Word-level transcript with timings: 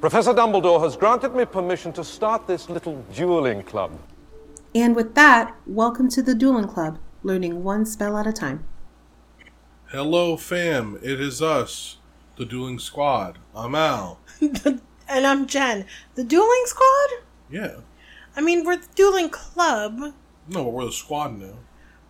Professor 0.00 0.32
Dumbledore 0.32 0.80
has 0.84 0.96
granted 0.96 1.34
me 1.34 1.44
permission 1.44 1.92
to 1.94 2.04
start 2.04 2.46
this 2.46 2.70
little 2.70 3.02
dueling 3.14 3.62
club. 3.64 3.98
And 4.74 4.94
with 4.94 5.14
that, 5.16 5.56
welcome 5.66 6.08
to 6.10 6.22
the 6.22 6.34
Dueling 6.34 6.68
Club, 6.68 6.98
learning 7.22 7.64
one 7.64 7.84
spell 7.84 8.16
at 8.16 8.26
a 8.26 8.32
time. 8.32 8.64
Hello, 9.90 10.36
fam. 10.36 10.98
It 11.02 11.20
is 11.20 11.42
us, 11.42 11.96
the 12.36 12.44
Dueling 12.44 12.78
Squad. 12.78 13.38
I'm 13.54 13.74
Al. 13.74 14.20
and 14.40 15.26
I'm 15.26 15.46
Jen. 15.46 15.84
The 16.14 16.22
dueling 16.22 16.62
squad? 16.66 17.08
Yeah. 17.50 17.76
I 18.36 18.40
mean, 18.40 18.64
we're 18.64 18.76
the 18.76 18.86
dueling 18.94 19.30
club. 19.30 19.98
No, 20.46 20.64
but 20.64 20.72
we're 20.72 20.84
the 20.84 20.92
squad 20.92 21.36
now. 21.38 21.54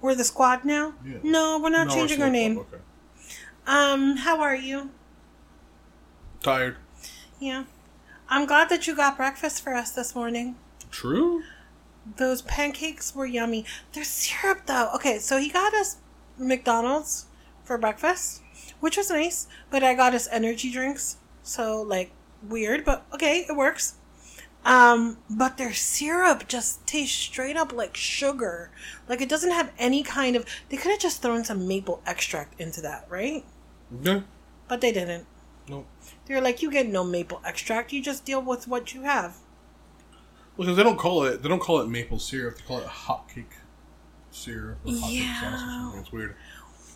We're 0.00 0.14
the 0.14 0.24
squad 0.24 0.64
now? 0.64 0.94
Yeah. 1.06 1.18
No, 1.22 1.58
we're 1.62 1.70
not 1.70 1.86
No, 1.88 1.94
changing 1.94 2.16
still 2.16 2.26
our 2.26 2.30
name. 2.32 2.54
club, 2.56 2.66
Okay. 2.74 2.82
Um, 3.66 4.16
how 4.18 4.40
are 4.40 4.54
you? 4.56 4.90
Tired. 6.42 6.76
Yeah. 7.40 7.64
I'm 8.30 8.46
glad 8.46 8.68
that 8.68 8.86
you 8.86 8.94
got 8.94 9.16
breakfast 9.16 9.62
for 9.62 9.74
us 9.74 9.90
this 9.90 10.14
morning. 10.14 10.56
True. 10.90 11.42
Those 12.16 12.42
pancakes 12.42 13.14
were 13.14 13.26
yummy. 13.26 13.64
They're 13.92 14.04
syrup 14.04 14.66
though. 14.66 14.90
Okay, 14.94 15.18
so 15.18 15.38
he 15.38 15.48
got 15.48 15.74
us 15.74 15.96
McDonald's 16.38 17.26
for 17.64 17.78
breakfast, 17.78 18.42
which 18.80 18.96
was 18.96 19.10
nice, 19.10 19.46
but 19.70 19.82
I 19.82 19.94
got 19.94 20.14
us 20.14 20.28
energy 20.30 20.70
drinks. 20.70 21.16
So 21.42 21.82
like 21.82 22.12
weird, 22.46 22.84
but 22.84 23.06
okay, 23.14 23.46
it 23.48 23.56
works. 23.56 23.94
Um, 24.64 25.18
but 25.30 25.56
their 25.56 25.72
syrup 25.72 26.48
just 26.48 26.86
tastes 26.86 27.16
straight 27.16 27.56
up 27.56 27.72
like 27.72 27.96
sugar. 27.96 28.70
Like 29.08 29.20
it 29.20 29.28
doesn't 29.28 29.52
have 29.52 29.72
any 29.78 30.02
kind 30.02 30.36
of 30.36 30.44
they 30.68 30.76
could 30.76 30.90
have 30.90 31.00
just 31.00 31.22
thrown 31.22 31.44
some 31.44 31.66
maple 31.66 32.02
extract 32.06 32.60
into 32.60 32.80
that, 32.82 33.06
right? 33.08 33.44
Yeah. 34.02 34.22
But 34.68 34.80
they 34.82 34.92
didn't. 34.92 35.26
No. 35.68 35.86
They're 36.28 36.40
like, 36.40 36.62
you 36.62 36.70
get 36.70 36.86
no 36.86 37.02
maple 37.04 37.40
extract, 37.44 37.92
you 37.92 38.00
just 38.02 38.24
deal 38.24 38.40
with 38.42 38.68
what 38.68 38.94
you 38.94 39.02
have. 39.02 39.38
Because 40.56 40.76
they 40.76 40.82
don't 40.82 40.98
call 40.98 41.24
it 41.24 41.42
they 41.42 41.48
don't 41.48 41.60
call 41.60 41.80
it 41.80 41.88
maple 41.88 42.18
syrup. 42.18 42.58
They 42.58 42.64
call 42.64 42.78
it 42.80 42.86
hotcake 42.86 43.46
syrup 44.30 44.78
or 44.84 44.92
hotcake 44.92 45.18
Yeah. 45.20 45.40
sauce 45.40 45.52
or 45.54 45.58
something. 45.70 46.00
It's 46.00 46.12
weird. 46.12 46.36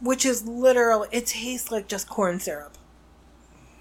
which 0.01 0.27
is 0.27 0.47
literal 0.47 1.07
it 1.13 1.27
tastes 1.27 1.71
like 1.71 1.87
just 1.89 2.09
corn 2.09 2.39
syrup 2.41 2.77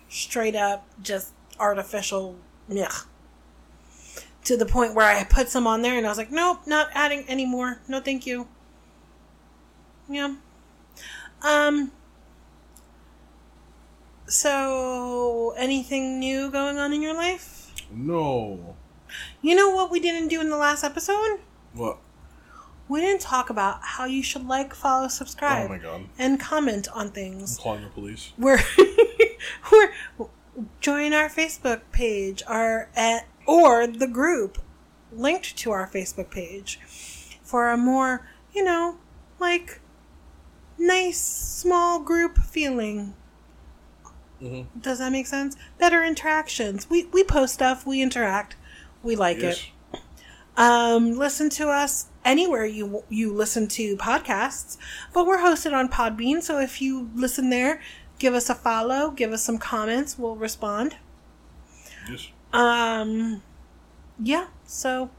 straight 0.07 0.55
up 0.55 0.85
just 1.01 1.33
artificial 1.59 2.35
yeah 2.69 2.91
to 4.43 4.55
the 4.55 4.65
point 4.65 4.93
where 4.93 5.07
i 5.07 5.23
put 5.23 5.49
some 5.49 5.65
on 5.65 5.81
there 5.81 5.97
and 5.97 6.05
i 6.05 6.09
was 6.09 6.17
like 6.17 6.31
nope 6.31 6.59
not 6.67 6.89
adding 6.93 7.23
any 7.27 7.45
more 7.45 7.79
no 7.87 7.99
thank 7.99 8.25
you 8.27 8.47
yeah 10.07 10.35
um 11.43 11.91
so 14.31 15.53
anything 15.57 16.19
new 16.19 16.49
going 16.49 16.77
on 16.77 16.93
in 16.93 17.01
your 17.01 17.13
life 17.13 17.71
No. 17.91 18.75
you 19.41 19.55
know 19.55 19.69
what 19.69 19.91
we 19.91 19.99
didn't 19.99 20.29
do 20.29 20.39
in 20.41 20.49
the 20.49 20.57
last 20.57 20.83
episode 20.83 21.39
What? 21.73 21.97
we 22.87 23.01
didn't 23.01 23.21
talk 23.21 23.49
about 23.49 23.79
how 23.81 24.05
you 24.05 24.23
should 24.23 24.47
like 24.47 24.73
follow 24.73 25.07
subscribe 25.07 25.65
Oh 25.65 25.69
my 25.69 25.77
god. 25.77 26.01
and 26.17 26.39
comment 26.39 26.87
on 26.93 27.07
I'm 27.07 27.11
things 27.11 27.57
calling 27.61 27.83
the 27.83 27.89
police. 27.89 28.31
we're 28.37 28.59
we're 29.71 29.91
join 30.79 31.13
our 31.13 31.29
Facebook 31.29 31.81
page 31.91 32.41
our 32.47 32.89
at 32.95 33.27
or 33.45 33.85
the 33.87 34.07
group 34.07 34.57
linked 35.11 35.57
to 35.57 35.71
our 35.71 35.87
Facebook 35.87 36.29
page 36.31 36.79
for 37.43 37.69
a 37.69 37.77
more 37.77 38.27
you 38.53 38.63
know 38.63 38.97
like 39.39 39.81
nice 40.77 41.19
small 41.21 41.99
group 41.99 42.37
feeling. 42.39 43.13
Mhm. 44.41 44.65
Does 44.79 44.99
that 44.99 45.11
make 45.11 45.27
sense? 45.27 45.55
Better 45.77 46.03
interactions. 46.03 46.89
We 46.89 47.05
we 47.05 47.23
post 47.23 47.53
stuff. 47.53 47.85
We 47.85 48.01
interact. 48.01 48.55
We 49.03 49.15
like 49.15 49.41
Yes. 49.41 49.59
it. 49.93 49.99
Um, 50.57 51.13
listen 51.17 51.49
to 51.51 51.69
us 51.69 52.07
anywhere 52.25 52.65
you 52.65 53.03
you 53.09 53.33
listen 53.33 53.67
to 53.69 53.95
podcasts, 53.97 54.77
but 55.13 55.25
we're 55.25 55.39
hosted 55.39 55.73
on 55.73 55.89
Podbean. 55.89 56.41
So 56.41 56.59
if 56.59 56.81
you 56.81 57.09
listen 57.15 57.49
there, 57.49 57.81
give 58.19 58.33
us 58.33 58.49
a 58.49 58.55
follow, 58.55 59.11
give 59.11 59.31
us 59.31 59.43
some 59.43 59.57
comments. 59.57 60.17
We'll 60.19 60.35
respond. 60.35 60.97
Yes. 62.09 62.27
Um, 62.51 63.43
yeah. 64.21 64.47
So 64.65 65.09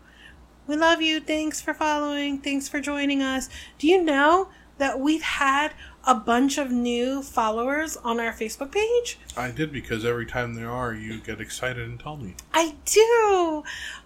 we 0.66 0.76
love 0.76 1.00
you. 1.00 1.20
Thanks 1.20 1.60
for 1.60 1.72
following. 1.74 2.38
Thanks 2.38 2.68
for 2.68 2.80
joining 2.80 3.22
us. 3.22 3.48
Do 3.78 3.86
you 3.86 4.02
know 4.02 4.48
that 4.78 5.00
we've 5.00 5.22
had 5.22 5.72
a 6.04 6.14
bunch 6.14 6.58
of 6.58 6.70
new 6.70 7.22
followers 7.22 7.96
on 7.98 8.18
our 8.18 8.32
Facebook 8.32 8.72
page? 8.72 9.18
I 9.36 9.50
did 9.50 9.72
because 9.72 10.04
every 10.04 10.26
time 10.26 10.54
there 10.54 10.70
are, 10.70 10.92
you 10.92 11.20
get 11.20 11.40
excited 11.40 11.86
and 11.86 11.98
tell 11.98 12.16
me. 12.16 12.34
I 12.52 12.74
do. 12.84 13.62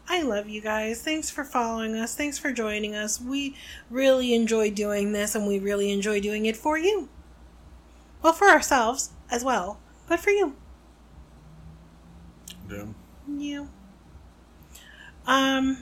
I 0.08 0.22
love 0.22 0.48
you 0.48 0.60
guys. 0.60 1.02
Thanks 1.02 1.30
for 1.30 1.44
following 1.44 1.96
us. 1.96 2.14
Thanks 2.14 2.38
for 2.38 2.52
joining 2.52 2.94
us. 2.94 3.20
We 3.20 3.56
really 3.90 4.34
enjoy 4.34 4.70
doing 4.70 5.12
this 5.12 5.34
and 5.34 5.46
we 5.46 5.58
really 5.58 5.90
enjoy 5.90 6.20
doing 6.20 6.46
it 6.46 6.56
for 6.56 6.78
you. 6.78 7.08
Well, 8.22 8.32
for 8.32 8.48
ourselves 8.48 9.10
as 9.30 9.42
well, 9.44 9.80
but 10.08 10.20
for 10.20 10.30
you. 10.30 10.54
Damn. 12.68 12.94
Yeah. 13.28 13.66
Um 15.26 15.78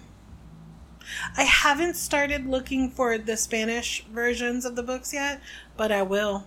I 1.36 1.42
haven't 1.42 1.96
started 1.96 2.46
looking 2.46 2.90
for 2.90 3.18
the 3.18 3.36
Spanish 3.36 4.04
versions 4.06 4.64
of 4.64 4.76
the 4.76 4.82
books 4.82 5.12
yet, 5.12 5.40
but 5.76 5.92
I 5.92 6.02
will. 6.02 6.44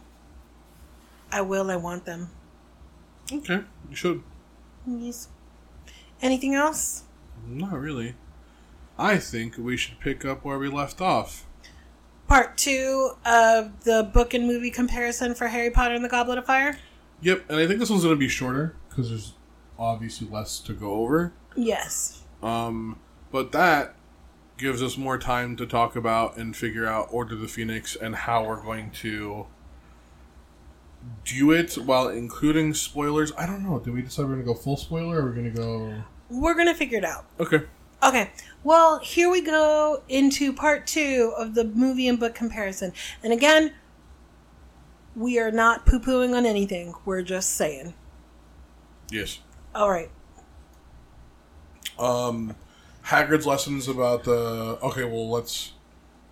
I 1.32 1.42
will. 1.42 1.70
I 1.70 1.76
want 1.76 2.06
them. 2.06 2.30
Okay. 3.32 3.62
You 3.90 3.96
should. 3.96 4.24
Yes. 4.86 5.28
Anything 6.22 6.56
else? 6.56 7.04
Not 7.48 7.80
really. 7.80 8.16
I 8.98 9.18
think 9.18 9.58
we 9.58 9.78
should 9.78 10.00
pick 10.00 10.26
up 10.26 10.44
where 10.44 10.58
we 10.58 10.70
left 10.70 11.02
off. 11.02 11.46
Part 12.28 12.58
two 12.58 13.12
of 13.26 13.84
the 13.84 14.10
book 14.12 14.34
and 14.34 14.48
movie 14.48 14.72
comparison 14.72 15.36
for 15.36 15.48
Harry 15.48 15.70
Potter 15.70 15.96
and 15.96 16.04
the 16.04 16.10
Goblet 16.10 16.38
of 16.38 16.46
Fire? 16.46 16.78
Yep, 17.22 17.46
and 17.50 17.60
I 17.60 17.68
think 17.68 17.80
this 17.80 17.90
one's 17.90 18.04
going 18.04 18.16
to 18.16 18.20
be 18.20 18.28
shorter 18.28 18.76
because 18.90 19.10
there's 19.10 19.34
obviously 19.78 20.28
less 20.28 20.60
to 20.60 20.74
go 20.74 20.94
over. 20.96 21.34
Yes. 21.56 22.24
Um, 22.44 23.00
but 23.32 23.52
that 23.52 23.96
gives 24.58 24.82
us 24.82 24.98
more 24.98 25.18
time 25.18 25.56
to 25.56 25.66
talk 25.66 25.96
about 25.96 26.38
and 26.38 26.56
figure 26.56 26.86
out 26.86 27.08
Order 27.12 27.36
of 27.36 27.42
the 27.42 27.48
Phoenix 27.48 27.96
and 27.96 28.16
how 28.16 28.44
we're 28.46 28.62
going 28.62 28.92
to 28.92 29.46
do 31.26 31.52
it 31.52 31.76
while 31.76 32.08
including 32.08 32.74
spoilers. 32.74 33.32
I 33.38 33.46
don't 33.46 33.64
know. 33.64 33.80
Did 33.80 33.94
we 33.94 34.02
decide 34.02 34.24
we're 34.24 34.34
going 34.34 34.46
to 34.46 34.46
go 34.46 34.54
full 34.54 34.78
spoiler 34.78 35.20
or 35.20 35.26
we're 35.26 35.34
going 35.34 35.52
to 35.52 35.58
go. 35.58 36.04
We're 36.30 36.56
going 36.56 36.68
to 36.68 36.74
figure 36.74 36.98
it 36.98 37.06
out. 37.06 37.26
Okay. 37.40 37.62
Okay. 38.04 38.32
Well, 38.64 39.00
here 39.00 39.30
we 39.30 39.42
go 39.42 40.04
into 40.10 40.54
part 40.54 40.88
two 40.88 41.34
of 41.38 41.56
the 41.56 41.64
movie 41.64 42.08
and 42.08 42.20
book 42.20 42.36
comparison. 42.36 42.94
And 43.24 43.32
again, 43.32 43.74
we 45.16 45.40
are 45.40 45.52
not 45.52 45.86
poo 45.86 46.00
pooing 46.00 46.36
on 46.36 46.46
anything. 46.46 46.94
We're 47.06 47.22
just 47.22 47.52
saying. 47.52 47.94
Yes. 49.10 49.40
All 49.74 49.90
right. 49.90 50.10
Um, 51.98 52.56
Hagrid's 53.08 53.46
lessons 53.46 53.88
about 53.88 54.24
the. 54.26 54.78
Okay, 54.84 55.06
well, 55.06 55.30
let's. 55.30 55.74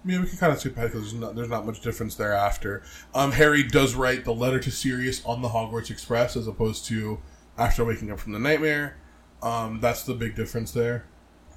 Yeah, 0.06 0.19
we 0.19 0.28
can 0.28 0.38
kind 0.38 0.53
of 0.53 0.63
ahead 0.63 0.91
because 0.91 1.12
there's 1.12 1.13
not, 1.13 1.36
there's 1.36 1.50
not 1.50 1.66
much 1.66 1.81
difference 1.81 2.13
thereafter. 2.13 2.84
Um, 3.16 3.31
Harry 3.31 3.63
does 3.63 3.96
write 3.96 4.24
the 4.24 4.34
letter 4.34 4.59
to 4.59 4.69
Sirius 4.69 5.25
on 5.25 5.41
the 5.41 5.50
Hogwarts 5.50 5.90
Express 5.90 6.36
as 6.36 6.47
opposed 6.47 6.86
to 6.88 7.19
after 7.58 7.84
waking 7.84 8.12
up 8.12 8.19
from 8.19 8.34
the 8.34 8.40
nightmare. 8.40 8.97
Um, 9.41 9.80
that's 9.80 10.03
the 10.03 10.13
big 10.13 10.36
difference 10.36 10.72
there. 10.72 11.06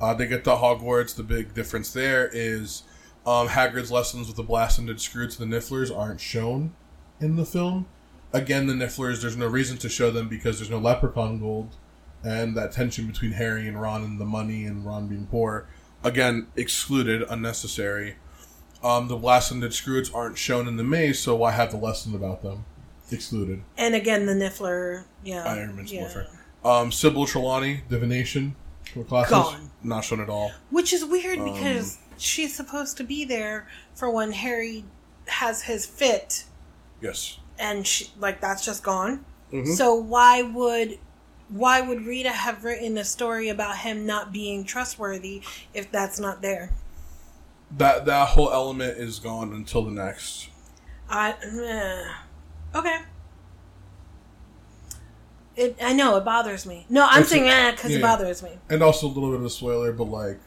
Uh, 0.01 0.15
they 0.15 0.27
get 0.27 0.45
to 0.45 0.51
Hogwarts. 0.51 1.15
The 1.15 1.25
big 1.25 1.53
difference 1.53 1.93
there 1.93 2.31
is 2.33 2.85
um, 3.27 3.49
Hagrid's 3.49 3.91
lessons 3.91 4.29
with 4.29 4.37
the 4.37 4.43
Blasted 4.43 4.97
Skrewts 4.97 5.39
and 5.39 5.53
the 5.53 5.57
Nifflers 5.57 5.95
aren't 5.95 6.21
shown 6.21 6.75
in 7.21 7.37
the 7.37 7.45
film. 7.45 7.87
Again, 8.33 8.67
the 8.67 8.75
Nifflers, 8.75 9.21
there's 9.21 9.37
no 9.37 9.47
reason 9.47 9.77
to 9.79 9.89
show 9.89 10.11
them 10.11 10.29
because 10.29 10.59
there's 10.59 10.71
no 10.71 10.79
leprechaun 10.79 11.39
gold. 11.39 11.75
And 12.25 12.57
that 12.57 12.73
tension 12.73 13.07
between 13.07 13.33
Harry 13.33 13.69
and 13.69 13.81
Ron 13.81 14.03
and 14.03 14.21
the 14.21 14.25
money 14.25 14.65
and 14.65 14.85
Ron 14.85 15.07
being 15.07 15.27
poor, 15.27 15.69
again, 16.03 16.49
excluded, 16.57 17.23
unnecessary. 17.29 18.17
Um, 18.83 19.09
the 19.09 19.17
Blasted 19.17 19.59
Skrewts 19.73 20.15
aren't 20.15 20.39
shown 20.39 20.69
in 20.69 20.77
the 20.77 20.85
maze, 20.85 21.19
so 21.21 21.35
why 21.37 21.53
have 21.53 21.71
the 21.71 21.77
lesson 21.77 22.15
about 22.15 22.43
them? 22.43 22.65
Excluded. 23.11 23.63
And 23.77 23.95
again, 23.95 24.27
the 24.27 24.35
Niffler. 24.35 25.05
Yeah. 25.25 25.45
Iron 25.45 25.77
Man's 25.77 25.93
yeah. 25.93 26.03
Warfare. 26.03 26.27
Um, 26.65 26.93
Sybil 26.93 27.27
Trelawney, 27.27 27.83
Divination, 27.89 28.55
for 28.93 29.05
classes, 29.05 29.31
Gone. 29.33 29.71
not 29.83 30.05
shown 30.05 30.21
at 30.21 30.29
all. 30.29 30.53
Which 30.71 30.93
is 30.93 31.05
weird 31.05 31.39
Um, 31.39 31.53
because 31.53 31.99
she's 32.19 32.55
supposed 32.55 32.97
to 32.99 33.05
be 33.05 33.25
there 33.25 33.67
for 33.95 34.11
when 34.11 34.33
Harry 34.33 34.85
has 35.27 35.63
his 35.63 35.87
fit, 35.87 36.45
Yes. 37.01 37.39
and 37.59 37.87
she, 37.87 38.11
like 38.19 38.41
that's 38.41 38.65
just 38.65 38.83
gone. 38.83 39.25
Mhm. 39.53 39.75
So 39.77 39.95
why 39.95 40.43
would 40.43 40.99
why 41.49 41.81
would 41.81 42.03
Rita 42.05 42.31
have 42.31 42.65
written 42.65 42.99
a 42.99 43.05
story 43.05 43.49
about 43.49 43.79
him 43.79 44.05
not 44.07 44.33
being 44.33 44.65
trustworthy 44.65 45.43
if 45.75 45.91
that's 45.91 46.19
not 46.21 46.43
there? 46.43 46.71
That 47.77 48.05
that 48.07 48.29
whole 48.29 48.51
element 48.53 48.99
is 48.99 49.19
gone 49.19 49.53
until 49.53 49.83
the 49.85 49.91
next. 49.91 50.49
I 51.11 51.35
eh. 51.43 52.79
okay. 52.79 52.99
It, 55.57 55.77
I 55.83 55.93
know 55.93 56.17
it 56.17 56.25
bothers 56.25 56.67
me. 56.67 56.87
No, 56.89 57.07
I'm 57.11 57.23
It's 57.23 57.31
saying 57.31 57.49
eh 57.49 57.73
because 57.73 57.91
yeah. 57.91 57.99
it 57.99 58.03
bothers 58.03 58.43
me. 58.43 58.51
and 58.71 58.83
also 58.83 59.07
a 59.07 59.09
little 59.09 59.31
bit 59.31 59.41
of 59.41 59.45
a 59.47 59.51
spoiler, 59.51 59.93
but 59.93 60.05
like, 60.05 60.39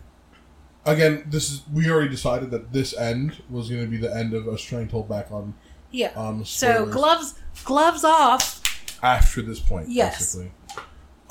again, 0.85 1.23
this 1.27 1.51
is 1.51 1.63
we 1.73 1.89
already 1.89 2.09
decided 2.09 2.49
that 2.51 2.71
this 2.71 2.95
end 2.97 3.43
was 3.49 3.69
going 3.69 3.81
to 3.83 3.87
be 3.89 3.97
the 3.97 4.15
end 4.15 4.33
of 4.33 4.47
us 4.47 4.61
trying 4.61 4.87
to 4.87 4.91
hold 4.93 5.09
back 5.09 5.29
on 5.31 5.53
Yeah. 5.91 6.11
um. 6.15 6.45
so 6.45 6.85
gloves, 6.85 7.35
gloves 7.65 8.03
off. 8.05 8.61
after 9.03 9.41
this 9.41 9.59
point, 9.59 9.89
Yes. 9.89 10.17
basically. 10.35 10.51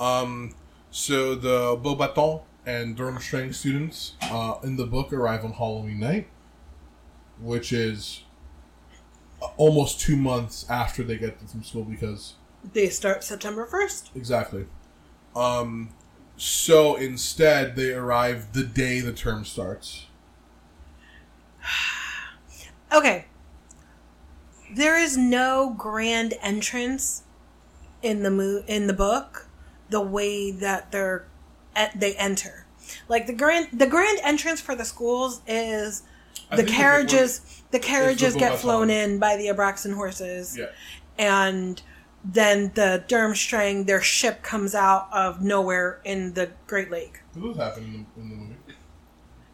Um, 0.00 0.54
so 0.90 1.34
the 1.34 1.76
Beaubaton 1.76 2.42
and 2.66 2.96
Durmstrang 2.96 3.54
students 3.54 4.14
uh, 4.22 4.54
in 4.64 4.76
the 4.76 4.86
book 4.86 5.12
arrive 5.12 5.44
on 5.44 5.52
Halloween 5.52 6.00
night, 6.00 6.28
which 7.40 7.72
is 7.72 8.22
uh, 9.42 9.46
almost 9.56 10.00
two 10.00 10.16
months 10.16 10.68
after 10.68 11.02
they 11.02 11.16
get 11.18 11.38
from 11.48 11.62
school 11.62 11.84
because 11.84 12.34
They 12.72 12.88
start 12.88 13.22
September 13.22 13.66
first. 13.66 14.10
exactly. 14.14 14.66
Um, 15.36 15.90
so 16.36 16.96
instead, 16.96 17.76
they 17.76 17.92
arrive 17.92 18.52
the 18.54 18.64
day 18.64 19.00
the 19.00 19.12
term 19.12 19.44
starts. 19.44 20.06
Okay. 22.92 23.26
There 24.74 24.98
is 24.98 25.16
no 25.16 25.72
grand 25.78 26.34
entrance 26.42 27.22
in 28.02 28.24
the 28.24 28.32
mo- 28.32 28.64
in 28.66 28.88
the 28.88 28.92
book 28.92 29.46
the 29.90 30.00
way 30.00 30.50
that 30.50 30.90
they're 30.92 31.26
they 31.94 32.14
enter. 32.16 32.66
Like 33.08 33.26
the 33.26 33.32
grand 33.32 33.68
the 33.72 33.86
grand 33.86 34.18
entrance 34.22 34.60
for 34.60 34.74
the 34.74 34.84
schools 34.84 35.42
is 35.46 36.02
the 36.50 36.56
think 36.56 36.56
the 36.56 36.62
big 36.64 36.74
carriages 36.74 37.62
the 37.70 37.78
carriages 37.78 38.34
get 38.34 38.58
flown 38.58 38.90
in 38.90 39.18
by 39.18 39.36
the 39.36 39.46
Abraxan 39.46 39.94
horses. 39.94 40.56
Yeah. 40.58 40.66
And 41.18 41.80
then 42.24 42.72
the 42.74 43.04
Durmstrang, 43.08 43.86
their 43.86 44.00
ship 44.00 44.42
comes 44.42 44.74
out 44.74 45.08
of 45.12 45.42
nowhere 45.42 46.00
in 46.04 46.34
the 46.34 46.50
Great 46.66 46.90
Lake. 46.90 47.20
What 47.34 47.56
happened 47.56 47.86
in 47.86 48.06
the, 48.14 48.20
in 48.20 48.28
the 48.30 48.36
movie? 48.36 48.56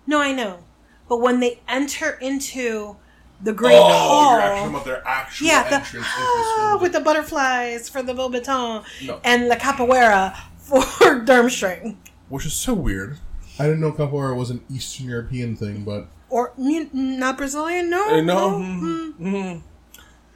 No, 0.06 0.20
I 0.20 0.32
know. 0.32 0.64
But 1.08 1.18
when 1.18 1.40
they 1.40 1.60
enter 1.68 2.10
into 2.20 2.96
the 3.42 3.52
Great 3.52 3.76
oh, 3.76 3.82
Hall, 3.88 4.32
you're 4.32 4.40
actually 4.40 4.70
about 4.70 4.84
their 4.84 5.06
actual 5.06 5.46
yeah, 5.46 5.68
the, 5.68 5.74
entrance 5.76 6.06
ah, 6.08 6.78
with 6.80 6.92
the 6.92 7.00
butterflies 7.00 7.88
for 7.88 8.02
the 8.02 8.14
Beaubaton 8.14 8.84
No. 9.04 9.20
and 9.24 9.50
the 9.50 9.56
capoeira 9.56 10.34
for 10.58 10.80
Durmstrang. 11.24 11.96
Which 12.28 12.46
is 12.46 12.54
so 12.54 12.74
weird. 12.74 13.18
I 13.58 13.64
didn't 13.64 13.80
know 13.80 13.92
capoeira 13.92 14.36
was 14.36 14.50
an 14.50 14.62
Eastern 14.70 15.06
European 15.08 15.56
thing, 15.56 15.84
but 15.84 16.08
Or 16.28 16.52
mm, 16.58 16.92
not 16.92 17.36
Brazilian, 17.38 17.90
no, 17.90 18.08
Uh, 18.08 18.20
no. 18.20 18.58
no, 18.58 19.14
mm. 19.20 19.62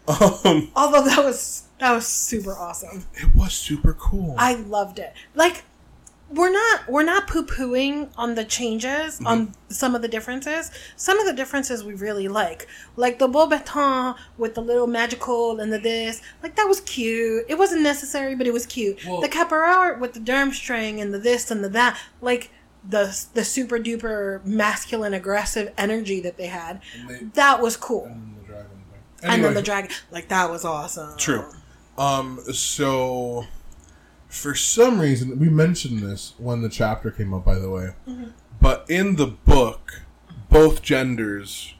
um, 0.08 0.70
Although 0.76 1.05
that 1.05 1.25
was 1.25 1.64
that 1.79 1.93
was 1.93 2.06
super 2.06 2.53
awesome. 2.53 3.06
it 3.14 3.35
was 3.35 3.55
super 3.55 3.94
cool. 3.94 4.35
I 4.38 4.55
loved 4.55 4.99
it. 4.99 5.14
Like 5.35 5.64
we're 6.32 6.53
not 6.53 6.88
we're 6.88 7.03
not 7.03 7.27
poo 7.27 7.44
pooing 7.44 8.11
on 8.17 8.35
the 8.37 8.44
changes 8.44 9.17
Mm-hmm. 9.17 9.27
on 9.27 9.53
some 9.69 9.94
of 9.94 10.03
the 10.03 10.09
differences. 10.09 10.71
Some 10.97 11.19
of 11.19 11.27
the 11.27 11.32
differences 11.32 11.82
we 11.85 11.94
really 11.94 12.29
like, 12.29 12.67
like 12.97 13.19
the 13.19 13.29
Beaubaton 13.29 14.17
with 14.38 14.55
the 14.55 14.61
little 14.62 14.87
magical 14.87 15.59
and 15.61 15.73
the 15.73 15.79
this. 15.79 16.23
Like 16.43 16.55
that 16.56 16.67
was 16.69 16.81
cute. 16.82 17.44
It 17.49 17.59
wasn't 17.59 17.82
necessary, 17.82 18.35
but 18.37 18.47
it 18.47 18.53
was 18.53 18.67
cute. 18.67 19.05
Well- 19.06 19.21
the 19.21 19.29
capoeira 19.29 19.99
with 19.99 20.12
the 20.15 20.21
Durmstrang 20.21 21.00
and 21.03 21.12
the 21.12 21.19
this 21.19 21.50
and 21.50 21.65
the 21.65 21.69
that. 21.71 21.99
Like 22.21 22.50
the 22.88 23.05
the 23.35 23.44
super 23.44 23.79
duper 23.79 24.43
masculine 24.44 25.12
aggressive 25.15 25.73
energy 25.77 26.21
that 26.21 26.37
they 26.37 26.47
had. 26.47 26.81
They- 27.09 27.25
That 27.35 27.61
was 27.61 27.77
cool. 27.77 28.06
and 28.06 28.37
the 28.41 28.44
dragon 28.47 28.71
thing. 29.21 29.31
And 29.31 29.44
then 29.44 29.55
the 29.55 29.62
dragon, 29.62 29.91
like 30.11 30.29
that 30.29 30.49
was 30.50 30.65
awesome. 30.65 31.17
True. 31.19 31.44
Um, 31.99 32.41
so 32.53 33.44
for 34.31 34.55
some 34.55 35.00
reason 35.00 35.38
we 35.38 35.49
mentioned 35.50 35.99
this 36.00 36.35
when 36.38 36.62
the 36.62 36.69
chapter 36.69 37.11
came 37.11 37.35
up, 37.35 37.44
by 37.44 37.56
the 37.59 37.69
way. 37.69 37.91
Mm-hmm. 38.09 38.29
But 38.61 38.87
in 38.88 39.17
the 39.17 39.27
book, 39.27 40.03
both 40.49 40.82
genders 40.82 41.75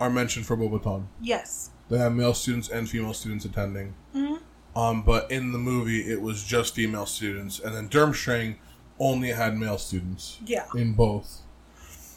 are 0.00 0.10
mentioned 0.10 0.46
for 0.46 0.56
Bobaton. 0.56 1.06
Yes. 1.20 1.70
They 1.88 1.98
have 1.98 2.14
male 2.14 2.34
students 2.34 2.68
and 2.68 2.88
female 2.88 3.14
students 3.14 3.44
attending. 3.44 3.94
Mhm. 4.14 4.38
Um, 4.76 5.02
but 5.02 5.30
in 5.30 5.52
the 5.52 5.58
movie, 5.58 6.08
it 6.10 6.20
was 6.20 6.44
just 6.44 6.74
female 6.74 7.06
students, 7.06 7.58
and 7.58 7.74
then 7.74 7.88
Durmstrang 7.88 8.56
only 9.00 9.30
had 9.30 9.56
male 9.56 9.78
students 9.78 10.38
Yeah. 10.44 10.66
in 10.76 10.92
both. 10.92 11.40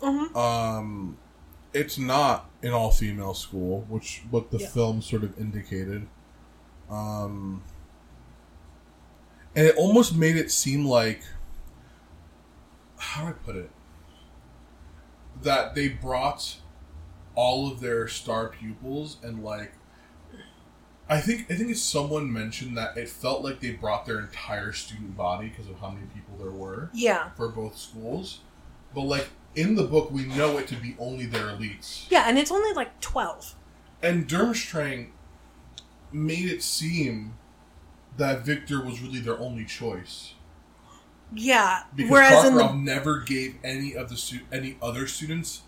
Mhm. 0.01 0.35
Um, 0.35 1.17
it's 1.73 1.97
not 1.97 2.49
an 2.61 2.71
all 2.71 2.91
female 2.91 3.33
school, 3.33 3.85
which 3.89 4.23
what 4.29 4.51
the 4.51 4.59
Yeah. 4.59 4.67
film 4.69 5.01
sort 5.01 5.23
of 5.23 5.39
indicated. 5.39 6.07
Um, 6.89 7.63
and 9.55 9.67
it 9.67 9.75
almost 9.75 10.15
made 10.15 10.35
it 10.37 10.51
seem 10.51 10.85
like 10.85 11.21
how 12.97 13.23
do 13.23 13.29
I 13.29 13.31
put 13.31 13.55
it? 13.55 13.69
That 15.41 15.73
they 15.75 15.87
brought 15.89 16.57
all 17.35 17.71
of 17.71 17.79
their 17.79 18.07
star 18.07 18.49
pupils 18.49 19.17
and 19.23 19.43
like 19.43 19.73
I 21.09 21.19
think 21.19 21.47
I 21.51 21.55
think 21.55 21.71
it's 21.71 21.81
someone 21.81 22.31
mentioned 22.31 22.77
that 22.77 22.95
it 22.97 23.09
felt 23.09 23.43
like 23.43 23.59
they 23.59 23.71
brought 23.71 24.05
their 24.05 24.19
entire 24.19 24.71
student 24.71 25.17
body 25.17 25.49
because 25.49 25.67
of 25.67 25.79
how 25.79 25.89
many 25.89 26.05
people 26.13 26.37
there 26.37 26.51
were 26.51 26.89
Yeah. 26.93 27.31
for 27.31 27.49
both 27.49 27.77
schools. 27.77 28.39
But 28.93 29.01
like 29.01 29.29
in 29.55 29.75
the 29.75 29.83
book, 29.83 30.11
we 30.11 30.25
know 30.25 30.57
it 30.57 30.67
to 30.67 30.75
be 30.75 30.95
only 30.99 31.25
their 31.25 31.47
elites. 31.47 32.09
Yeah, 32.09 32.23
and 32.27 32.37
it's 32.39 32.51
only 32.51 32.73
like 32.73 33.01
12. 33.01 33.55
And 34.01 34.27
Durmstrang 34.27 35.09
made 36.13 36.45
it 36.49 36.63
seem 36.63 37.33
that 38.17 38.45
Victor 38.45 38.83
was 38.83 39.01
really 39.01 39.19
their 39.19 39.37
only 39.39 39.65
choice 39.65 40.33
Yeah. 41.33 41.83
because 41.95 42.11
Whereas 42.11 42.45
in 42.45 42.55
the 42.55 42.71
never 42.73 43.19
gave 43.21 43.55
any 43.63 43.95
of 43.95 44.09
the 44.09 44.17
stu- 44.17 44.41
any 44.51 44.77
other 44.81 45.07
students 45.07 45.61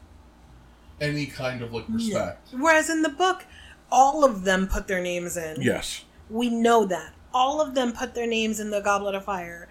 any 1.01 1.25
kind 1.25 1.61
of 1.61 1.73
like 1.73 1.85
respect. 1.89 2.49
whereas 2.51 2.89
in 2.89 3.01
the 3.01 3.09
book, 3.09 3.45
all 3.91 4.23
of 4.23 4.43
them 4.43 4.67
put 4.67 4.87
their 4.87 5.01
names 5.01 5.35
in. 5.37 5.61
Yes. 5.61 6.05
We 6.29 6.49
know 6.49 6.85
that. 6.85 7.13
All 7.33 7.59
of 7.61 7.75
them 7.75 7.91
put 7.93 8.13
their 8.15 8.27
names 8.27 8.59
in 8.59 8.69
the 8.71 8.79
Goblet 8.81 9.15
of 9.15 9.25
Fire. 9.25 9.67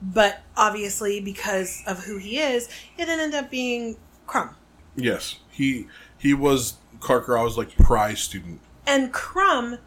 But 0.00 0.40
obviously 0.56 1.20
because 1.20 1.82
of 1.86 2.04
who 2.04 2.16
he 2.18 2.38
is, 2.38 2.68
it 2.96 3.08
ended 3.08 3.34
up 3.34 3.50
being 3.50 3.96
Krum. 4.26 4.54
Yes. 4.96 5.40
He 5.50 5.88
he 6.16 6.32
was 6.34 6.74
Karkaroff's 7.00 7.56
like 7.58 7.76
prize 7.76 8.20
student. 8.20 8.60
And 8.86 9.12
Krum 9.12 9.78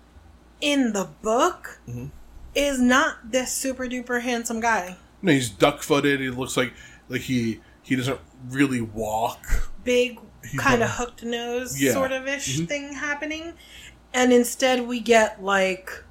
in 0.61 0.93
the 0.93 1.05
book 1.21 1.79
Mhm. 1.87 2.11
Is 2.55 2.79
not 2.79 3.31
this 3.31 3.51
super 3.51 3.85
duper 3.85 4.21
handsome 4.21 4.59
guy. 4.59 4.97
No, 5.21 5.31
he's 5.31 5.49
duck 5.49 5.81
footed. 5.83 6.19
He 6.19 6.29
looks 6.29 6.55
like 6.57 6.73
like 7.09 7.21
he 7.21 7.61
he 7.81 7.95
doesn't 7.95 8.19
really 8.49 8.81
walk. 8.81 9.69
Big 9.83 10.19
kind 10.57 10.83
of 10.83 10.89
hooked 10.91 11.23
nose 11.23 11.81
Yeah. 11.81 11.93
sort 11.93 12.11
of 12.11 12.27
ish 12.27 12.59
Mhm. 12.59 12.67
thing 12.67 12.93
happening. 12.93 13.53
And 14.13 14.31
instead 14.33 14.85
we 14.87 14.99
get 14.99 15.41
like 15.43 16.03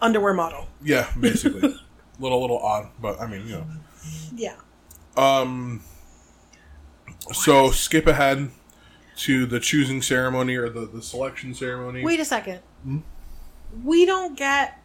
underwear 0.00 0.34
model. 0.34 0.68
Yeah, 0.82 1.10
basically. 1.20 1.74
little 2.18 2.40
little 2.40 2.58
odd, 2.58 2.90
but 3.00 3.20
I 3.20 3.26
mean, 3.26 3.46
you 3.46 3.52
know. 3.54 3.66
Yeah. 4.34 4.56
Um. 5.16 5.82
So 7.32 7.70
skip 7.70 8.06
ahead 8.06 8.50
to 9.16 9.46
the 9.46 9.60
choosing 9.60 10.02
ceremony 10.02 10.56
or 10.56 10.68
the, 10.68 10.86
the 10.86 11.00
selection 11.02 11.54
ceremony. 11.54 12.02
Wait 12.02 12.20
a 12.20 12.24
second. 12.24 12.60
Hmm? 12.82 12.98
We 13.82 14.04
don't 14.04 14.36
get 14.36 14.78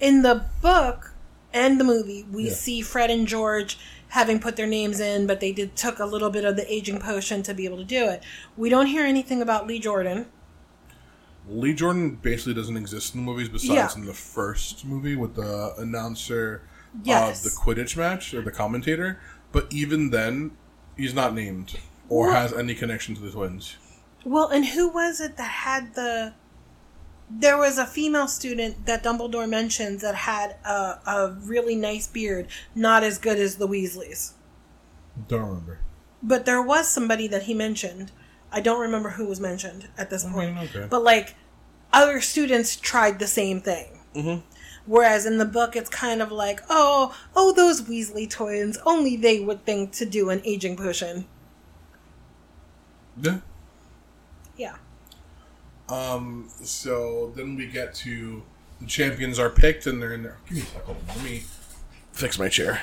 in 0.00 0.22
the 0.22 0.44
book 0.62 1.12
and 1.52 1.80
the 1.80 1.84
movie. 1.84 2.24
We 2.30 2.44
Yeah. 2.48 2.52
see 2.52 2.82
Fred 2.82 3.10
and 3.10 3.26
George 3.26 3.78
having 4.08 4.38
put 4.38 4.56
their 4.56 4.66
names 4.66 5.00
in, 5.00 5.26
but 5.26 5.40
they 5.40 5.52
did 5.52 5.76
took 5.76 5.98
a 5.98 6.06
little 6.06 6.30
bit 6.30 6.44
of 6.44 6.56
the 6.56 6.70
aging 6.72 7.00
potion 7.00 7.42
to 7.42 7.54
be 7.54 7.64
able 7.64 7.78
to 7.78 7.84
do 7.84 8.04
it. 8.08 8.22
We 8.56 8.68
don't 8.68 8.86
hear 8.86 9.04
anything 9.04 9.42
about 9.42 9.66
Lee 9.66 9.78
Jordan. 9.78 10.26
Lee 11.48 11.74
Jordan 11.74 12.16
basically 12.16 12.54
doesn't 12.54 12.76
exist 12.76 13.14
in 13.14 13.20
the 13.20 13.26
movies 13.26 13.48
besides 13.48 13.94
Yeah. 13.94 14.00
in 14.00 14.06
the 14.06 14.14
first 14.14 14.84
movie 14.84 15.14
with 15.16 15.36
the 15.36 15.74
announcer 15.78 16.62
Yes. 17.04 17.44
of 17.44 17.52
the 17.52 17.56
Quidditch 17.58 17.96
match 17.96 18.34
or 18.34 18.42
the 18.42 18.50
commentator. 18.50 19.20
But 19.52 19.66
even 19.70 20.10
then, 20.10 20.52
he's 20.96 21.14
not 21.14 21.34
named 21.34 21.78
or 22.08 22.26
Well- 22.28 22.34
has 22.34 22.52
any 22.52 22.74
connection 22.74 23.14
to 23.16 23.20
the 23.20 23.30
twins. 23.30 23.76
Well, 24.24 24.48
and 24.48 24.66
who 24.66 24.88
was 24.88 25.20
it 25.20 25.36
that 25.36 25.42
had 25.50 25.94
the? 25.94 26.34
There 27.28 27.58
was 27.58 27.76
a 27.76 27.86
female 27.86 28.28
student 28.28 28.86
that 28.86 29.02
Dumbledore 29.02 29.48
mentions 29.48 30.02
that 30.02 30.14
had 30.14 30.56
a, 30.64 31.00
a 31.06 31.36
really 31.42 31.74
nice 31.74 32.06
beard, 32.06 32.46
not 32.74 33.02
as 33.02 33.18
good 33.18 33.38
as 33.38 33.56
the 33.56 33.66
Weasleys. 33.66 34.32
Don't 35.28 35.42
remember. 35.42 35.80
But 36.22 36.46
there 36.46 36.62
was 36.62 36.88
somebody 36.88 37.26
that 37.28 37.44
he 37.44 37.54
mentioned. 37.54 38.12
I 38.52 38.60
don't 38.60 38.80
remember 38.80 39.10
who 39.10 39.26
was 39.26 39.40
mentioned 39.40 39.88
at 39.98 40.08
this 40.08 40.24
point. 40.24 40.54
mean, 40.54 40.64
okay. 40.64 40.86
But 40.88 41.02
like 41.02 41.34
other 41.92 42.20
students 42.20 42.76
tried 42.76 43.18
the 43.18 43.26
same 43.26 43.60
thing. 43.60 43.98
Mhm. 44.14 44.42
Whereas 44.86 45.26
in 45.26 45.38
the 45.38 45.44
book, 45.44 45.74
it's 45.74 45.90
kind 45.90 46.22
of 46.22 46.30
like, 46.30 46.60
oh, 46.70 47.14
oh, 47.34 47.52
those 47.52 47.82
Weasley 47.82 48.30
twins, 48.30 48.78
only 48.86 49.16
they 49.16 49.40
would 49.40 49.66
think 49.66 49.90
to 49.92 50.06
do 50.06 50.30
an 50.30 50.40
aging 50.44 50.76
potion. 50.76 51.26
Yeah. 53.20 53.38
Yeah. 54.56 54.76
Um. 55.88 56.48
So 56.62 57.32
then 57.36 57.56
we 57.56 57.66
get 57.66 57.94
to 57.96 58.42
the 58.80 58.86
champions 58.86 59.38
are 59.38 59.50
picked 59.50 59.86
and 59.86 60.02
they're 60.02 60.12
in 60.12 60.22
there. 60.22 60.38
Give 60.48 60.56
me 60.56 60.62
a 60.62 60.66
second. 60.66 60.96
Let 61.08 61.22
me 61.24 61.42
fix 62.12 62.38
my 62.38 62.48
chair. 62.48 62.82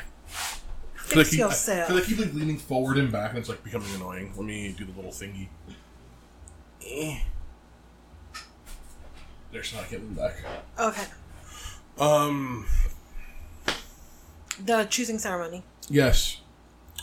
Fix 0.95 1.33
I 1.33 1.37
yourself. 1.37 1.87
feel 1.87 1.95
like 1.97 2.05
keep 2.05 2.17
like 2.17 2.33
leaning 2.33 2.57
forward 2.57 2.97
and 2.97 3.11
back, 3.11 3.31
and 3.31 3.39
it's 3.39 3.49
like 3.49 3.63
becoming 3.63 3.93
annoying. 3.95 4.33
Let 4.35 4.45
me 4.45 4.73
do 4.77 4.85
the 4.85 4.93
little 4.93 5.11
thingy. 5.11 5.47
Eh. 6.85 7.19
There's 9.51 9.73
not 9.73 9.89
getting 9.89 10.13
back. 10.13 10.35
Okay. 10.79 11.05
Um. 11.99 12.65
The 14.63 14.85
choosing 14.85 15.19
ceremony. 15.19 15.63
Yes. 15.89 16.39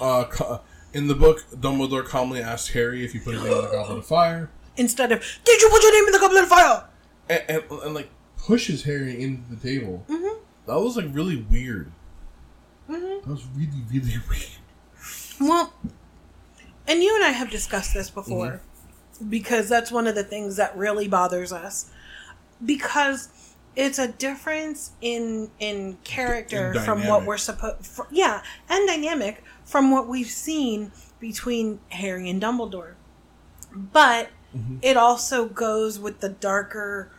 Uh, 0.00 0.58
in 0.92 1.06
the 1.08 1.14
book, 1.14 1.44
Dumbledore 1.54 2.04
calmly 2.04 2.40
asked 2.40 2.72
Harry 2.72 3.04
if 3.04 3.12
he 3.12 3.18
put 3.18 3.34
his 3.34 3.42
name 3.42 3.52
in 3.52 3.62
the 3.64 3.70
Goblet 3.70 3.98
of 3.98 4.06
Fire, 4.06 4.50
Instead 4.80 5.12
of, 5.12 5.20
did 5.44 5.60
you 5.60 5.68
put 5.68 5.82
your 5.82 5.92
name 5.92 6.06
in 6.06 6.12
the 6.12 6.18
goblet 6.18 6.44
of 6.44 6.48
fire? 6.48 6.84
and, 7.30 7.42
and, 7.48 7.82
and 7.82 7.94
like 7.94 8.10
pushes 8.36 8.82
Harry 8.84 9.22
into 9.22 9.54
the 9.54 9.56
table. 9.56 10.04
Mm-hmm. 10.08 10.42
That 10.66 10.80
was 10.80 10.96
like 10.96 11.06
really 11.12 11.36
weird. 11.36 11.92
Mm-hmm. 12.88 13.28
That 13.28 13.34
was 13.34 13.46
really 13.56 13.82
really 13.90 14.18
weird. 14.28 14.58
Well, 15.40 15.72
and 16.86 17.02
you 17.02 17.14
and 17.14 17.24
I 17.24 17.30
have 17.30 17.50
discussed 17.50 17.94
this 17.94 18.10
before 18.10 18.60
because 19.28 19.68
that's 19.68 19.92
one 19.92 20.06
of 20.06 20.14
the 20.14 20.24
things 20.24 20.56
that 20.56 20.76
really 20.76 21.06
bothers 21.06 21.52
us 21.52 21.90
because 22.64 23.54
it's 23.76 23.98
a 23.98 24.08
difference 24.08 24.92
in 25.00 25.50
in 25.60 25.98
character 26.04 26.72
In 26.72 26.80
from 26.80 27.06
what 27.06 27.24
we're 27.24 27.36
supposed 27.36 28.00
yeah 28.10 28.42
and 28.68 28.88
dynamic 28.88 29.44
from 29.64 29.90
what 29.90 30.08
we've 30.08 30.26
seen 30.26 30.90
between 31.20 31.80
Harry 31.90 32.28
and 32.30 32.40
Dumbledore 32.42 32.94
but 33.72 34.30
it 34.82 34.96
also 34.96 35.46
goes 35.46 35.98
with 35.98 36.20
the 36.20 36.28
darker 36.28 37.10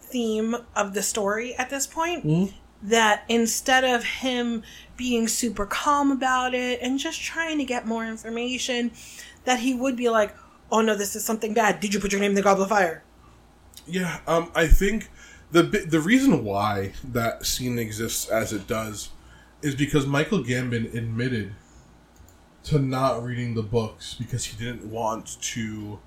theme 0.00 0.56
of 0.76 0.94
the 0.94 1.02
story 1.02 1.54
at 1.56 1.70
this 1.70 1.86
point 1.86 2.52
that 2.82 3.24
instead 3.28 3.82
of 3.82 4.04
him 4.04 4.62
being 4.96 5.26
super 5.26 5.66
calm 5.66 6.12
about 6.12 6.54
it 6.54 6.80
and 6.82 6.98
just 6.98 7.20
trying 7.20 7.58
to 7.58 7.64
get 7.64 7.86
more 7.86 8.06
information 8.06 8.92
that 9.44 9.60
he 9.60 9.74
would 9.74 9.96
be 9.96 10.08
like 10.08 10.34
oh 10.70 10.80
no 10.80 10.94
this 10.94 11.16
is 11.16 11.24
something 11.24 11.54
bad. 11.54 11.80
Did 11.80 11.94
you 11.94 12.00
put 12.00 12.12
your 12.12 12.20
name 12.20 12.30
in 12.30 12.34
the 12.34 12.42
goblet 12.42 12.64
of 12.64 12.68
fire? 12.70 13.02
Yeah, 13.86 14.20
um, 14.26 14.50
I 14.54 14.66
think 14.66 15.10
the 15.50 15.62
the 15.62 16.00
reason 16.00 16.44
why 16.44 16.92
that 17.04 17.46
scene 17.46 17.78
exists 17.78 18.28
as 18.28 18.52
it 18.52 18.66
does 18.66 19.10
is 19.62 19.74
because 19.74 20.06
Michael 20.06 20.42
Gambon 20.42 20.94
admitted 20.94 21.54
to 22.64 22.78
not 22.78 23.22
reading 23.22 23.54
the 23.54 23.62
books 23.62 24.14
because 24.14 24.44
he 24.44 24.62
didn't 24.62 24.90
want 24.90 25.40
to 25.40 25.98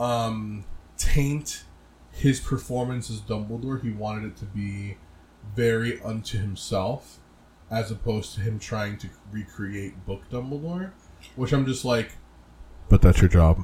um, 0.00 0.64
taint 0.96 1.64
his 2.12 2.40
performance 2.40 3.10
as 3.10 3.20
Dumbledore. 3.20 3.82
He 3.82 3.90
wanted 3.90 4.24
it 4.24 4.36
to 4.38 4.44
be 4.46 4.96
very 5.54 6.00
unto 6.00 6.38
himself, 6.38 7.18
as 7.70 7.90
opposed 7.90 8.34
to 8.34 8.40
him 8.40 8.58
trying 8.58 8.98
to 8.98 9.08
recreate 9.30 10.06
book 10.06 10.22
Dumbledore. 10.30 10.90
Which 11.36 11.52
I'm 11.52 11.66
just 11.66 11.84
like, 11.84 12.12
but 12.88 13.02
that's 13.02 13.20
your 13.20 13.28
job. 13.28 13.62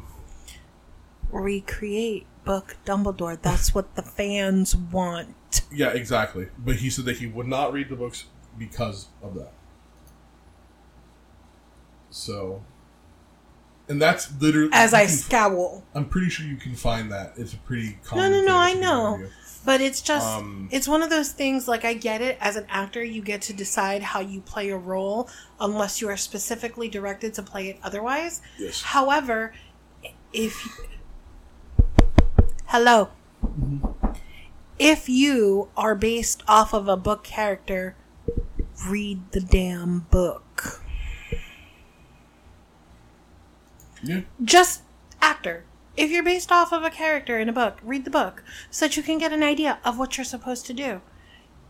recreate 1.31 2.26
book 2.45 2.76
dumbledore 2.85 3.37
that's 3.43 3.75
what 3.75 3.97
the 3.97 4.02
fans 4.02 4.76
want 4.76 5.35
Yeah, 5.73 5.88
exactly. 5.88 6.49
But 6.59 6.76
he 6.76 6.90
said 6.90 7.05
that 7.07 7.16
he 7.16 7.26
would 7.26 7.47
not 7.47 7.73
read 7.73 7.88
the 7.88 7.97
books 7.97 8.26
because 8.59 9.09
of 9.23 9.35
that. 9.35 9.52
So, 12.11 12.62
and 13.88 14.00
that's 14.02 14.31
literally 14.40 14.71
as 14.73 14.93
i 14.95 15.07
scowl. 15.07 15.85
I'm 15.95 16.07
pretty 16.07 16.28
sure 16.28 16.47
you 16.47 16.57
can 16.57 16.75
find 16.75 17.11
that. 17.12 17.35
It's 17.37 17.52
a 17.55 17.59
pretty 17.59 17.90
no 17.90 17.97
common. 18.05 18.31
no 18.33 18.37
thing 18.38 18.47
no 18.47 18.57
i 18.57 18.73
know. 18.75 19.21
but 19.64 19.81
it's 19.81 20.00
just 20.02 20.26
Um, 20.26 20.69
it's 20.73 20.88
one 20.88 21.02
of 21.02 21.11
those 21.11 21.31
things 21.33 21.66
like 21.69 21.85
i 21.85 21.95
get 21.95 22.21
it. 22.23 22.37
As 22.40 22.57
an 22.57 22.66
actor 22.69 23.02
you 23.02 23.23
get 23.23 23.43
to 23.43 23.52
decide 23.52 24.02
how 24.02 24.21
you 24.21 24.40
play 24.40 24.71
a 24.71 24.76
role 24.76 25.28
unless 25.61 26.00
you 26.00 26.09
are 26.09 26.16
specifically 26.16 26.88
directed 26.88 27.35
to 27.35 27.43
play 27.43 27.69
it 27.69 27.78
otherwise. 27.83 28.40
Yes. 28.59 28.83
however 28.83 29.52
if 30.33 30.69
hello. 32.66 33.11
If 34.78 35.09
you 35.09 35.69
are 35.76 35.95
based 35.95 36.43
off 36.47 36.75
of 36.75 36.88
a 36.88 36.97
book 36.97 37.25
character 37.25 37.97
read 38.88 39.21
the 39.33 39.40
damn 39.40 40.00
book 40.11 40.43
Yeah. 44.07 44.21
just 44.43 44.83
actor. 45.21 45.65
If 45.97 46.11
you're 46.11 46.23
based 46.23 46.53
off 46.53 46.73
of 46.73 46.83
a 46.83 46.91
character 46.91 47.39
in 47.39 47.49
a 47.49 47.53
book, 47.53 47.79
read 47.83 48.05
the 48.05 48.11
book 48.11 48.43
so 48.71 48.85
that 48.87 48.97
you 48.97 49.03
can 49.03 49.19
get 49.19 49.33
an 49.33 49.43
idea 49.43 49.79
of 49.85 49.99
what 49.99 50.17
you're 50.17 50.25
supposed 50.25 50.67
to 50.67 50.75
do. 50.75 51.01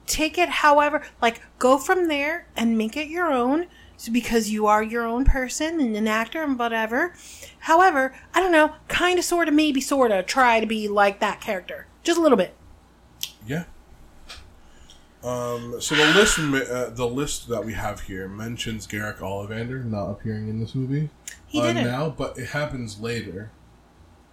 Take 0.07 0.37
it 0.37 0.49
however, 0.49 1.03
like 1.23 1.41
go 1.59 1.79
from 1.79 2.09
there 2.09 2.49
and 2.57 2.77
make 2.77 2.97
it 2.97 3.09
your 3.09 3.33
own 3.33 3.67
so 3.97 4.13
because 4.13 4.51
you 4.51 4.67
are 4.67 4.83
your 4.83 5.07
own 5.07 5.25
person 5.25 5.81
and 5.81 5.97
an 5.97 6.07
actor 6.09 6.43
and 6.43 6.59
whatever. 6.59 7.15
However, 7.61 8.15
I 8.35 8.41
don't 8.41 8.53
know, 8.53 8.75
kind 8.89 9.19
of, 9.19 9.25
sort 9.25 9.49
of, 9.49 9.55
maybe, 9.55 9.81
sort 9.81 10.11
of 10.11 10.27
try 10.27 10.61
to 10.61 10.67
be 10.67 10.87
like 10.89 11.21
that 11.21 11.41
character. 11.41 11.87
Just 12.03 12.19
a 12.19 12.23
little 12.23 12.37
bit. 12.37 12.55
Yeah. 13.47 13.65
Um, 15.25 15.81
so 15.81 15.95
the 15.95 16.05
list, 16.15 16.39
uh, 16.39 16.91
the 16.91 17.07
list 17.07 17.49
that 17.49 17.65
we 17.65 17.73
have 17.73 18.03
here 18.03 18.29
mentions 18.29 18.87
Garrick 18.87 19.19
Ollivander 19.19 19.85
not 19.85 20.11
appearing 20.11 20.49
in 20.49 20.61
this 20.61 20.75
movie. 20.75 21.09
He 21.47 21.61
uh, 21.61 21.67
didn't. 21.67 21.85
now, 21.85 22.11
but 22.11 22.39
it 22.39 22.49
happens 22.49 23.01
later. 23.01 23.51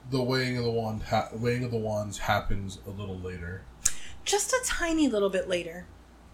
The 0.09 0.21
weighing 0.21 0.57
of 0.57 0.63
the 0.65 0.71
wand, 0.71 1.03
ha- 1.03 1.29
weighing 1.33 1.63
of 1.63 1.71
the 1.71 1.77
wands 1.77 2.17
happens 2.19 2.79
a 2.85 2.89
little 2.89 3.17
later. 3.17 3.63
Just 4.25 4.51
a 4.51 4.59
tiny 4.65 5.07
little 5.07 5.29
bit 5.29 5.47
later. 5.47 5.85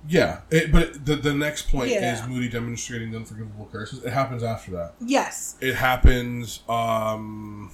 Yeah, 0.07 0.41
it, 0.49 0.71
but 0.71 0.81
it, 0.83 1.05
the 1.05 1.15
the 1.17 1.33
next 1.33 1.69
point 1.69 1.91
Yeah. 1.91 2.13
is 2.13 2.27
Moody 2.27 2.47
demonstrating 2.49 3.11
the 3.11 3.17
unforgivable 3.17 3.67
curses. 3.71 4.03
It 4.03 4.11
happens 4.13 4.43
after 4.43 4.71
that. 4.71 4.93
Yes. 5.05 5.55
It 5.59 5.75
happens 5.75 6.61
um, 6.69 7.71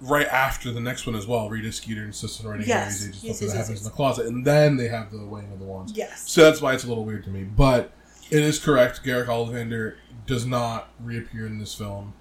right 0.00 0.26
after 0.26 0.72
the 0.72 0.80
next 0.80 1.06
one 1.06 1.14
as 1.14 1.26
well. 1.26 1.48
Rita 1.48 1.70
Skeeter 1.72 2.04
insists 2.04 2.40
on 2.44 2.50
writing 2.50 2.66
Yes. 2.66 3.00
Harry's 3.00 3.02
age 3.02 3.06
and 3.06 3.14
stuff 3.14 3.24
Yes, 3.28 3.38
that 3.38 3.44
yes, 3.46 3.54
yes, 3.54 3.60
happens 3.66 3.78
yes. 3.78 3.78
in 3.78 3.84
the 3.84 3.96
closet, 3.96 4.26
and 4.26 4.44
then 4.44 4.76
they 4.76 4.88
have 4.88 5.10
the 5.12 5.24
weighing 5.24 5.52
of 5.52 5.58
the 5.60 5.64
wands. 5.64 5.92
Yes. 5.96 6.28
So 6.30 6.42
that's 6.42 6.60
why 6.60 6.74
it's 6.74 6.84
a 6.84 6.88
little 6.88 7.04
weird 7.04 7.22
to 7.24 7.30
me. 7.30 7.44
But 7.44 7.92
it 8.32 8.42
is 8.42 8.58
correct. 8.58 9.02
Garrick 9.04 9.28
Ollivander 9.28 9.96
does 10.26 10.46
not 10.46 10.88
reappear 11.00 11.46
in 11.46 11.58
this 11.58 11.74
film, 11.74 12.14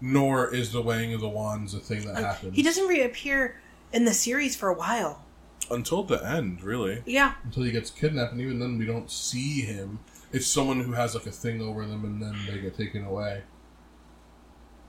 nor 0.00 0.52
is 0.54 0.72
the 0.72 0.82
weighing 0.82 1.14
of 1.14 1.20
the 1.20 1.28
wands 1.28 1.74
a 1.74 1.78
thing 1.80 2.04
that 2.06 2.16
happens 2.16 2.54
He 2.54 2.62
doesn't 2.62 2.86
reappear 2.86 3.60
in 3.92 4.04
the 4.04 4.14
series 4.14 4.54
for 4.56 4.68
a 4.68 4.74
while. 4.74 5.24
until 5.70 6.02
the 6.02 6.22
end, 6.24 6.62
really. 6.62 7.02
Yeah. 7.06 7.34
Until 7.44 7.62
he 7.62 7.70
gets 7.72 7.90
kidnapped, 7.90 8.32
and 8.32 8.40
even 8.40 8.58
then 8.58 8.76
we 8.78 8.84
don't 8.86 9.10
see 9.10 9.62
him. 9.62 10.00
It's 10.32 10.46
someone 10.46 10.80
who 10.80 10.92
has 10.92 11.14
like 11.14 11.26
a 11.26 11.30
thing 11.30 11.62
over 11.62 11.86
them, 11.86 12.04
and 12.04 12.20
then 12.22 12.36
they 12.46 12.58
get 12.60 12.76
taken 12.76 13.04
away. 13.04 13.42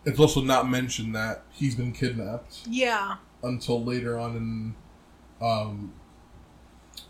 It's 0.05 0.20
also 0.20 0.41
not 0.41 0.70
mentioned 0.70 1.15
that 1.15 1.44
he's 1.51 1.75
been 1.75 1.91
kidnapped 1.94 2.62
Yeah. 2.67 3.15
until 3.41 3.84
later 3.84 4.20
on 4.20 4.36
in 4.36 4.75
um, 5.46 5.94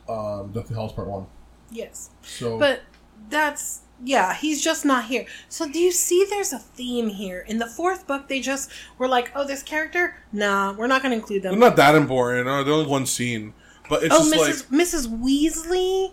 um, 0.08 0.52
Deathly 0.54 0.76
Hallows 0.76 0.94
Part 0.94 1.08
One. 1.08 1.26
Yes. 1.72 2.10
So, 2.22 2.60
But 2.60 2.82
that's 3.30 3.82
yeah, 4.04 4.34
he's 4.34 4.62
just 4.64 4.86
not 4.86 5.06
here. 5.06 5.26
So 5.48 5.70
do 5.70 5.80
you 5.80 5.92
see 5.92 6.26
there's 6.30 6.52
a 6.52 6.60
theme 6.60 7.10
here? 7.10 7.46
In 7.48 7.60
the 7.60 7.68
fourth 7.68 8.08
book 8.08 8.28
they 8.28 8.42
just 8.42 8.70
were 8.98 9.08
like, 9.08 9.32
"Oh, 9.36 9.46
this 9.46 9.64
character? 9.64 10.18
Nah, 10.32 10.74
we're 10.74 10.88
not 10.88 11.02
going 11.02 11.12
to 11.12 11.18
include 11.18 11.44
they're 11.44 11.52
them." 11.52 11.60
not 11.60 11.76
that 11.78 11.96
important. 11.96 12.48
Uh, 12.48 12.64
They're 12.64 12.74
only 12.74 12.90
one 12.90 13.06
scene, 13.06 13.54
but 13.90 14.04
it's 14.04 14.14
oh, 14.14 14.30
just 14.30 14.34
Mrs. 14.72 14.72
like 14.72 14.82
Mrs. 14.82 15.08
Weasley? 15.22 16.12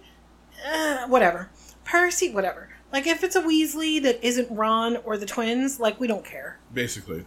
Uh, 0.65 1.09
whatever. 1.09 1.51
Percy, 1.85 2.33
whatever. 2.33 2.69
Like 2.93 3.07
if 3.07 3.25
it's 3.25 3.35
a 3.37 3.43
Weasley 3.43 4.03
that 4.03 4.23
isn't 4.25 4.51
Ron 4.51 4.99
or 4.99 5.17
the 5.17 5.27
twins, 5.27 5.81
like 5.81 5.99
we 5.99 6.07
don't 6.07 6.25
care. 6.25 6.59
basically. 6.73 7.25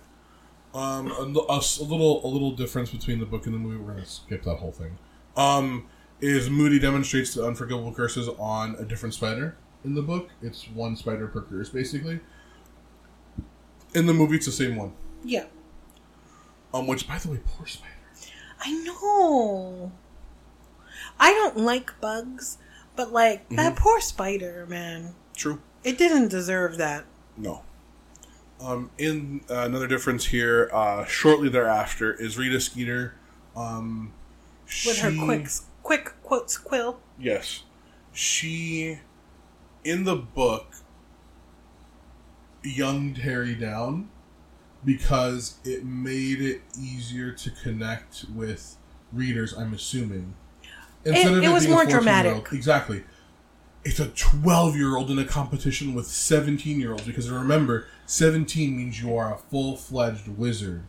Um, 0.74 1.08
a, 1.12 1.40
a 1.54 1.58
a 1.58 1.86
little 1.86 2.26
a 2.26 2.28
little 2.28 2.52
difference 2.52 2.92
between 2.92 3.20
the 3.20 3.26
book 3.26 3.46
and 3.46 3.56
the 3.56 3.60
movie. 3.60 3.78
We're 3.78 3.94
gonna 3.94 4.06
skip 4.06 4.44
that 4.44 4.56
whole 4.56 4.74
thing. 4.74 4.98
Um, 5.38 5.88
is 6.20 6.50
Moody 6.50 6.80
demonstrates 6.80 7.34
the 7.34 7.46
unforgivable 7.46 7.94
curses 7.94 8.28
on 8.38 8.76
a 8.76 8.84
different 8.84 9.14
spider 9.16 9.58
in 9.86 9.96
the 9.96 10.02
book. 10.02 10.30
It's 10.42 10.68
one 10.70 10.96
spider 10.96 11.28
per 11.28 11.42
curse, 11.42 11.70
basically. 11.70 12.20
In 13.94 14.06
the 14.06 14.14
movie, 14.14 14.36
it's 14.36 14.46
the 14.46 14.52
same 14.52 14.76
one. 14.76 14.94
Yeah. 15.24 15.46
Um, 16.74 16.88
which, 16.88 17.08
by 17.08 17.18
the 17.18 17.32
way, 17.32 17.40
poor 17.46 17.66
spider. 17.66 17.94
I 18.60 18.72
know. 18.72 19.92
I 21.20 21.32
don't 21.32 21.58
like 21.58 22.00
bugs, 22.02 22.58
but 22.96 23.14
like 23.14 23.48
that 23.50 23.76
poor 23.76 24.02
spider, 24.02 24.66
man. 24.68 25.16
True. 25.36 25.62
It 25.84 25.98
didn't 25.98 26.30
deserve 26.30 26.78
that. 26.78 27.06
No. 27.38 27.62
Um, 28.60 28.90
in 28.98 29.42
uh, 29.50 29.64
another 29.66 29.88
difference 29.88 30.26
here, 30.26 30.70
uh, 30.74 31.06
shortly 31.06 31.50
thereafter 31.50 32.14
is 32.14 32.38
Rita 32.38 32.60
Skeeter. 32.60 33.16
Um, 33.56 34.14
With 34.86 35.00
her 35.00 35.14
quick 35.14 35.48
quick 35.84 36.14
quotes 36.24 36.58
quill. 36.58 37.00
Yes. 37.20 37.64
She, 38.12 39.00
in 39.86 40.04
the 40.04 40.16
book, 40.16 40.74
young 42.64 43.14
Terry 43.14 43.56
down 43.56 44.10
because 44.84 45.60
it 45.64 45.86
made 45.86 46.42
it 46.42 46.62
easier 46.80 47.32
to 47.32 47.52
connect 47.52 48.26
with 48.34 48.76
readers, 49.14 49.54
I'm 49.58 49.74
assuming. 49.74 50.34
Instead 51.06 51.32
It- 51.34 51.38
of 51.38 51.44
it 51.44 51.50
was 51.50 51.64
being 51.64 51.76
more 51.76 51.86
dramatic. 51.86 52.48
Exactly. 52.52 53.04
It's 53.84 54.00
a 54.00 54.08
12 54.08 54.76
year 54.76 54.96
old 54.96 55.12
in 55.12 55.20
a 55.20 55.26
competition 55.26 55.94
with 55.94 56.08
17 56.08 56.80
year 56.80 56.92
olds 56.92 57.04
because 57.04 57.30
remember, 57.30 57.86
17 58.08 58.76
means 58.76 59.00
you 59.02 59.16
are 59.16 59.34
a 59.34 59.38
full 59.38 59.78
fledged 59.78 60.28
wizard 60.28 60.84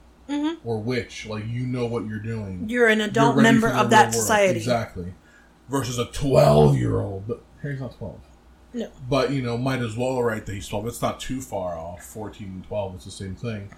or 0.65 0.79
witch. 0.81 1.26
Like, 1.26 1.47
you 1.47 1.67
know 1.67 1.85
what 1.87 2.07
you're 2.07 2.19
doing. 2.19 2.61
Mm-hmm. 2.61 2.69
You're 2.71 2.88
an 2.88 2.99
You're 3.00 3.09
adult 3.09 3.37
member 3.37 3.69
of 3.69 3.91
that 3.91 4.05
world. 4.07 4.15
society. 4.15 4.59
Exactly. 4.59 5.12
Versus 5.69 5.99
a 5.99 6.07
12 6.07 6.76
year 6.79 7.00
old. 7.00 7.29
But 7.29 7.43
Harry's 7.62 7.81
not 7.81 7.97
12. 7.99 8.19
No. 8.73 8.90
But, 9.08 9.30
you 9.30 9.42
know, 9.42 9.56
might 9.56 9.80
as 9.80 9.96
well 9.96 10.23
write 10.23 10.44
that 10.46 10.54
he's 10.54 10.68
12. 10.68 10.87
It's 10.87 11.02
not 11.02 11.18
too 11.20 11.40
far 11.40 11.78
off. 11.78 12.02
14 12.04 12.46
and 12.46 12.64
12, 12.66 12.94
it's 12.96 13.04
the 13.06 13.11
same 13.11 13.35
thing. 13.35 13.70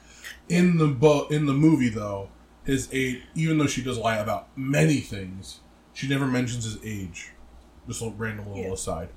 In 0.48 0.78
the 0.78 0.88
book, 0.88 1.30
in 1.30 1.46
the 1.46 1.52
movie, 1.52 1.88
though, 1.88 2.30
his 2.64 2.88
age, 2.92 3.22
even 3.34 3.58
though 3.58 3.66
she 3.66 3.82
does 3.82 3.96
lie 3.98 4.16
about 4.16 4.48
many 4.56 4.98
things, 5.00 5.60
she 5.92 6.08
never 6.08 6.26
mentions 6.26 6.64
his 6.64 6.78
age. 6.84 7.30
Just 7.86 8.02
a 8.02 8.10
random 8.10 8.46
little 8.48 8.64
Yeah. 8.64 8.72
aside. 8.72 9.08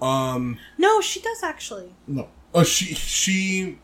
Um, 0.00 0.58
No, 0.78 1.00
she 1.00 1.20
does 1.20 1.42
actually. 1.42 1.94
no. 2.06 2.28
Oh, 2.54 2.62
she, 2.62 2.94
she, 2.94 3.78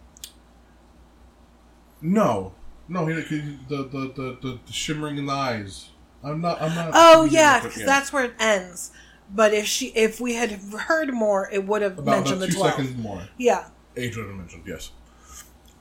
no. 2.00 2.54
No, 2.88 3.06
he, 3.06 3.20
he, 3.22 3.40
the, 3.68 3.84
the, 3.84 4.12
the, 4.42 4.58
the, 4.66 4.72
shimmering 4.72 5.16
in 5.18 5.26
the 5.26 5.32
eyes. 5.32 5.90
I'm 6.24 6.40
not, 6.40 6.60
I'm 6.60 6.74
not. 6.74 6.90
Oh 6.92 7.24
yeah, 7.24 7.60
because 7.62 7.84
that's 7.84 8.12
where 8.12 8.24
it 8.24 8.34
ends. 8.40 8.90
But 9.32 9.54
if 9.54 9.66
she, 9.66 9.86
if 9.88 10.20
we 10.20 10.34
had 10.34 10.50
heard 10.50 11.12
more, 11.14 11.48
it 11.52 11.64
would 11.66 11.82
have 11.82 11.98
about, 11.98 12.18
mentioned 12.18 12.42
the 12.42 12.48
two 12.48 12.54
twelve. 12.54 12.72
seconds 12.72 12.96
more. 12.96 13.28
Yeah. 13.38 13.68
Age 13.96 14.16
would 14.16 14.26
have 14.26 14.36
mentioned, 14.36 14.64
yes. 14.66 14.90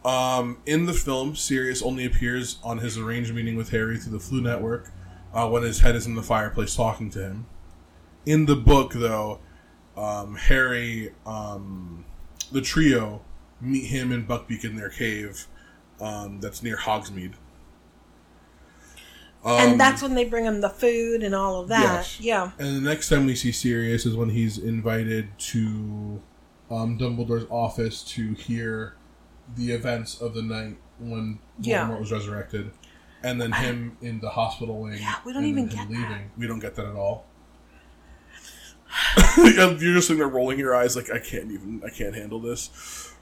Um, 0.05 0.59
in 0.65 0.85
the 0.85 0.93
film, 0.93 1.35
Sirius 1.35 1.81
only 1.81 2.05
appears 2.05 2.59
on 2.63 2.77
his 2.77 2.97
arranged 2.97 3.33
meeting 3.33 3.57
with 3.57 3.69
Harry 3.71 3.97
through 3.97 4.17
the 4.17 4.23
Floo 4.23 4.41
Network 4.41 4.91
uh, 5.33 5.49
when 5.49 5.63
his 5.63 5.79
head 5.81 5.95
is 5.95 6.05
in 6.05 6.15
the 6.15 6.23
fireplace 6.23 6.75
talking 6.75 7.09
to 7.11 7.19
him. 7.21 7.47
In 8.25 8.45
the 8.45 8.55
book, 8.55 8.93
though, 8.93 9.39
um, 9.97 10.35
Harry, 10.35 11.13
um, 11.25 12.05
the 12.51 12.61
trio, 12.61 13.21
meet 13.59 13.87
him 13.87 14.11
and 14.11 14.27
Buckbeak 14.27 14.63
in 14.63 14.75
their 14.75 14.89
cave 14.89 15.47
um, 15.99 16.39
that's 16.39 16.63
near 16.63 16.77
Hogsmeade. 16.77 17.33
Um, 19.43 19.51
and 19.59 19.79
that's 19.79 20.01
when 20.01 20.15
they 20.15 20.25
bring 20.25 20.45
him 20.45 20.59
the 20.61 20.69
food 20.69 21.23
and 21.23 21.33
all 21.33 21.61
of 21.61 21.69
that. 21.69 21.81
Yes. 21.81 22.19
Yeah. 22.19 22.51
And 22.59 22.75
the 22.75 22.81
next 22.89 23.07
time 23.09 23.25
we 23.25 23.35
see 23.35 23.51
Sirius 23.51 24.05
is 24.05 24.15
when 24.15 24.29
he's 24.29 24.57
invited 24.57 25.29
to 25.39 26.21
um, 26.69 26.97
Dumbledore's 26.97 27.45
office 27.49 28.03
to 28.03 28.33
hear 28.33 28.95
the 29.55 29.71
events 29.71 30.19
of 30.21 30.33
the 30.33 30.41
night 30.41 30.77
when 30.99 31.39
Yeah. 31.59 31.87
Voldemort 31.87 31.99
was 32.01 32.11
resurrected, 32.11 32.71
and 33.23 33.39
then 33.41 33.51
him 33.53 33.97
in 34.01 34.19
the 34.19 34.29
hospital 34.29 34.81
wing. 34.81 34.97
Yeah, 34.99 35.15
we 35.25 35.31
don't 35.33 35.43
and 35.43 35.51
even 35.51 35.67
get 35.67 35.89
that. 35.89 36.21
We 36.37 36.45
don't 36.45 36.59
get 36.59 36.75
that 36.75 36.85
at 36.85 36.95
all. 36.95 37.25
You're 39.37 39.77
just 39.77 40.07
sitting 40.07 40.17
there 40.19 40.27
rolling 40.27 40.59
your 40.59 40.75
eyes 40.75 40.95
like 40.95 41.11
I 41.11 41.19
can't 41.19 41.51
even 41.51 41.81
I 41.85 41.89
can't 41.89 42.15
handle 42.15 42.39
this. 42.39 43.13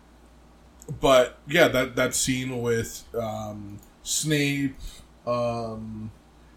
But 0.99 1.37
yeah, 1.47 1.67
that 1.67 1.95
that 1.97 2.15
scene 2.15 2.61
with 2.61 3.03
um, 3.13 3.79
Snape, 4.03 4.77
um, 5.27 6.11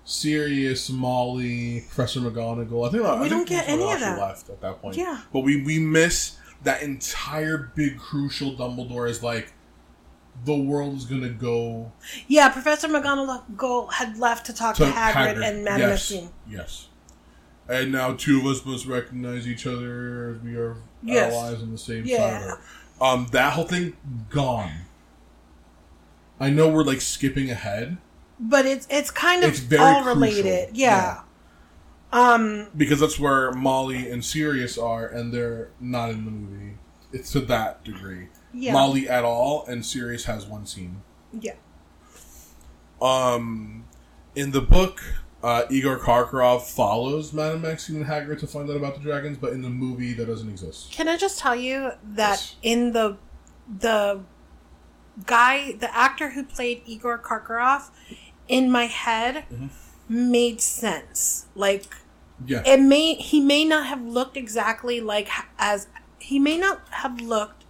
Sirius, 0.05 0.89
Molly, 0.91 1.85
Professor 1.89 2.21
McGonagall. 2.21 2.89
I 2.89 2.91
think 2.93 3.05
I 3.05 3.15
We 3.15 3.29
think 3.29 3.31
don't 3.31 3.49
get 3.49 3.69
any 3.69 3.91
of 3.93 4.01
that. 4.01 4.19
left 4.19 4.49
at 4.51 4.61
that 4.61 4.81
point. 4.81 4.97
Yeah. 4.97 5.21
but 5.33 5.41
we 5.41 5.63
we 5.63 5.79
miss 5.79 6.37
that 6.63 6.83
entire 6.83 7.71
big 7.75 7.99
crucial 7.99 8.53
Dumbledore 8.55 9.09
is 9.09 9.23
like 9.23 9.53
the 10.45 10.57
world 10.57 10.97
is 10.97 11.05
gonna 11.05 11.29
go 11.29 11.93
Yeah, 12.29 12.49
Professor 12.49 12.89
McGonagall 12.89 13.93
had 13.93 14.17
left 14.19 14.47
to 14.47 14.53
talk 14.55 14.77
to, 14.77 14.85
Hagrid, 14.85 15.43
and 15.47 15.65
Madame 15.65 15.91
yes. 15.91 16.13
Yes. 16.49 16.87
And 17.69 17.93
now 17.93 18.15
two 18.15 18.41
of 18.41 18.47
us 18.47 18.65
must 18.67 18.87
recognize 18.87 19.47
each 19.47 19.67
other 19.67 20.35
as 20.37 20.43
we 20.43 20.57
are 20.57 20.77
Yes. 21.03 21.33
allies 21.33 21.63
on 21.63 21.71
the 21.73 21.79
same 21.79 22.05
Yeah. 22.05 22.41
side. 22.41 22.59
Um, 23.01 23.27
that 23.33 23.53
whole 23.55 23.65
thing 23.65 23.97
gone. 24.29 24.73
I 26.39 26.51
know 26.51 26.69
we're 26.69 26.85
like 26.85 27.01
skipping 27.01 27.51
ahead 27.51 27.99
But 28.43 28.65
it's 28.67 28.87
it's 28.91 29.11
kind 29.11 29.45
of 29.45 29.51
It's 29.51 29.81
all 29.81 30.03
crucial. 30.03 30.15
related. 30.21 30.77
Yeah. 30.77 31.21
Um 32.13 32.69
because 32.77 33.01
that's 33.01 33.19
where 33.21 33.53
Molly 33.53 34.11
and 34.11 34.25
Sirius 34.25 34.77
are, 34.79 35.07
and 35.07 35.33
they're 35.33 35.69
not 35.79 36.11
in 36.11 36.25
the 36.25 36.31
movie. 36.31 36.77
It's 37.13 37.31
to 37.33 37.41
that 37.43 37.85
degree. 37.85 38.29
Yeah. 38.55 38.73
Molly 38.73 39.09
at 39.09 39.25
all, 39.25 39.65
and 39.67 39.85
Sirius 39.85 40.25
has 40.25 40.47
one 40.47 40.65
scene. 40.67 41.03
yeah. 41.39 41.53
Um, 43.01 43.85
in 44.35 44.51
the 44.51 44.61
book, 44.61 45.01
uh, 45.43 45.63
Igor 45.71 45.99
Karkaroff 45.99 46.63
follows 46.71 47.33
Madame 47.33 47.63
Maxine 47.63 47.97
and 47.97 48.07
Hagrid 48.07 48.41
to 48.41 48.47
find 48.47 48.69
out 48.69 48.77
about 48.77 48.95
the 48.95 49.01
dragons, 49.01 49.39
but 49.39 49.53
in 49.53 49.63
the 49.63 49.71
movie, 49.71 50.13
that 50.15 50.27
doesn't 50.27 50.49
exist. 50.51 50.93
Can 50.93 51.09
I 51.09 51.17
just 51.17 51.39
tell 51.39 51.57
you 51.57 51.93
that 52.05 52.31
Yes. 52.33 52.57
in 52.63 52.93
the 52.93 53.17
the 53.79 54.21
guy, 55.27 55.73
the 55.73 55.95
actor 55.97 56.31
who 56.31 56.45
played 56.45 56.83
Igor 56.87 57.19
Karkaroff, 57.19 57.91
in 58.51 58.71
my 58.71 58.87
head 58.87 59.45
Mm-hmm. 59.53 60.33
made 60.33 60.61
sense. 60.61 61.47
Like 61.55 61.87
Yeah, 62.45 62.63
it 62.67 62.81
may 62.81 63.15
he 63.15 63.41
may 63.41 63.65
not 63.65 63.87
have 63.87 64.03
looked 64.03 64.37
exactly 64.37 65.01
like 65.01 65.29
as 65.59 65.89
he 66.19 66.39
may 66.39 66.59
not 66.59 66.81
have 66.91 67.21
looked 67.21 67.65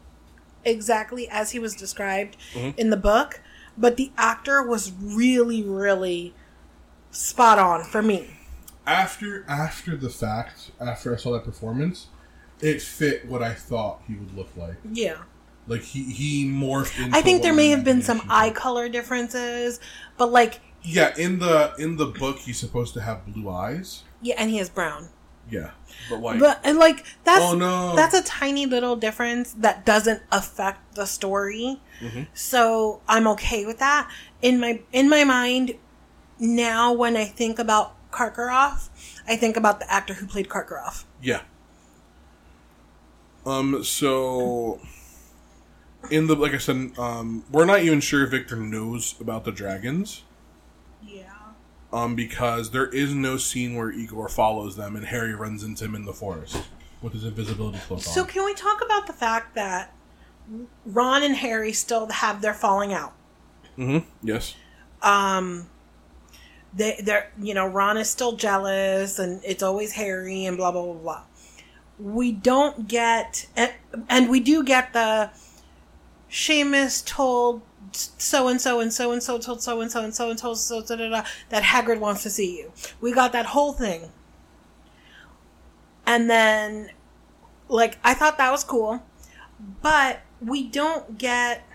exactly 0.64 1.28
as 1.28 1.52
he 1.52 1.58
was 1.58 1.74
described 1.74 2.36
Mm-hmm. 2.54 2.78
in 2.78 2.90
the 2.90 2.96
book, 2.96 3.40
but 3.76 3.96
the 3.96 4.10
actor 4.16 4.62
was 4.62 4.92
really 5.00 5.62
really 5.62 6.34
spot 7.10 7.58
on 7.58 7.84
for 7.84 8.02
me. 8.02 8.30
after 8.86 9.44
after 9.48 9.96
the 9.96 10.10
fact, 10.10 10.70
after 10.80 11.12
I 11.14 11.16
saw 11.16 11.32
that 11.32 11.44
performance, 11.44 12.06
it 12.60 12.80
fit 12.82 13.26
what 13.26 13.42
I 13.42 13.52
thought 13.54 14.02
he 14.08 14.14
would 14.14 14.34
look 14.36 14.48
like. 14.56 14.76
Yeah. 14.92 15.18
Like 15.66 15.82
he 15.82 16.04
he 16.04 16.46
morphed 16.46 16.98
into. 17.02 17.16
I 17.16 17.20
think 17.22 17.42
there 17.42 17.52
may 17.52 17.68
have 17.70 17.84
been 17.84 18.02
some 18.02 18.22
eye 18.28 18.50
color 18.50 18.88
differences, 18.88 19.78
but 20.16 20.30
like 20.32 20.60
Yeah, 20.82 21.14
in 21.18 21.38
the 21.38 21.72
in 21.78 21.96
the 21.96 22.06
book, 22.06 22.38
he's 22.38 22.58
supposed 22.58 22.94
to 22.94 23.00
have 23.02 23.26
blue 23.26 23.50
eyes. 23.50 24.02
yeah, 24.22 24.34
and 24.38 24.50
he 24.50 24.58
has 24.58 24.68
brown. 24.70 25.08
Yeah, 25.50 25.70
but 26.08 26.20
like 26.20 26.38
But 26.38 26.60
and 26.62 26.78
like 26.78 27.04
that's 27.24 27.42
Oh, 27.42 27.54
no. 27.54 27.96
that's 27.96 28.14
a 28.14 28.22
tiny 28.22 28.66
little 28.66 28.94
difference 28.96 29.52
that 29.54 29.84
doesn't 29.84 30.22
affect 30.30 30.94
the 30.94 31.06
story. 31.06 31.80
Mm-hmm. 32.00 32.22
So 32.34 33.00
I'm 33.08 33.26
okay 33.28 33.66
with 33.66 33.78
that. 33.78 34.08
In 34.42 34.60
my 34.60 34.80
in 34.92 35.08
my 35.08 35.24
mind 35.24 35.74
now 36.38 36.92
when 36.92 37.16
I 37.16 37.24
think 37.24 37.58
about 37.58 37.94
Karkaroff, 38.12 38.88
I 39.26 39.36
think 39.36 39.56
about 39.56 39.80
the 39.80 39.92
actor 39.92 40.14
who 40.14 40.26
played 40.26 40.48
Karkaroff. 40.48 41.04
Yeah. 41.20 41.42
Um. 43.44 43.82
So, 43.82 44.80
in 46.10 46.26
the 46.26 46.34
like 46.36 46.54
I 46.54 46.58
said, 46.58 46.92
um, 46.98 47.44
we're 47.50 47.64
not 47.64 47.80
even 47.80 48.00
sure 48.00 48.24
if 48.24 48.30
Victor 48.30 48.56
knows 48.56 49.14
about 49.20 49.44
the 49.44 49.52
dragons. 49.52 50.22
Um, 51.92 52.14
because 52.14 52.70
there 52.70 52.86
is 52.86 53.12
no 53.14 53.36
scene 53.36 53.74
where 53.74 53.90
Igor 53.90 54.28
follows 54.28 54.76
them 54.76 54.94
and 54.94 55.06
Harry 55.06 55.34
runs 55.34 55.64
into 55.64 55.84
him 55.86 55.94
in 55.96 56.04
the 56.04 56.12
forest 56.12 56.62
with 57.02 57.12
his 57.14 57.24
invisibility 57.24 57.78
cloak 57.86 58.00
So 58.00 58.20
on. 58.22 58.26
can 58.28 58.44
we 58.44 58.54
talk 58.54 58.80
about 58.84 59.06
the 59.08 59.12
fact 59.12 59.54
that 59.56 59.92
Ron 60.86 61.22
and 61.24 61.34
Harry 61.36 61.72
still 61.72 62.06
have 62.08 62.42
their 62.42 62.54
falling 62.54 62.92
out? 62.92 63.12
Mm-hmm. 63.78 64.06
Yes. 64.22 64.54
um 65.02 65.68
they 66.74 67.00
they're 67.02 67.32
you 67.40 67.54
know 67.54 67.66
ron 67.66 67.96
is 67.96 68.08
still 68.10 68.32
jealous 68.36 69.18
and 69.18 69.40
it's 69.44 69.62
always 69.62 69.92
harry 69.92 70.44
and 70.44 70.56
blah 70.56 70.70
blah 70.70 70.84
blah 70.84 70.92
blah 70.94 71.22
we 71.98 72.30
don't 72.30 72.86
get 72.86 73.46
and, 73.56 73.72
and 74.08 74.28
we 74.30 74.38
do 74.38 74.62
get 74.62 74.92
the 74.92 75.30
Seamus 76.30 77.04
told 77.04 77.62
so 77.92 78.48
and 78.48 78.60
so 78.60 78.80
and 78.80 78.92
so 78.92 79.12
and 79.12 79.22
so 79.22 79.38
told 79.38 79.62
so 79.62 79.80
and 79.80 79.90
so 79.90 80.02
and 80.02 80.14
so 80.14 80.30
and 80.30 80.38
told 80.38 80.58
so 80.58 80.82
da, 80.82 80.96
da, 80.96 81.08
da, 81.08 81.22
that 81.48 81.62
Hagrid 81.62 81.98
wants 81.98 82.22
to 82.22 82.30
see 82.30 82.58
you. 82.58 82.72
We 83.00 83.12
got 83.12 83.32
that 83.32 83.46
whole 83.46 83.72
thing. 83.72 84.10
And 86.06 86.28
then 86.28 86.90
like 87.68 87.98
I 88.02 88.14
thought 88.14 88.38
that 88.38 88.50
was 88.50 88.64
cool, 88.64 89.02
but 89.82 90.20
we 90.40 90.66
don't 90.66 91.18
get 91.18 91.66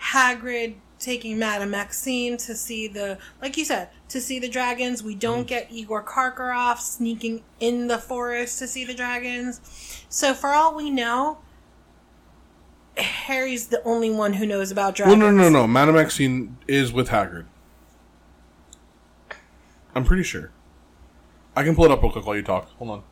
Hagrid 0.00 0.76
taking 1.00 1.38
Madame 1.38 1.70
Maxine 1.70 2.36
to 2.36 2.54
see 2.54 2.86
the, 2.86 3.18
like 3.40 3.56
you 3.56 3.64
said, 3.64 3.88
to 4.08 4.20
see 4.20 4.38
the 4.38 4.48
dragons. 4.48 5.02
We 5.02 5.14
don't 5.14 5.40
mm-hmm. 5.40 5.46
get 5.46 5.72
Igor 5.72 6.04
Karkaroff 6.04 6.78
sneaking 6.78 7.42
in 7.58 7.88
the 7.88 7.98
forest 7.98 8.58
to 8.60 8.68
see 8.68 8.84
the 8.84 8.94
dragons. 8.94 9.60
So 10.08 10.34
for 10.34 10.50
all 10.50 10.76
we 10.76 10.90
know, 10.90 11.38
Harry's 12.96 13.68
the 13.68 13.82
only 13.84 14.10
one 14.10 14.34
who 14.34 14.46
knows 14.46 14.70
about 14.70 14.98
Well, 14.98 15.14
dragons. 15.16 15.20
no, 15.20 15.30
no, 15.30 15.48
no. 15.48 15.66
Madame 15.66 15.94
Maxine 15.94 16.56
is 16.68 16.92
with 16.92 17.08
Hagrid. 17.08 17.46
I'm 19.94 20.04
pretty 20.04 20.22
sure. 20.22 20.50
I 21.56 21.64
can 21.64 21.74
pull 21.74 21.84
it 21.84 21.90
up 21.90 22.02
real 22.02 22.12
quick 22.12 22.26
while 22.26 22.36
you 22.36 22.42
talk. 22.42 22.68
Hold 22.78 22.90
on. 22.90 23.02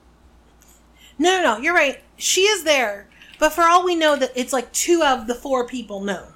No, 1.18 1.38
no, 1.38 1.42
no, 1.56 1.58
you're 1.60 1.74
right. 1.74 2.00
She 2.16 2.42
is 2.42 2.62
there, 2.64 3.08
but 3.40 3.52
for 3.52 3.62
all 3.62 3.84
we 3.84 3.96
know, 3.96 4.14
that 4.16 4.30
it's 4.36 4.52
like 4.52 4.72
two 4.72 5.02
of 5.04 5.26
the 5.26 5.34
four 5.34 5.66
people 5.66 6.00
know 6.00 6.28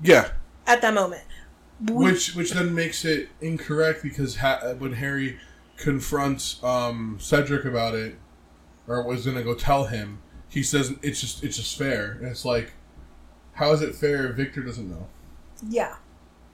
Yeah, 0.00 0.30
at 0.66 0.82
that 0.82 0.94
moment. 0.94 1.22
We- 1.84 1.92
which 2.06 2.34
which 2.34 2.52
then 2.52 2.74
makes 2.74 3.04
it 3.04 3.28
incorrect 3.40 4.02
because 4.02 4.36
ha- 4.36 4.74
when 4.78 4.94
Harry 4.94 5.38
confronts 5.76 6.62
um, 6.64 7.18
Cedric 7.20 7.64
about 7.64 7.94
it, 7.94 8.16
or 8.88 9.02
was 9.04 9.24
gonna 9.26 9.42
go 9.42 9.54
tell 9.54 9.84
him, 9.84 10.18
he 10.48 10.62
says 10.62 10.92
it's 11.02 11.20
just 11.20 11.44
it's 11.44 11.56
just 11.56 11.76
fair. 11.78 12.12
And 12.20 12.26
it's 12.26 12.44
like, 12.44 12.72
how 13.54 13.72
is 13.72 13.82
it 13.82 13.94
fair? 13.94 14.28
if 14.28 14.36
Victor 14.36 14.62
doesn't 14.62 14.88
know. 14.88 15.06
Yeah. 15.68 15.96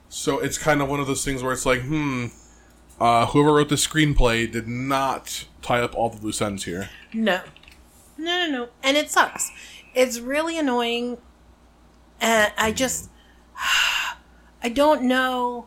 So 0.09 0.39
it's 0.39 0.57
kind 0.57 0.81
of 0.81 0.89
one 0.89 0.99
of 0.99 1.07
those 1.07 1.23
things 1.23 1.41
where 1.41 1.53
it's 1.53 1.65
like, 1.65 1.81
hmm, 1.81 2.27
uh, 2.99 3.27
whoever 3.27 3.53
wrote 3.53 3.69
the 3.69 3.75
screenplay 3.75 4.51
did 4.51 4.67
not 4.67 5.45
tie 5.61 5.81
up 5.81 5.95
all 5.95 6.09
the 6.09 6.21
loose 6.21 6.41
ends 6.41 6.65
here. 6.65 6.89
No. 7.13 7.41
No, 8.17 8.45
no, 8.45 8.51
no. 8.51 8.69
And 8.83 8.97
it 8.97 9.09
sucks. 9.09 9.51
It's 9.95 10.19
really 10.19 10.57
annoying. 10.59 11.17
And 12.19 12.53
I 12.57 12.71
just. 12.71 13.09
I 14.63 14.69
don't 14.69 15.03
know 15.03 15.65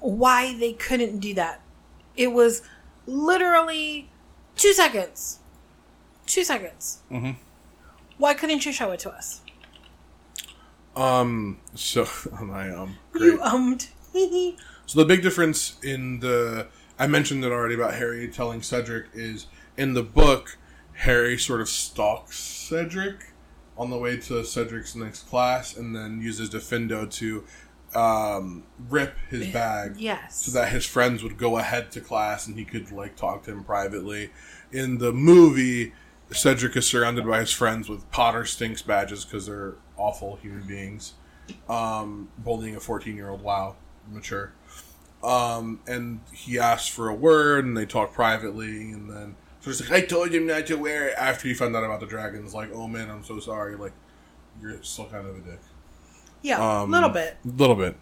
why 0.00 0.58
they 0.58 0.72
couldn't 0.72 1.20
do 1.20 1.32
that. 1.34 1.60
It 2.16 2.32
was 2.32 2.62
literally 3.06 4.10
two 4.56 4.72
seconds. 4.72 5.38
Two 6.26 6.42
seconds. 6.42 7.02
Mm-hmm. 7.10 7.32
Why 8.18 8.34
couldn't 8.34 8.66
you 8.66 8.72
show 8.72 8.90
it 8.90 9.00
to 9.00 9.10
us? 9.10 9.42
Um. 10.96 11.58
So 11.74 12.06
I 12.52 12.70
um. 12.70 12.96
You 13.14 13.38
ummed. 13.40 13.88
So 14.86 14.98
the 14.98 15.06
big 15.06 15.22
difference 15.22 15.78
in 15.82 16.20
the 16.20 16.66
I 16.98 17.06
mentioned 17.06 17.44
it 17.44 17.50
already 17.50 17.74
about 17.74 17.94
Harry 17.94 18.28
telling 18.28 18.62
Cedric 18.62 19.06
is 19.14 19.46
in 19.76 19.94
the 19.94 20.02
book 20.02 20.58
Harry 20.92 21.38
sort 21.38 21.60
of 21.60 21.68
stalks 21.68 22.38
Cedric 22.38 23.32
on 23.76 23.90
the 23.90 23.98
way 23.98 24.16
to 24.16 24.44
Cedric's 24.44 24.94
next 24.94 25.28
class 25.28 25.76
and 25.76 25.96
then 25.96 26.20
uses 26.20 26.50
Diffindo 26.50 27.10
to 27.14 27.44
um, 27.94 28.64
rip 28.88 29.16
his 29.30 29.48
bag 29.48 29.96
yes. 29.96 30.44
so 30.44 30.52
that 30.52 30.70
his 30.70 30.84
friends 30.84 31.22
would 31.22 31.36
go 31.36 31.58
ahead 31.58 31.90
to 31.92 32.00
class 32.00 32.46
and 32.46 32.56
he 32.56 32.64
could 32.64 32.92
like 32.92 33.16
talk 33.16 33.44
to 33.44 33.52
him 33.52 33.64
privately. 33.64 34.30
In 34.70 34.98
the 34.98 35.12
movie, 35.12 35.92
Cedric 36.30 36.76
is 36.76 36.86
surrounded 36.86 37.26
by 37.26 37.40
his 37.40 37.52
friends 37.52 37.88
with 37.88 38.08
Potter 38.10 38.44
stinks 38.44 38.82
badges 38.82 39.24
because 39.24 39.46
they're 39.46 39.74
awful 39.96 40.36
human 40.36 40.62
beings. 40.66 41.14
Um, 41.68 42.28
bullying 42.38 42.76
a 42.76 42.80
fourteen-year-old. 42.80 43.42
Wow, 43.42 43.76
mature. 44.10 44.52
Um, 45.22 45.80
and 45.86 46.20
he 46.32 46.58
asks 46.58 46.88
for 46.88 47.08
a 47.08 47.14
word, 47.14 47.64
and 47.64 47.76
they 47.76 47.86
talk 47.86 48.12
privately, 48.12 48.90
and 48.92 49.10
then 49.10 49.36
so 49.60 49.70
he's 49.70 49.80
like, 49.80 49.90
"I 50.04 50.06
told 50.06 50.30
him 50.32 50.46
not 50.46 50.66
to 50.66 50.76
wear 50.76 51.08
it." 51.08 51.14
After 51.18 51.48
he 51.48 51.54
found 51.54 51.74
out 51.76 51.84
about 51.84 52.00
the 52.00 52.06
dragons, 52.06 52.54
like, 52.54 52.70
"Oh 52.72 52.88
man, 52.88 53.10
I'm 53.10 53.24
so 53.24 53.40
sorry." 53.40 53.76
Like, 53.76 53.92
you're 54.60 54.82
still 54.82 55.06
kind 55.06 55.26
of 55.26 55.36
a 55.36 55.40
dick. 55.40 55.60
Yeah, 56.42 56.58
a 56.58 56.82
Um, 56.82 56.90
little 56.90 57.08
bit. 57.08 57.36
A 57.44 57.48
little 57.48 57.76
bit. 57.76 57.96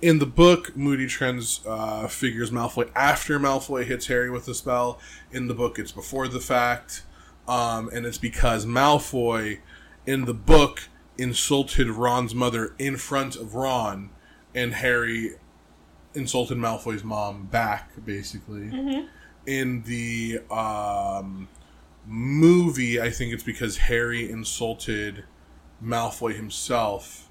In 0.00 0.18
the 0.18 0.26
book, 0.26 0.76
Moody 0.76 1.06
Trends 1.06 1.60
uh, 1.66 2.06
figures 2.06 2.50
Malfoy 2.50 2.88
after 2.94 3.38
Malfoy 3.38 3.84
hits 3.84 4.06
Harry 4.06 4.30
with 4.30 4.46
the 4.46 4.54
spell. 4.54 4.98
In 5.30 5.46
the 5.48 5.54
book, 5.54 5.78
it's 5.78 5.92
before 5.92 6.26
the 6.28 6.40
fact, 6.40 7.02
um, 7.46 7.90
and 7.92 8.06
it's 8.06 8.16
because 8.16 8.64
Malfoy, 8.64 9.58
in 10.06 10.24
the 10.24 10.32
book, 10.34 10.88
insulted 11.18 11.88
Ron's 11.88 12.34
mother 12.34 12.74
in 12.78 12.96
front 12.96 13.36
of 13.36 13.54
Ron, 13.54 14.10
and 14.54 14.74
Harry 14.74 15.32
insulted 16.14 16.58
Malfoy's 16.58 17.04
mom 17.04 17.46
back, 17.46 17.92
basically. 18.04 19.06
In 19.46 19.82
the 19.82 20.40
um, 20.50 21.48
movie, 22.06 23.00
I 23.00 23.10
think 23.10 23.32
it's 23.32 23.42
because 23.42 23.76
Harry 23.78 24.30
insulted 24.30 25.24
Malfoy 25.82 26.34
himself. 26.34 27.28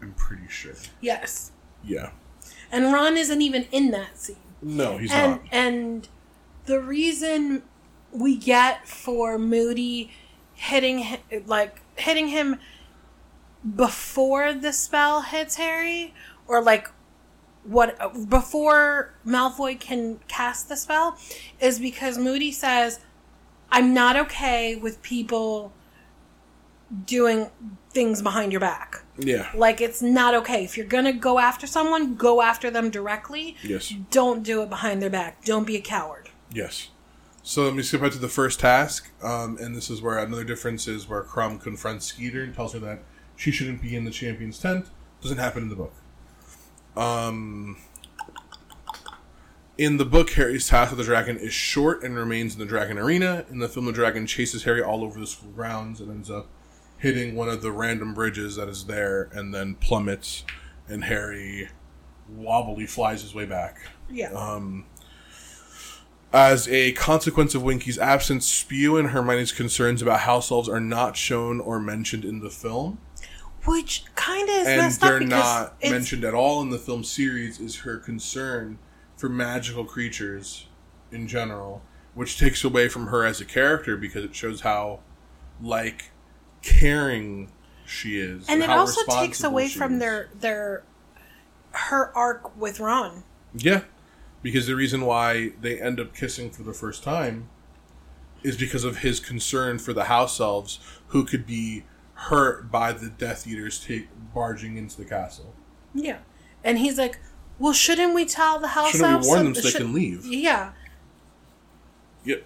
I'm 0.00 0.12
pretty 0.14 0.48
sure. 0.48 0.74
Yes. 1.00 1.52
Yeah. 1.84 2.10
And 2.70 2.92
Ron 2.92 3.16
isn't 3.16 3.40
even 3.42 3.66
in 3.72 3.90
that 3.92 4.18
scene. 4.18 4.36
No, 4.60 4.98
he's 4.98 5.12
and 5.12 5.32
not. 5.32 5.40
and 5.52 6.08
the 6.66 6.80
reason 6.80 7.62
we 8.12 8.36
get 8.36 8.86
for 8.86 9.38
Moody 9.38 10.10
hitting 10.54 11.18
like 11.46 11.80
hitting 11.98 12.28
him 12.28 12.58
before 13.76 14.54
the 14.54 14.72
spell 14.72 15.22
hits 15.22 15.56
Harry 15.56 16.14
or 16.46 16.62
like 16.62 16.88
what 17.64 18.28
before 18.28 19.14
Malfoy 19.26 19.78
can 19.78 20.20
cast 20.28 20.68
the 20.68 20.76
spell 20.76 21.18
is 21.60 21.78
because 21.78 22.16
Moody 22.16 22.52
says 22.52 23.00
I'm 23.70 23.92
not 23.92 24.16
okay 24.16 24.76
with 24.76 25.02
people 25.02 25.72
doing 27.04 27.50
things 27.90 28.22
behind 28.22 28.52
your 28.52 28.60
back. 28.60 29.02
Yeah. 29.18 29.50
Like 29.54 29.80
it's 29.80 30.00
not 30.00 30.34
okay. 30.34 30.64
If 30.64 30.76
you're 30.76 30.86
gonna 30.86 31.12
go 31.12 31.38
after 31.38 31.66
someone, 31.66 32.14
go 32.14 32.40
after 32.40 32.70
them 32.70 32.90
directly. 32.90 33.56
Yes. 33.62 33.92
Don't 34.10 34.42
do 34.42 34.62
it 34.62 34.70
behind 34.70 35.02
their 35.02 35.10
back. 35.10 35.44
Don't 35.44 35.66
be 35.66 35.76
a 35.76 35.80
coward. 35.80 36.30
Yes. 36.50 36.88
So 37.48 37.64
let 37.64 37.74
me 37.74 37.82
skip 37.82 38.02
back 38.02 38.12
to 38.12 38.18
the 38.18 38.28
first 38.28 38.60
task, 38.60 39.10
um, 39.22 39.56
and 39.58 39.74
this 39.74 39.88
is 39.88 40.02
where 40.02 40.18
another 40.18 40.44
difference 40.44 40.86
is 40.86 41.08
where 41.08 41.22
Krum 41.22 41.58
confronts 41.58 42.04
Skeeter 42.04 42.42
and 42.44 42.54
tells 42.54 42.74
her 42.74 42.78
that 42.80 42.98
she 43.36 43.50
shouldn't 43.50 43.80
be 43.80 43.96
in 43.96 44.04
the 44.04 44.10
champion's 44.10 44.58
tent. 44.58 44.90
Doesn't 45.22 45.38
happen 45.38 45.62
in 45.62 45.70
the 45.70 45.74
book. 45.74 45.94
Um, 46.94 47.78
in 49.78 49.96
the 49.96 50.04
book, 50.04 50.28
Harry's 50.32 50.68
task 50.68 50.90
with 50.90 50.98
the 50.98 51.06
dragon 51.06 51.38
is 51.38 51.54
short 51.54 52.02
and 52.02 52.14
remains 52.16 52.52
in 52.52 52.60
the 52.60 52.66
dragon 52.66 52.98
arena. 52.98 53.46
In 53.48 53.60
the 53.60 53.68
film, 53.68 53.86
the 53.86 53.92
dragon 53.92 54.26
chases 54.26 54.64
Harry 54.64 54.82
all 54.82 55.02
over 55.02 55.18
the 55.18 55.26
school 55.26 55.50
grounds 55.52 56.02
and 56.02 56.10
ends 56.10 56.30
up 56.30 56.48
hitting 56.98 57.34
one 57.34 57.48
of 57.48 57.62
the 57.62 57.72
random 57.72 58.12
bridges 58.12 58.56
that 58.56 58.68
is 58.68 58.84
there, 58.84 59.30
and 59.32 59.54
then 59.54 59.74
plummets, 59.74 60.44
and 60.86 61.04
Harry 61.04 61.70
wobbly 62.28 62.84
flies 62.84 63.22
his 63.22 63.34
way 63.34 63.46
back. 63.46 63.78
Yeah. 64.10 64.32
Um, 64.32 64.84
as 66.32 66.68
a 66.68 66.92
consequence 66.92 67.54
of 67.54 67.62
Winky's 67.62 67.98
absence, 67.98 68.46
Spew 68.46 68.96
and 68.96 69.10
Hermione's 69.10 69.52
concerns 69.52 70.02
about 70.02 70.20
house 70.20 70.50
elves 70.50 70.68
are 70.68 70.80
not 70.80 71.16
shown 71.16 71.60
or 71.60 71.78
mentioned 71.80 72.24
in 72.24 72.40
the 72.40 72.50
film, 72.50 72.98
Which 73.64 74.04
kind 74.14 74.48
of 74.48 74.54
is 74.56 74.66
and 74.66 74.76
messed 74.78 75.00
they're 75.00 75.18
because 75.18 75.30
not 75.30 75.76
it's, 75.80 75.90
mentioned 75.90 76.24
at 76.24 76.34
all 76.34 76.60
in 76.60 76.70
the 76.70 76.78
film 76.78 77.04
series. 77.04 77.60
Is 77.60 77.76
her 77.80 77.96
concern 77.96 78.78
for 79.16 79.28
magical 79.28 79.84
creatures 79.84 80.66
in 81.10 81.26
general, 81.26 81.82
which 82.14 82.38
takes 82.38 82.62
away 82.62 82.88
from 82.88 83.06
her 83.06 83.24
as 83.24 83.40
a 83.40 83.44
character 83.44 83.96
because 83.96 84.24
it 84.24 84.34
shows 84.34 84.60
how 84.60 85.00
like 85.62 86.10
caring 86.62 87.50
she 87.86 88.20
is, 88.20 88.46
and 88.48 88.62
it 88.62 88.68
how 88.68 88.80
also 88.80 89.00
takes 89.20 89.42
away 89.42 89.68
from 89.68 89.94
is. 89.94 90.00
their 90.00 90.28
their 90.38 90.82
her 91.72 92.14
arc 92.16 92.56
with 92.56 92.80
Ron. 92.80 93.22
Yeah, 93.54 93.82
because 94.42 94.66
the 94.66 94.76
reason 94.76 95.02
why 95.04 95.52
they 95.60 95.80
end 95.80 95.98
up 96.00 96.14
kissing 96.14 96.50
for 96.50 96.62
the 96.62 96.72
first 96.72 97.02
time 97.02 97.48
is 98.42 98.56
because 98.56 98.84
of 98.84 98.98
his 98.98 99.18
concern 99.20 99.78
for 99.78 99.92
the 99.92 100.04
house 100.04 100.38
elves 100.40 100.78
who 101.08 101.24
could 101.24 101.46
be 101.46 101.84
hurt 102.14 102.70
by 102.70 102.92
the 102.92 103.08
Death 103.08 103.46
Eaters 103.46 103.84
take 103.84 104.08
barging 104.34 104.76
into 104.76 104.96
the 104.96 105.04
castle. 105.04 105.54
Yeah, 105.94 106.18
and 106.62 106.78
he's 106.78 106.98
like, 106.98 107.18
"Well, 107.58 107.72
shouldn't 107.72 108.14
we 108.14 108.24
tell 108.24 108.58
the 108.58 108.68
house 108.68 108.90
Shouldn't 108.92 109.08
we 109.08 109.14
elves 109.14 109.26
warn 109.26 109.38
so- 109.38 109.44
them 109.44 109.54
so 109.54 109.60
they 109.62 109.68
should- 109.70 109.80
can 109.80 109.92
leave? 109.92 110.24
Yeah, 110.26 110.72
Yep. 112.24 112.44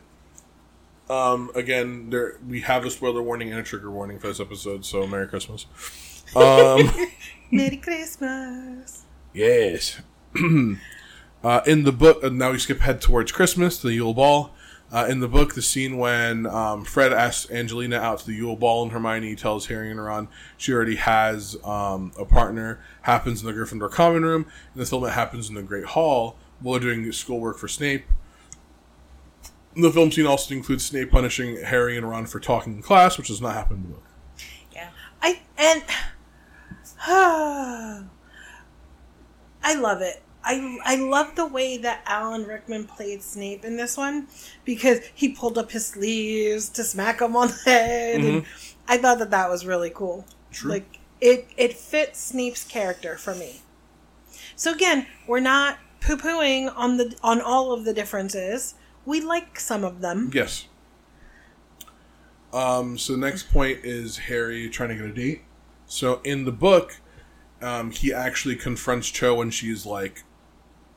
Um. 1.10 1.50
Again, 1.54 2.10
there 2.10 2.38
we 2.46 2.60
have 2.60 2.84
a 2.84 2.90
spoiler 2.90 3.22
warning 3.22 3.50
and 3.50 3.58
a 3.60 3.62
trigger 3.62 3.90
warning 3.90 4.18
for 4.18 4.28
this 4.28 4.40
episode. 4.40 4.84
So 4.84 5.06
Merry 5.06 5.26
Christmas. 5.26 5.66
Um. 6.34 6.90
Merry 7.50 7.76
Christmas. 7.76 9.04
Yes. 9.34 10.00
uh, 11.42 11.60
in 11.66 11.84
the 11.84 11.92
book, 11.92 12.22
now 12.32 12.52
we 12.52 12.58
skip 12.58 12.80
head 12.80 13.00
towards 13.00 13.32
Christmas, 13.32 13.78
the 13.80 13.92
Yule 13.92 14.14
Ball. 14.14 14.52
Uh, 14.92 15.06
in 15.08 15.20
the 15.20 15.28
book, 15.28 15.54
the 15.54 15.62
scene 15.62 15.96
when 15.96 16.44
um, 16.44 16.84
Fred 16.84 17.14
asks 17.14 17.50
Angelina 17.50 17.96
out 17.96 18.18
to 18.18 18.26
the 18.26 18.34
Yule 18.34 18.56
Ball 18.56 18.82
and 18.82 18.92
Hermione 18.92 19.34
tells 19.36 19.66
Harry 19.66 19.90
and 19.90 20.02
Ron 20.02 20.28
she 20.58 20.70
already 20.72 20.96
has 20.96 21.56
um, 21.64 22.12
a 22.18 22.26
partner 22.26 22.78
happens 23.00 23.40
in 23.40 23.46
the 23.46 23.54
Gryffindor 23.54 23.90
common 23.90 24.22
room. 24.22 24.44
In 24.74 24.80
the 24.80 24.84
film, 24.84 25.04
it 25.04 25.12
happens 25.12 25.48
in 25.48 25.54
the 25.54 25.62
Great 25.62 25.86
Hall 25.86 26.36
while 26.60 26.78
doing 26.78 27.10
schoolwork 27.10 27.56
for 27.56 27.68
Snape. 27.68 28.04
The 29.74 29.90
film 29.90 30.12
scene 30.12 30.26
also 30.26 30.54
includes 30.54 30.84
Snape 30.84 31.10
punishing 31.10 31.56
Harry 31.64 31.96
and 31.96 32.06
Ron 32.06 32.26
for 32.26 32.38
talking 32.38 32.74
in 32.74 32.82
class, 32.82 33.16
which 33.16 33.28
does 33.28 33.40
not 33.40 33.54
happen 33.54 33.78
in 33.78 33.82
the 33.84 33.88
book. 33.88 34.04
Yeah, 34.74 34.90
I 35.22 35.40
and 35.56 35.82
I 39.64 39.74
love 39.74 40.02
it. 40.02 40.22
I 40.44 40.78
I 40.84 40.96
love 40.96 41.34
the 41.36 41.46
way 41.46 41.76
that 41.78 42.02
Alan 42.06 42.44
Rickman 42.44 42.86
played 42.86 43.22
Snape 43.22 43.64
in 43.64 43.76
this 43.76 43.96
one 43.96 44.28
because 44.64 45.00
he 45.14 45.30
pulled 45.30 45.58
up 45.58 45.70
his 45.70 45.86
sleeves 45.86 46.68
to 46.70 46.84
smack 46.84 47.20
him 47.20 47.36
on 47.36 47.48
the 47.48 47.58
head, 47.64 48.20
and 48.20 48.46
I 48.88 48.98
thought 48.98 49.18
that 49.20 49.30
that 49.30 49.48
was 49.48 49.64
really 49.66 49.90
cool. 49.90 50.26
True. 50.50 50.70
Like 50.72 50.98
it 51.20 51.48
it 51.56 51.74
fits 51.74 52.20
Snape's 52.20 52.64
character 52.64 53.16
for 53.16 53.34
me. 53.34 53.62
So 54.56 54.72
again, 54.72 55.06
we're 55.26 55.40
not 55.40 55.78
poo 56.00 56.16
pooing 56.16 56.72
on 56.76 56.96
the 56.96 57.16
on 57.22 57.40
all 57.40 57.72
of 57.72 57.84
the 57.84 57.94
differences. 57.94 58.74
We 59.04 59.20
like 59.20 59.58
some 59.58 59.84
of 59.84 60.00
them. 60.00 60.30
Yes. 60.34 60.66
Um, 62.52 62.98
so 62.98 63.14
the 63.14 63.18
next 63.18 63.50
point 63.50 63.80
is 63.82 64.18
Harry 64.18 64.68
trying 64.68 64.90
to 64.90 64.96
get 64.96 65.04
a 65.06 65.12
date. 65.12 65.42
So 65.86 66.20
in 66.22 66.44
the 66.44 66.52
book, 66.52 67.00
um, 67.62 67.90
he 67.90 68.12
actually 68.12 68.56
confronts 68.56 69.10
Cho 69.10 69.34
when 69.36 69.50
she's 69.50 69.86
like 69.86 70.24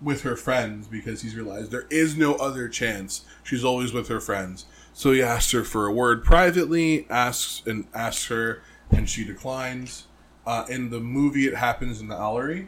with 0.02 0.22
her 0.24 0.36
friends 0.36 0.88
because 0.88 1.22
he's 1.22 1.36
realized 1.36 1.72
there 1.72 1.88
is 1.90 2.18
no 2.18 2.36
other 2.36 2.68
chance. 2.68 3.26
She's 3.44 3.64
always 3.64 3.94
with 3.94 4.08
her 4.10 4.20
friends. 4.20 4.66
So 4.94 5.12
he 5.12 5.22
asks 5.22 5.52
her 5.52 5.64
for 5.64 5.88
a 5.88 5.92
word 5.92 6.24
privately, 6.24 7.06
asks 7.10 7.62
and 7.66 7.88
asks 7.94 8.28
her, 8.28 8.62
and 8.92 9.10
she 9.10 9.24
declines. 9.26 10.08
Uh, 10.46 10.66
in 10.70 10.90
the 10.92 11.00
movie, 11.00 11.48
it 11.48 11.56
happens 11.56 12.00
in 12.02 12.08
the 12.08 12.16
Owlery 12.16 12.68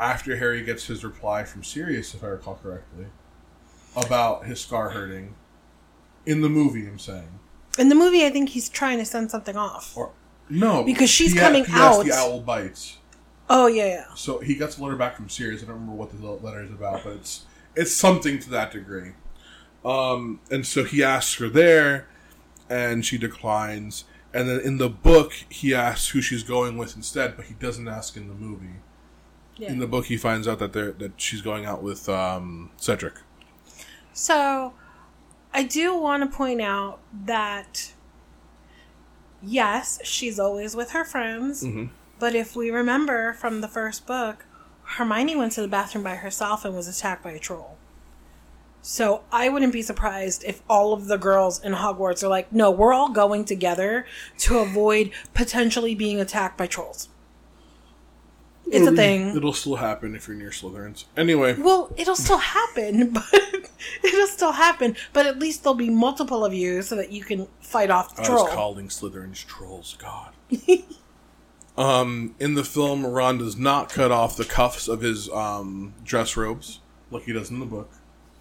after 0.00 0.36
Harry 0.36 0.62
gets 0.64 0.86
his 0.86 1.04
reply 1.04 1.44
from 1.44 1.62
Sirius, 1.64 2.14
if 2.14 2.22
I 2.24 2.28
recall 2.28 2.56
correctly, 2.62 3.06
about 3.96 4.46
his 4.46 4.60
scar 4.60 4.90
hurting. 4.90 5.34
In 6.26 6.40
the 6.40 6.48
movie, 6.48 6.86
I'm 6.86 6.98
saying. 6.98 7.38
In 7.78 7.88
the 7.88 7.94
movie, 7.94 8.24
I 8.24 8.30
think 8.30 8.50
he's 8.50 8.68
trying 8.68 8.98
to 8.98 9.04
send 9.04 9.30
something 9.30 9.56
off. 9.56 9.96
Or 9.96 10.12
no, 10.48 10.82
Because 10.84 11.10
she's 11.10 11.34
P- 11.34 11.38
coming 11.40 11.64
P.S. 11.64 11.76
out. 11.78 12.04
The 12.04 12.12
owl 12.12 12.40
bites. 12.40 12.98
Oh 13.50 13.66
yeah, 13.66 13.86
yeah. 13.86 14.04
So 14.14 14.38
he 14.38 14.54
gets 14.54 14.78
a 14.78 14.82
letter 14.82 14.96
back 14.96 15.16
from 15.16 15.28
Sirius. 15.28 15.62
I 15.62 15.66
don't 15.66 15.74
remember 15.74 15.94
what 15.96 16.10
the 16.18 16.26
letter 16.26 16.62
is 16.62 16.70
about, 16.70 17.04
but 17.04 17.14
it's 17.14 17.44
it's 17.76 17.92
something 17.92 18.38
to 18.40 18.50
that 18.50 18.70
degree. 18.72 19.12
Um, 19.84 20.40
and 20.50 20.66
so 20.66 20.84
he 20.84 21.02
asks 21.04 21.34
her 21.36 21.48
there, 21.48 22.08
and 22.70 23.04
she 23.04 23.18
declines. 23.18 24.04
And 24.32 24.48
then 24.48 24.60
in 24.60 24.78
the 24.78 24.88
book, 24.88 25.32
he 25.48 25.74
asks 25.74 26.08
who 26.08 26.20
she's 26.20 26.42
going 26.42 26.76
with 26.76 26.96
instead, 26.96 27.36
but 27.36 27.44
he 27.46 27.54
doesn't 27.54 27.86
ask 27.86 28.16
in 28.16 28.26
the 28.28 28.34
movie. 28.34 28.80
Yeah. 29.56 29.70
In 29.70 29.78
the 29.78 29.86
book, 29.86 30.06
he 30.06 30.16
finds 30.16 30.48
out 30.48 30.58
that 30.58 30.72
they're 30.72 30.92
that 30.92 31.20
she's 31.20 31.40
going 31.42 31.64
out 31.66 31.82
with 31.82 32.08
um, 32.08 32.70
Cedric. 32.76 33.14
So, 34.12 34.72
I 35.52 35.62
do 35.64 35.96
want 35.96 36.28
to 36.28 36.36
point 36.36 36.60
out 36.62 36.98
that 37.26 37.92
yes, 39.42 39.98
she's 40.04 40.38
always 40.38 40.74
with 40.74 40.90
her 40.92 41.04
friends, 41.04 41.62
Mhm. 41.62 41.90
But 42.18 42.34
if 42.34 42.54
we 42.56 42.70
remember 42.70 43.32
from 43.34 43.60
the 43.60 43.68
first 43.68 44.06
book, 44.06 44.46
Hermione 44.84 45.36
went 45.36 45.52
to 45.52 45.60
the 45.62 45.68
bathroom 45.68 46.04
by 46.04 46.16
herself 46.16 46.64
and 46.64 46.74
was 46.74 46.88
attacked 46.88 47.22
by 47.22 47.32
a 47.32 47.38
troll. 47.38 47.76
So 48.82 49.22
I 49.32 49.48
wouldn't 49.48 49.72
be 49.72 49.80
surprised 49.80 50.44
if 50.44 50.62
all 50.68 50.92
of 50.92 51.06
the 51.06 51.16
girls 51.16 51.58
in 51.62 51.72
Hogwarts 51.72 52.22
are 52.22 52.28
like, 52.28 52.52
no, 52.52 52.70
we're 52.70 52.92
all 52.92 53.08
going 53.08 53.46
together 53.46 54.04
to 54.40 54.58
avoid 54.58 55.10
potentially 55.32 55.94
being 55.94 56.20
attacked 56.20 56.58
by 56.58 56.66
trolls. 56.66 57.08
It's 58.66 58.86
a 58.86 58.92
thing. 58.92 59.36
It'll 59.36 59.52
still 59.52 59.76
happen 59.76 60.14
if 60.14 60.26
you're 60.26 60.36
near 60.36 60.50
Slytherins. 60.50 61.04
Anyway, 61.16 61.54
Well, 61.54 61.92
it'll 61.96 62.16
still 62.16 62.38
happen, 62.38 63.10
but 63.12 63.24
it'll 64.02 64.26
still 64.26 64.52
happen. 64.52 64.96
But 65.12 65.26
at 65.26 65.38
least 65.38 65.62
there'll 65.62 65.74
be 65.74 65.90
multiple 65.90 66.44
of 66.44 66.54
you 66.54 66.82
so 66.82 66.96
that 66.96 67.10
you 67.12 67.22
can 67.24 67.46
fight 67.60 67.90
off 67.90 68.16
the 68.16 68.22
I 68.22 68.26
troll. 68.26 68.44
was 68.44 68.52
calling 68.54 68.88
Slytherins 68.88 69.46
trolls. 69.46 69.96
God. 69.98 70.32
um, 71.76 72.34
in 72.38 72.54
the 72.54 72.64
film, 72.64 73.04
Ron 73.04 73.38
does 73.38 73.56
not 73.56 73.90
cut 73.90 74.10
off 74.10 74.36
the 74.36 74.44
cuffs 74.44 74.88
of 74.88 75.00
his 75.00 75.28
um, 75.30 75.94
dress 76.04 76.36
robes 76.36 76.80
like 77.10 77.24
he 77.24 77.32
does 77.32 77.50
in 77.50 77.60
the 77.60 77.66
book. 77.66 77.90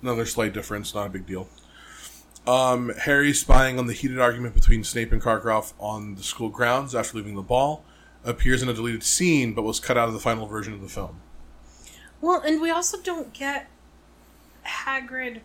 Another 0.02 0.26
slight 0.26 0.54
difference, 0.54 0.94
not 0.94 1.08
a 1.08 1.10
big 1.10 1.26
deal. 1.26 1.48
Um, 2.46 2.90
Harry 3.04 3.34
spying 3.34 3.80
on 3.80 3.88
the 3.88 3.94
heated 3.94 4.20
argument 4.20 4.54
between 4.54 4.84
Snape 4.84 5.12
and 5.14 5.22
Karkaroff 5.22 5.74
on 5.80 6.16
the 6.16 6.24
school 6.24 6.50
grounds 6.50 6.94
after 6.94 7.18
leaving 7.18 7.36
the 7.36 7.42
ball 7.42 7.86
appears 8.26 8.62
in 8.62 8.70
a 8.70 8.74
deleted 8.74 9.04
scene, 9.04 9.54
but 9.54 9.64
was 9.64 9.80
cut 9.80 9.98
out 9.98 10.08
of 10.08 10.14
the 10.14 10.20
final 10.20 10.46
version 10.46 10.74
of 10.74 10.82
the 10.82 10.90
film. 10.90 11.22
Well, 12.22 12.42
and 12.42 12.62
we 12.62 12.70
also 12.70 13.02
don't 13.02 13.34
get 13.34 13.68
Hagrid 14.66 15.42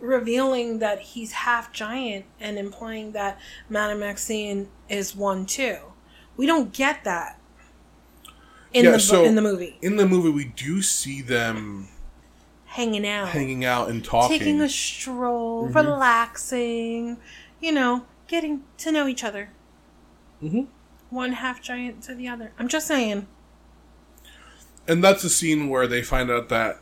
revealing 0.00 0.80
that 0.80 1.00
he's 1.00 1.32
half 1.32 1.72
giant 1.72 2.24
and 2.40 2.58
implying 2.58 3.12
that 3.12 3.38
Madame 3.68 4.00
Maxine 4.00 4.68
is 4.88 5.14
one 5.14 5.46
too. 5.46 5.78
We 6.36 6.46
don't 6.46 6.72
get 6.72 7.04
that 7.04 7.38
in 8.72 8.84
the 8.90 9.06
bo- 9.10 9.24
in 9.24 9.34
the 9.34 9.42
movie. 9.42 9.78
In 9.82 9.96
the 9.96 10.06
movie, 10.06 10.30
we 10.30 10.44
do 10.46 10.80
see 10.82 11.20
them 11.22 11.88
Hanging 12.66 13.06
out. 13.06 13.28
hanging 13.28 13.64
out 13.64 13.90
and 13.90 14.02
talking. 14.04 14.38
taking 14.38 14.60
a 14.60 14.68
stroll, 14.68 15.66
Mm-hmm. 15.68 15.76
relaxing, 15.76 17.16
you 17.60 17.72
know, 17.72 18.06
getting 18.28 18.62
to 18.78 18.90
know 18.92 19.06
each 19.06 19.22
other. 19.24 19.50
Mhm. 20.42 20.68
One 21.10 21.32
half 21.32 21.60
giant 21.60 22.02
to 22.04 22.14
the 22.14 22.26
other. 22.28 22.52
I'm 22.58 22.68
just 22.68 22.86
saying. 22.86 23.26
And 24.88 25.04
that's 25.04 25.22
a 25.22 25.30
scene 25.30 25.68
where 25.68 25.86
they 25.86 26.02
find 26.02 26.30
out 26.30 26.48
that 26.48 26.80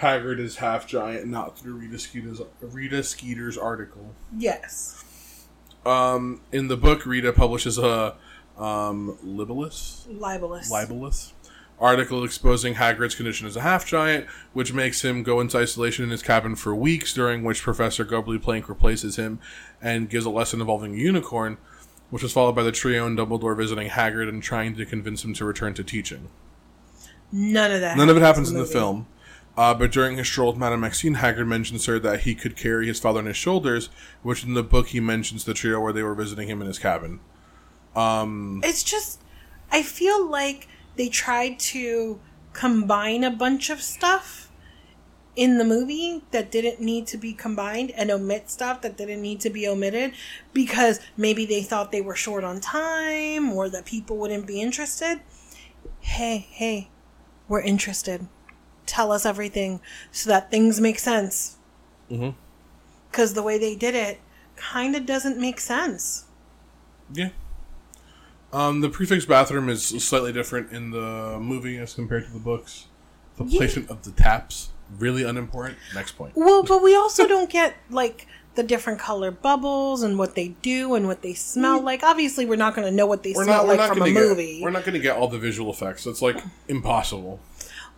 Hagrid 0.00 0.38
is 0.38 0.56
half 0.56 0.86
giant, 0.86 1.26
not 1.26 1.58
through 1.58 1.74
Rita 1.74 1.98
Skeeter's, 1.98 2.40
Rita 2.60 3.02
Skeeter's 3.02 3.56
article. 3.58 4.14
Yes. 4.36 5.46
Um, 5.84 6.42
in 6.52 6.68
the 6.68 6.76
book, 6.76 7.04
Rita 7.06 7.32
publishes 7.32 7.78
a 7.78 8.14
um, 8.60 9.16
libellous, 9.22 10.06
Libelous. 10.10 10.70
libellous 10.70 11.32
article 11.80 12.22
exposing 12.24 12.74
Hagrid's 12.74 13.14
condition 13.14 13.46
as 13.46 13.56
a 13.56 13.62
half 13.62 13.86
giant, 13.86 14.26
which 14.52 14.72
makes 14.72 15.02
him 15.02 15.22
go 15.22 15.40
into 15.40 15.56
isolation 15.56 16.04
in 16.04 16.10
his 16.10 16.22
cabin 16.22 16.54
for 16.54 16.74
weeks, 16.74 17.14
during 17.14 17.42
which 17.42 17.62
Professor 17.62 18.04
Grubbly 18.04 18.38
Plank 18.38 18.68
replaces 18.68 19.16
him 19.16 19.40
and 19.80 20.10
gives 20.10 20.26
a 20.26 20.30
lesson 20.30 20.60
involving 20.60 20.94
a 20.94 20.98
unicorn, 20.98 21.56
which 22.10 22.22
was 22.22 22.32
followed 22.34 22.54
by 22.54 22.62
the 22.62 22.72
trio 22.72 23.06
and 23.06 23.16
Dumbledore 23.18 23.56
visiting 23.56 23.88
Hagrid 23.88 24.28
and 24.28 24.42
trying 24.42 24.76
to 24.76 24.84
convince 24.84 25.24
him 25.24 25.32
to 25.34 25.44
return 25.46 25.72
to 25.74 25.82
teaching. 25.82 26.28
None 27.32 27.72
of 27.72 27.80
that. 27.80 27.96
None 27.96 28.10
of 28.10 28.16
it 28.16 28.22
happens 28.22 28.48
in 28.50 28.54
the 28.56 28.60
movie. 28.60 28.72
film. 28.72 29.06
Uh, 29.56 29.74
but 29.74 29.90
during 29.90 30.16
his 30.16 30.26
stroll 30.28 30.50
with 30.52 30.58
Madame 30.60 30.80
Maxine, 30.80 31.16
Hagrid 31.16 31.46
mentions 31.46 31.86
her 31.86 31.98
that 31.98 32.20
he 32.20 32.34
could 32.34 32.56
carry 32.56 32.86
his 32.86 33.00
father 33.00 33.20
on 33.20 33.26
his 33.26 33.36
shoulders, 33.36 33.88
which 34.22 34.44
in 34.44 34.54
the 34.54 34.62
book 34.62 34.88
he 34.88 35.00
mentions 35.00 35.44
the 35.44 35.54
trio 35.54 35.80
where 35.80 35.92
they 35.92 36.02
were 36.02 36.14
visiting 36.14 36.48
him 36.48 36.60
in 36.60 36.66
his 36.66 36.78
cabin. 36.78 37.20
Um, 37.96 38.60
it's 38.64 38.82
just, 38.82 39.20
I 39.70 39.82
feel 39.82 40.28
like 40.28 40.68
they 40.96 41.08
tried 41.08 41.58
to 41.58 42.20
combine 42.52 43.24
a 43.24 43.30
bunch 43.30 43.70
of 43.70 43.80
stuff 43.80 44.50
in 45.36 45.58
the 45.58 45.64
movie 45.64 46.22
that 46.32 46.50
didn't 46.50 46.80
need 46.80 47.06
to 47.06 47.16
be 47.16 47.32
combined 47.32 47.90
and 47.92 48.10
omit 48.10 48.50
stuff 48.50 48.82
that 48.82 48.96
didn't 48.96 49.22
need 49.22 49.40
to 49.40 49.48
be 49.48 49.66
omitted 49.66 50.12
because 50.52 51.00
maybe 51.16 51.46
they 51.46 51.62
thought 51.62 51.92
they 51.92 52.00
were 52.00 52.16
short 52.16 52.44
on 52.44 52.60
time 52.60 53.52
or 53.52 53.68
that 53.68 53.84
people 53.84 54.16
wouldn't 54.16 54.46
be 54.46 54.60
interested. 54.60 55.20
Hey, 56.00 56.46
hey, 56.50 56.90
we're 57.48 57.60
interested. 57.60 58.26
Tell 58.86 59.12
us 59.12 59.24
everything 59.24 59.80
so 60.10 60.28
that 60.30 60.50
things 60.50 60.80
make 60.80 60.98
sense. 60.98 61.56
Mm-hmm. 62.10 62.36
Because 63.10 63.34
the 63.34 63.42
way 63.42 63.58
they 63.58 63.76
did 63.76 63.94
it 63.94 64.20
kind 64.56 64.96
of 64.96 65.06
doesn't 65.06 65.38
make 65.38 65.60
sense. 65.60 66.26
Yeah. 67.12 67.30
Um, 68.52 68.80
the 68.80 68.88
prefects' 68.88 69.24
bathroom 69.26 69.68
is 69.68 69.84
slightly 69.84 70.32
different 70.32 70.72
in 70.72 70.90
the 70.90 71.38
movie 71.40 71.78
as 71.78 71.94
compared 71.94 72.24
to 72.26 72.32
the 72.32 72.38
books. 72.40 72.86
The 73.36 73.44
Yeah. 73.44 73.58
placement 73.58 73.90
of 73.90 74.02
the 74.02 74.10
taps 74.10 74.70
really 74.98 75.22
unimportant. 75.22 75.78
Next 75.94 76.12
point. 76.12 76.32
Well, 76.34 76.62
but 76.64 76.82
we 76.82 76.94
also 76.96 77.26
don't 77.34 77.48
get 77.48 77.76
like 77.90 78.26
the 78.56 78.62
different 78.64 78.98
color 78.98 79.30
bubbles 79.30 80.02
and 80.02 80.18
what 80.18 80.34
they 80.34 80.48
do 80.62 80.94
and 80.94 81.06
what 81.06 81.22
they 81.22 81.32
smell 81.32 81.80
like. 81.80 82.02
Obviously, 82.02 82.44
we're 82.44 82.56
not 82.56 82.74
going 82.74 82.86
to 82.88 82.92
know 82.94 83.06
what 83.06 83.22
they 83.22 83.32
We're 83.32 83.44
smell 83.44 83.66
not. 83.68 83.78
Like 83.78 83.88
from 83.88 84.02
a 84.02 84.06
get. 84.12 84.14
movie. 84.14 84.60
We're 84.62 84.70
not 84.70 84.82
going 84.84 84.94
to 84.94 85.00
get 85.00 85.16
all 85.16 85.28
the 85.28 85.38
visual 85.38 85.70
effects. 85.72 86.04
It's 86.06 86.20
like 86.20 86.42
impossible. 86.66 87.38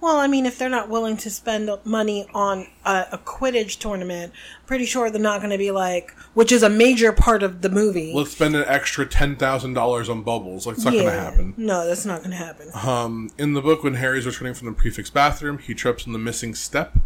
Well, 0.03 0.17
I 0.17 0.27
mean, 0.27 0.47
if 0.47 0.59
they're 0.59 0.69
not 0.69 0.89
willing 0.89 1.17
to 1.19 1.31
spend 1.31 1.71
money 1.85 2.27
on 2.35 2.67
a, 2.85 3.07
a 3.13 3.19
Quidditch 3.19 3.79
tournament, 3.79 4.33
pretty 4.67 4.85
sure 4.85 5.09
they're 5.11 5.23
not 5.23 5.41
going 5.41 5.53
to 5.53 5.59
be 5.59 5.71
like, 5.71 6.11
which 6.35 6.51
is 6.51 6.65
a 6.65 6.69
major 6.69 7.13
part 7.13 7.45
of 7.45 7.63
the 7.63 7.69
movie. 7.69 8.13
Let's 8.13 8.33
spend 8.33 8.57
an 8.57 8.65
extra 8.67 9.07
ten 9.07 9.37
thousand 9.37 9.75
dollars 9.75 10.09
on 10.09 10.25
bubbles. 10.25 10.67
Like 10.67 10.75
it's 10.75 10.85
not 10.85 10.93
going 10.93 11.07
to 11.07 11.13
happen. 11.13 11.55
No, 11.57 11.87
that's 11.87 12.05
not 12.05 12.19
going 12.19 12.33
to 12.33 12.37
happen. 12.37 12.69
Um, 12.75 13.31
in 13.39 13.55
the 13.55 13.63
book, 13.63 13.85
when 13.85 13.95
Harry's 13.95 14.27
returning 14.27 14.55
from 14.55 14.67
the 14.67 14.73
prefects' 14.73 15.11
bathroom, 15.11 15.59
he 15.59 15.73
trips 15.73 16.05
on 16.05 16.13
the 16.13 16.19
missing 16.19 16.57
step 16.57 16.99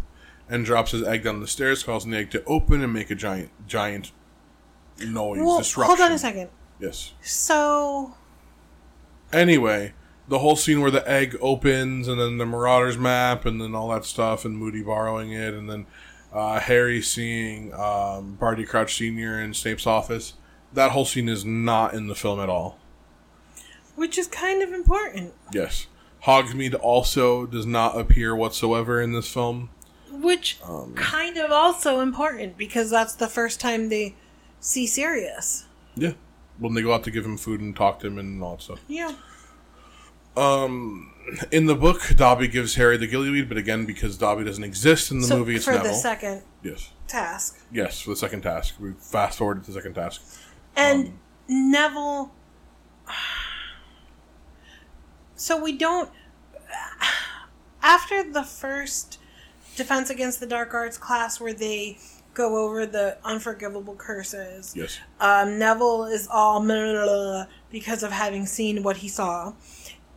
and 0.49 0.65
drops 0.65 0.89
his 0.89 1.03
egg 1.03 1.23
down 1.23 1.39
the 1.39 1.47
stairs, 1.47 1.83
causing 1.83 2.09
the 2.09 2.17
egg 2.17 2.31
to 2.31 2.43
open 2.45 2.81
and 2.81 2.91
make 2.91 3.11
a 3.11 3.15
giant, 3.15 3.51
giant 3.67 4.11
noise 5.05 5.39
well, 5.39 5.59
disruption. 5.59 5.97
hold 5.97 6.01
on 6.09 6.15
a 6.15 6.17
second. 6.17 6.49
Yes. 6.79 7.13
So, 7.21 8.15
Anyway, 9.33 9.93
the 10.27 10.39
whole 10.39 10.55
scene 10.55 10.81
where 10.81 10.91
the 10.91 11.09
egg 11.09 11.37
opens 11.41 12.07
and 12.07 12.19
then 12.19 12.37
the 12.37 12.45
Marauders 12.45 12.97
map 12.97 13.45
and 13.45 13.61
then 13.61 13.73
all 13.75 13.89
that 13.89 14.03
stuff 14.05 14.43
and 14.45 14.57
Moody 14.57 14.81
borrowing 14.83 15.31
it 15.31 15.53
and 15.53 15.69
then 15.69 15.85
uh, 16.33 16.59
Harry 16.59 17.01
seeing 17.01 17.73
um, 17.73 18.35
Barty 18.39 18.65
Crouch 18.65 18.97
Sr. 18.97 19.39
in 19.39 19.53
Snape's 19.53 19.87
office. 19.87 20.33
That 20.73 20.91
whole 20.91 21.05
scene 21.05 21.29
is 21.29 21.45
not 21.45 21.93
in 21.93 22.07
the 22.07 22.15
film 22.15 22.39
at 22.41 22.49
all. 22.49 22.77
which 23.95 24.17
is 24.17 24.27
kind 24.27 24.61
of 24.61 24.73
important. 24.73 25.33
Yes. 25.53 25.87
Hogsmeade 26.25 26.77
also 26.79 27.45
does 27.45 27.65
not 27.65 27.97
appear 27.97 28.35
whatsoever 28.35 29.01
in 29.01 29.13
this 29.13 29.31
film. 29.31 29.69
Which 30.11 30.57
Um, 30.63 30.93
kind 30.95 31.37
of 31.37 31.51
also 31.51 31.99
important 32.01 32.57
because 32.57 32.89
that's 32.89 33.13
the 33.13 33.27
first 33.27 33.59
time 33.59 33.87
they 33.89 34.15
see 34.59 34.85
Sirius. 34.87 35.65
Yeah. 35.95 36.13
When 36.59 36.73
they 36.73 36.81
go 36.81 36.93
out 36.93 37.03
to 37.05 37.11
give 37.11 37.25
him 37.25 37.37
food 37.37 37.61
and 37.61 37.75
talk 37.75 37.99
to 38.01 38.07
him 38.07 38.17
and 38.17 38.41
all 38.43 38.57
that 38.57 38.63
stuff. 38.63 38.79
Yeah. 38.87 39.13
Um, 40.37 41.13
in 41.51 41.65
the 41.65 41.75
book, 41.75 42.01
Dobby 42.15 42.47
gives 42.47 42.75
Harry 42.75 42.97
the 42.97 43.07
gillyweed, 43.07 43.47
but 43.49 43.57
again, 43.57 43.85
because 43.85 44.17
Dobby 44.17 44.43
doesn't 44.43 44.63
exist 44.63 45.11
in 45.11 45.19
the 45.19 45.27
so 45.27 45.39
movie, 45.39 45.55
it's 45.55 45.65
for 45.65 45.71
Neville. 45.71 45.91
the 45.91 45.97
second 45.97 46.41
yes. 46.63 46.91
task. 47.07 47.59
Yes, 47.71 47.99
for 48.01 48.11
the 48.11 48.15
second 48.15 48.41
task. 48.43 48.75
We 48.79 48.93
fast 48.99 49.37
forward 49.37 49.63
to 49.63 49.71
the 49.71 49.77
second 49.77 49.95
task. 49.95 50.21
And 50.75 51.07
Um, 51.07 51.19
Neville. 51.71 52.31
So 55.35 55.61
we 55.61 55.71
don't. 55.77 56.09
after 57.81 58.23
the 58.23 58.43
first 58.43 59.19
Defense 59.75 60.09
Against 60.09 60.39
the 60.39 60.47
Dark 60.47 60.73
Arts 60.73 60.97
class 60.97 61.39
where 61.39 61.53
they 61.53 61.97
go 62.33 62.57
over 62.57 62.85
the 62.85 63.17
unforgivable 63.23 63.95
curses. 63.95 64.73
Yes. 64.75 64.99
Um, 65.19 65.57
Neville 65.59 66.05
is 66.05 66.27
all 66.31 66.59
blah, 66.59 66.75
blah, 66.75 67.05
blah, 67.05 67.45
because 67.71 68.03
of 68.03 68.11
having 68.11 68.45
seen 68.45 68.83
what 68.83 68.97
he 68.97 69.07
saw. 69.07 69.53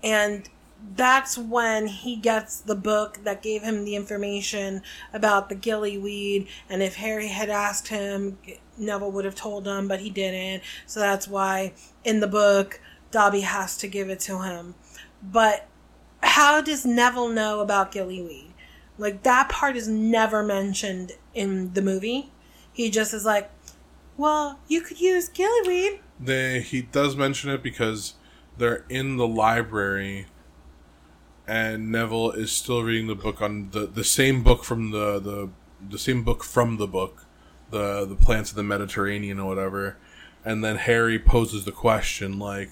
And 0.02 0.48
that's 0.96 1.36
when 1.36 1.86
he 1.86 2.16
gets 2.16 2.60
the 2.60 2.74
book 2.74 3.20
that 3.24 3.42
gave 3.42 3.62
him 3.62 3.84
the 3.84 3.96
information 3.96 4.82
about 5.12 5.48
the 5.48 5.56
gillyweed. 5.56 6.48
And 6.68 6.82
if 6.82 6.96
Harry 6.96 7.28
had 7.28 7.50
asked 7.50 7.88
him, 7.88 8.38
Neville 8.78 9.12
would 9.12 9.24
have 9.24 9.34
told 9.34 9.66
him, 9.66 9.88
but 9.88 10.00
he 10.00 10.10
didn't. 10.10 10.62
So 10.86 11.00
that's 11.00 11.28
why 11.28 11.74
in 12.04 12.20
the 12.20 12.26
book, 12.26 12.80
Dobby 13.10 13.40
has 13.40 13.76
to 13.78 13.88
give 13.88 14.08
it 14.08 14.20
to 14.20 14.42
him. 14.42 14.74
But 15.22 15.66
how 16.22 16.60
does 16.60 16.86
Neville 16.86 17.28
know 17.28 17.60
about 17.60 17.92
gillyweed? 17.92 18.50
Like, 18.98 19.22
that 19.22 19.48
part 19.48 19.76
is 19.76 19.88
never 19.88 20.42
mentioned 20.42 21.12
in 21.34 21.72
the 21.72 21.82
movie. 21.82 22.30
He 22.72 22.90
just 22.90 23.12
is 23.12 23.24
like, 23.24 23.50
well, 24.16 24.60
you 24.68 24.82
could 24.82 25.00
use 25.00 25.28
gillyweed. 25.28 26.00
They 26.18 26.60
he 26.60 26.82
does 26.82 27.16
mention 27.16 27.50
it 27.50 27.62
because 27.62 28.14
they're 28.60 28.84
in 28.90 29.16
the 29.16 29.26
library, 29.26 30.26
and 31.48 31.90
Neville 31.90 32.30
is 32.32 32.52
still 32.52 32.82
reading 32.82 33.08
the 33.08 33.14
book 33.16 33.42
on 33.42 33.70
the 33.70 33.86
the 33.86 34.04
same 34.04 34.42
book 34.44 34.62
from 34.64 34.90
the 34.92 35.18
the 35.18 35.48
the 35.88 35.98
same 35.98 36.22
book 36.22 36.44
from 36.44 36.76
the 36.76 36.86
book, 36.86 37.24
the 37.70 38.04
the 38.06 38.14
plants 38.14 38.50
of 38.50 38.56
the 38.56 38.62
Mediterranean 38.62 39.40
or 39.40 39.48
whatever, 39.48 39.96
and 40.44 40.62
then 40.62 40.76
Harry 40.76 41.18
poses 41.18 41.64
the 41.64 41.72
question 41.72 42.38
like, 42.38 42.70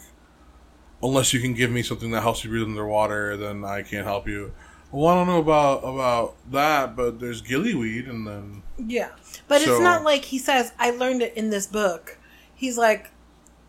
unless 1.03 1.33
you 1.33 1.41
can 1.41 1.55
give 1.55 1.71
me 1.71 1.83
something 1.83 2.11
that 2.11 2.21
helps 2.21 2.45
you 2.45 2.51
breathe 2.51 2.65
underwater, 2.69 3.37
then 3.37 3.65
I 3.65 3.83
can't 3.83 4.07
help 4.07 4.29
you. 4.29 4.53
Well, 4.93 5.09
I 5.09 5.15
don't 5.15 5.27
know 5.27 5.39
about 5.41 5.79
about 5.85 6.37
that, 6.53 6.95
but 6.97 7.19
there's 7.19 7.43
gillyweed, 7.43 8.09
and 8.09 8.27
then 8.27 8.63
Yeah. 8.79 9.11
But 9.49 9.63
So- 9.63 9.73
it's 9.73 9.81
not 9.83 10.05
like 10.05 10.27
he 10.27 10.39
says, 10.39 10.73
I 10.79 10.91
learned 10.91 11.23
it 11.23 11.35
in 11.35 11.51
this 11.51 11.67
book. 11.67 12.19
He's 12.55 12.77
like, 12.77 13.11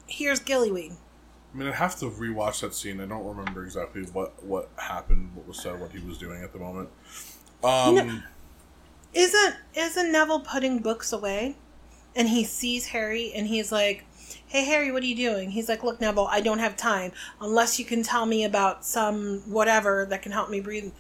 here's 0.06 0.42
gillyweed. 0.42 0.96
I 1.54 1.58
mean, 1.58 1.68
I 1.68 1.74
have 1.74 1.98
to 2.00 2.06
rewatch 2.10 2.62
that 2.62 2.76
scene. 2.76 3.02
I 3.02 3.06
don't 3.06 3.26
remember 3.26 3.64
exactly 3.64 4.04
what 4.04 4.44
what 4.44 4.70
happened, 4.78 5.32
what 5.34 5.48
was 5.48 5.60
said, 5.62 5.80
what 5.80 5.92
he 5.92 6.00
was 6.00 6.18
doing 6.18 6.44
at 6.44 6.54
the 6.54 6.60
moment. 6.60 6.90
Um, 7.64 7.96
No. 7.96 8.20
Isn't 9.14 9.56
isn't 9.74 10.12
Neville 10.12 10.42
putting 10.42 10.80
books 10.80 11.12
away? 11.12 11.56
And 12.16 12.30
he 12.30 12.44
sees 12.44 12.88
Harry 12.88 13.32
and 13.34 13.48
he's 13.48 13.72
like, 13.72 14.06
Hey 14.46 14.64
Harry, 14.66 14.92
what 14.92 15.02
are 15.02 15.08
you 15.08 15.16
doing? 15.16 15.50
He's 15.52 15.68
like, 15.68 15.84
Look, 15.84 16.00
Neville, 16.00 16.28
I 16.28 16.42
don't 16.42 16.60
have 16.60 16.78
time. 16.78 17.12
Unless 17.42 17.80
you 17.80 17.86
can 17.86 18.04
tell 18.04 18.28
me 18.28 18.44
about 18.44 18.86
some 18.86 19.40
whatever 19.48 20.06
that 20.10 20.22
can 20.22 20.32
help 20.32 20.50
me 20.52 20.60
breathe 20.60 20.92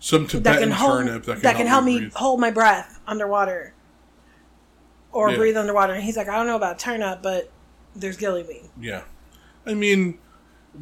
some 0.00 0.22
that 0.22 0.30
Tibetan 0.30 0.60
can 0.60 0.70
hold 0.70 0.98
turnip 1.06 1.24
that 1.24 1.56
can, 1.56 1.66
help 1.66 1.84
me 1.84 1.98
breathe. 1.98 2.12
hold 2.14 2.40
my 2.40 2.50
breath 2.50 2.98
underwater. 3.06 3.74
Or 5.12 5.30
Yeah. 5.30 5.36
breathe 5.36 5.56
underwater. 5.56 5.92
And 5.92 6.02
he's 6.02 6.16
like, 6.16 6.28
I 6.28 6.36
don't 6.36 6.46
know 6.46 6.56
about 6.56 6.78
turnip, 6.78 7.20
but 7.22 7.50
there's 7.96 8.16
gillyweed. 8.16 8.68
Yeah, 8.80 9.02
I 9.68 9.74
mean, 9.74 10.18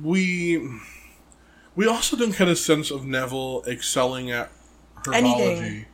we 0.02 0.66
we 1.74 1.86
also 1.86 2.16
don't 2.16 2.36
get 2.36 2.48
a 2.48 2.56
sense 2.56 2.90
of 2.90 3.04
Neville 3.04 3.64
excelling 3.66 4.30
at 4.30 4.50
herbology. 5.02 5.14
Anything. 5.14 5.86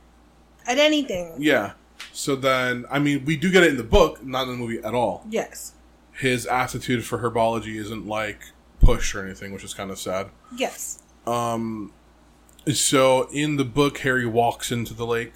At 0.65 0.77
anything. 0.77 1.35
Yeah. 1.39 1.73
So 2.11 2.35
then, 2.35 2.85
I 2.91 2.99
mean, 2.99 3.25
we 3.25 3.35
do 3.35 3.51
get 3.51 3.63
it 3.63 3.71
in 3.71 3.77
the 3.77 3.83
book, 3.83 4.23
not 4.23 4.43
in 4.43 4.49
the 4.49 4.55
movie 4.55 4.79
at 4.79 4.93
all. 4.93 5.25
Yes. 5.29 5.73
His 6.13 6.45
attitude 6.45 7.03
for 7.03 7.17
herbology 7.19 7.75
isn't 7.75 8.05
like 8.05 8.51
push 8.79 9.15
or 9.15 9.25
anything, 9.25 9.51
which 9.51 9.63
is 9.63 9.73
kind 9.73 9.89
of 9.89 9.99
sad. 9.99 10.29
Yes. 10.55 11.01
Um. 11.25 11.91
So 12.71 13.27
in 13.31 13.57
the 13.57 13.65
book, 13.65 13.97
Harry 13.99 14.25
walks 14.25 14.71
into 14.71 14.93
the 14.93 15.05
lake. 15.05 15.33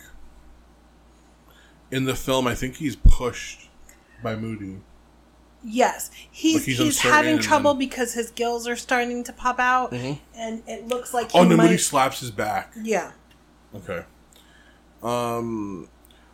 In 1.89 2.06
the 2.06 2.15
film, 2.15 2.48
I 2.48 2.54
think 2.54 2.76
he's 2.76 2.96
pushed 2.96 3.70
by 4.22 4.36
Moody. 4.36 4.82
Yes. 5.63 6.12
He's 6.32 6.65
he's 6.65 6.78
he's, 6.78 7.00
having 7.00 7.39
trouble 7.39 7.74
then- 7.74 7.82
Mm-hmm. 7.82 7.89
because 7.89 8.13
his 8.13 8.32
gills 8.32 8.67
are 8.67 8.76
starting 8.76 9.24
to 9.26 9.34
pop 9.34 9.60
out 9.60 9.91
and 9.91 10.20
it 10.67 10.88
looks 10.88 11.13
like 11.13 11.32
he 11.32 11.39
Oh, 11.39 11.43
no, 11.43 11.58
might 11.58 11.63
Moody 11.65 11.78
slaps 11.78 12.20
his 12.20 12.32
back. 12.32 12.74
Yeah. 12.82 13.12
Okay. 13.76 14.04
Um. 15.04 15.89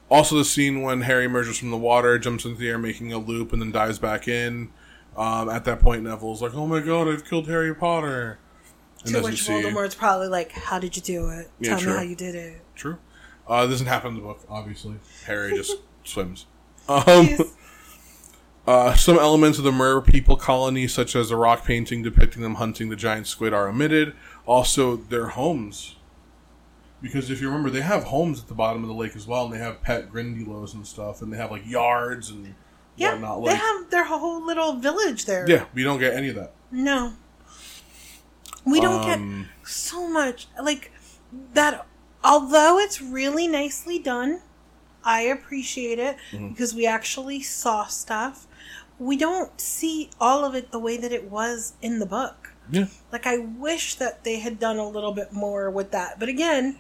Also, 0.10 0.36
the 0.38 0.46
scene 0.46 0.82
when 0.84 1.02
Harry 1.02 1.26
emerges 1.26 1.58
from 1.58 1.72
the 1.72 1.78
water, 1.78 2.20
jumps 2.20 2.46
into 2.46 2.60
the 2.60 2.70
air, 2.70 2.78
making 2.78 3.12
a 3.12 3.18
loop, 3.18 3.52
and 3.52 3.62
then 3.62 3.72
dives 3.72 3.98
back 3.98 4.28
in. 4.28 4.70
Um, 5.18 5.50
at 5.50 5.66
that 5.66 5.80
point, 5.80 6.04
Neville's 6.04 6.42
like, 6.42 6.54
"Oh 6.54 6.68
my 6.68 6.80
god, 6.82 7.08
I've 7.08 7.26
killed 7.26 7.48
Harry 7.48 7.74
Potter." 7.74 8.38
And 9.06 9.16
To 9.16 9.22
which 9.22 9.44
see- 9.44 9.52
Voldemort's 9.54 9.96
probably 9.96 10.28
like, 10.28 10.52
How 10.54 10.80
did 10.80 10.96
you 10.96 11.02
do 11.02 11.30
it? 11.30 11.50
Yeah, 11.60 11.72
Tell 11.72 11.80
true. 11.80 11.92
me 11.92 11.98
how 11.98 12.04
you 12.04 12.16
did 12.16 12.36
it. 12.36 12.62
True. 12.76 12.98
Uh, 13.48 13.68
doesn't 13.68 13.88
happen 13.88 14.12
in 14.12 14.16
the 14.16 14.22
book, 14.22 14.40
obviously. 14.50 14.96
Harry 15.26 15.56
just 15.58 15.76
swims. 16.06 16.46
Um. 16.88 17.28
Uh, 18.66 18.96
some 18.96 19.18
elements 19.18 19.58
of 19.58 19.64
the 19.64 19.72
Mer 19.72 20.00
people 20.02 20.36
colony, 20.38 20.88
such 20.88 21.16
as 21.16 21.32
a 21.32 21.36
rock 21.36 21.66
painting 21.66 22.02
depicting 22.02 22.42
them 22.42 22.56
hunting 22.56 22.90
the 22.90 22.96
giant 22.96 23.28
squid, 23.28 23.54
are 23.54 23.68
omitted. 23.68 24.14
Also, 24.46 24.96
their 24.96 25.28
homes. 25.28 25.96
Because 27.02 27.30
if 27.30 27.42
you 27.42 27.48
remember, 27.48 27.70
they 27.70 27.82
have 27.82 28.06
homes 28.06 28.40
at 28.42 28.48
the 28.48 28.54
bottom 28.54 28.82
of 28.84 28.88
the 28.88 28.96
lake 28.96 29.16
as 29.16 29.28
well, 29.28 29.46
and 29.46 29.54
they 29.54 29.58
have 29.60 29.82
pet 29.82 30.10
grindylows 30.12 30.74
and 30.74 30.88
stuff, 30.88 31.22
and 31.22 31.32
they 31.34 31.38
have 31.38 31.52
like 31.52 31.68
yards 31.68 32.30
and 32.30 32.56
Yeah. 32.96 33.12
whatnot. 33.14 33.46
They 33.46 33.56
have 33.56 33.90
their 33.90 34.06
whole 34.06 34.46
little 34.46 34.74
village 34.74 35.26
there. 35.26 35.46
yeah, 35.50 35.66
we 35.74 35.84
don't 35.84 36.00
get 36.00 36.14
any 36.14 36.30
of 36.30 36.36
that. 36.36 36.54
No. 36.72 37.14
We 38.66 38.80
don't 38.80 39.04
Um, 39.10 39.42
get 39.42 39.68
so 39.68 40.08
much 40.08 40.48
like 40.62 40.92
that 41.54 41.86
although 42.24 42.80
it's 42.80 43.02
really 43.02 43.48
nicely 43.50 44.00
done, 44.00 44.42
I 45.04 45.24
appreciate 45.24 46.00
it 46.00 46.16
Mm-hmm. 46.32 46.50
because 46.50 46.74
we 46.74 46.86
actually 46.88 47.42
saw 47.42 47.86
stuff. 47.88 48.48
We 49.04 49.18
don't 49.18 49.60
see 49.60 50.10
all 50.20 50.46
of 50.46 50.56
it 50.56 50.72
the 50.72 50.80
way 50.80 50.98
that 50.98 51.12
it 51.12 51.30
was 51.30 51.74
in 51.82 52.00
the 52.00 52.06
book. 52.06 52.54
Yeah. 52.72 52.86
Like 53.12 53.28
I 53.28 53.38
wish 53.38 53.96
that 53.96 54.24
they 54.24 54.40
had 54.40 54.60
done 54.60 54.78
a 54.78 54.88
little 54.88 55.12
bit 55.12 55.34
more 55.34 55.70
with 55.70 55.92
that. 55.92 56.20
But 56.20 56.30
again, 56.30 56.80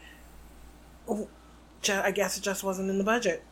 I 1.09 2.11
guess 2.11 2.37
it 2.37 2.41
just 2.41 2.63
wasn't 2.63 2.89
in 2.89 2.97
the 2.97 3.03
budget. 3.03 3.43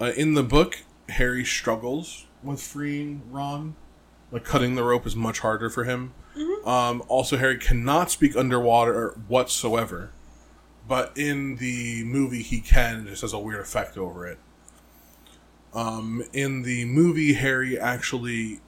Uh, 0.00 0.12
in 0.16 0.34
the 0.34 0.42
book, 0.42 0.84
Harry 1.08 1.44
struggles 1.44 2.26
with 2.42 2.62
freeing 2.62 3.22
Ron. 3.30 3.74
Like 4.30 4.44
cutting 4.44 4.74
the 4.74 4.84
rope 4.84 5.06
is 5.06 5.16
much 5.16 5.40
harder 5.40 5.70
for 5.70 5.84
him. 5.84 6.14
Um, 6.64 7.02
also, 7.08 7.36
Harry 7.36 7.58
cannot 7.58 8.10
speak 8.10 8.36
underwater 8.36 9.18
whatsoever. 9.28 10.10
But 10.88 11.12
in 11.16 11.56
the 11.56 12.04
movie, 12.04 12.42
he 12.42 12.60
can. 12.60 13.06
It 13.06 13.10
just 13.10 13.22
has 13.22 13.32
a 13.32 13.38
weird 13.38 13.60
effect 13.60 13.96
over 13.96 14.26
it. 14.26 14.38
Um, 15.74 16.22
in 16.32 16.62
the 16.62 16.84
movie, 16.84 17.34
Harry 17.34 17.78
actually 17.78 18.60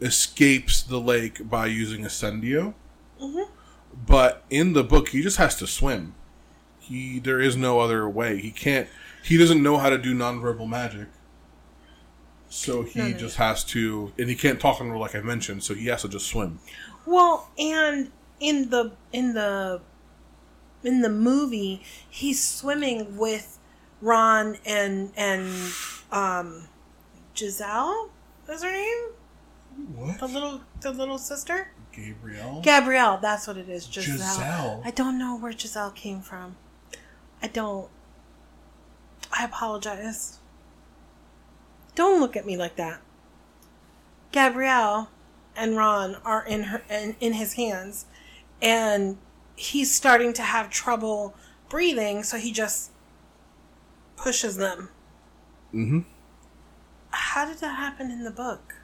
escapes 0.00 0.82
the 0.82 1.00
lake 1.00 1.48
by 1.48 1.66
using 1.66 2.02
Ascendio. 2.04 2.74
But 4.06 4.44
in 4.50 4.72
the 4.72 4.84
book, 4.84 5.08
he 5.10 5.22
just 5.22 5.36
has 5.38 5.56
to 5.56 5.66
swim. 5.66 6.14
He 6.78 7.18
there 7.18 7.40
is 7.40 7.56
no 7.56 7.80
other 7.80 8.08
way. 8.08 8.38
He 8.40 8.50
can't. 8.50 8.88
He 9.22 9.38
doesn't 9.38 9.62
know 9.62 9.78
how 9.78 9.88
to 9.90 9.98
do 9.98 10.14
nonverbal 10.14 10.68
magic. 10.68 11.08
So 12.48 12.82
he 12.82 12.98
No, 12.98 13.08
no, 13.08 13.16
just 13.16 13.36
has 13.36 13.64
to, 13.64 14.12
and 14.18 14.28
he 14.28 14.36
can't 14.36 14.60
talk 14.60 14.80
under 14.80 14.96
like 14.96 15.14
I 15.14 15.20
mentioned. 15.20 15.64
So 15.64 15.74
he 15.74 15.86
has 15.86 16.02
to 16.02 16.08
just 16.08 16.26
swim. 16.26 16.60
Well, 17.06 17.50
and 17.58 18.10
in 18.38 18.70
the 18.70 18.92
in 19.12 19.34
the 19.34 19.80
in 20.82 21.00
the 21.00 21.08
movie, 21.08 21.82
he's 22.08 22.42
swimming 22.42 23.16
with 23.16 23.58
Ron 24.00 24.58
and 24.66 25.12
and 25.16 25.50
um 26.14 26.68
Giselle 27.36 28.10
is 28.48 28.62
her 28.62 28.70
name? 28.70 28.98
What? 29.94 30.18
The 30.20 30.28
little 30.28 30.60
the 30.80 30.92
little 30.92 31.18
sister? 31.18 31.72
Gabriel. 31.92 32.60
Gabrielle, 32.62 33.18
that's 33.18 33.46
what 33.46 33.56
it 33.56 33.68
is, 33.68 33.84
Giselle. 33.84 34.16
Giselle. 34.16 34.82
I 34.84 34.90
don't 34.90 35.18
know 35.18 35.36
where 35.36 35.52
Giselle 35.52 35.90
came 35.90 36.20
from. 36.20 36.56
I 37.42 37.48
don't 37.48 37.88
I 39.36 39.44
apologize. 39.44 40.38
Don't 41.94 42.20
look 42.20 42.36
at 42.36 42.46
me 42.46 42.56
like 42.56 42.76
that. 42.76 43.00
Gabrielle 44.32 45.10
and 45.56 45.76
Ron 45.76 46.16
are 46.24 46.44
in 46.46 46.64
her 46.64 46.82
in, 46.88 47.16
in 47.20 47.34
his 47.34 47.54
hands 47.54 48.06
and 48.62 49.18
he's 49.56 49.94
starting 49.94 50.32
to 50.34 50.42
have 50.42 50.70
trouble 50.70 51.34
breathing, 51.68 52.22
so 52.22 52.36
he 52.36 52.52
just 52.52 52.90
pushes 54.16 54.56
them. 54.56 54.90
Mm-hmm. 55.74 56.00
How 57.10 57.44
did 57.46 57.58
that 57.58 57.76
happen 57.76 58.10
in 58.10 58.24
the 58.24 58.30
book? 58.30 58.74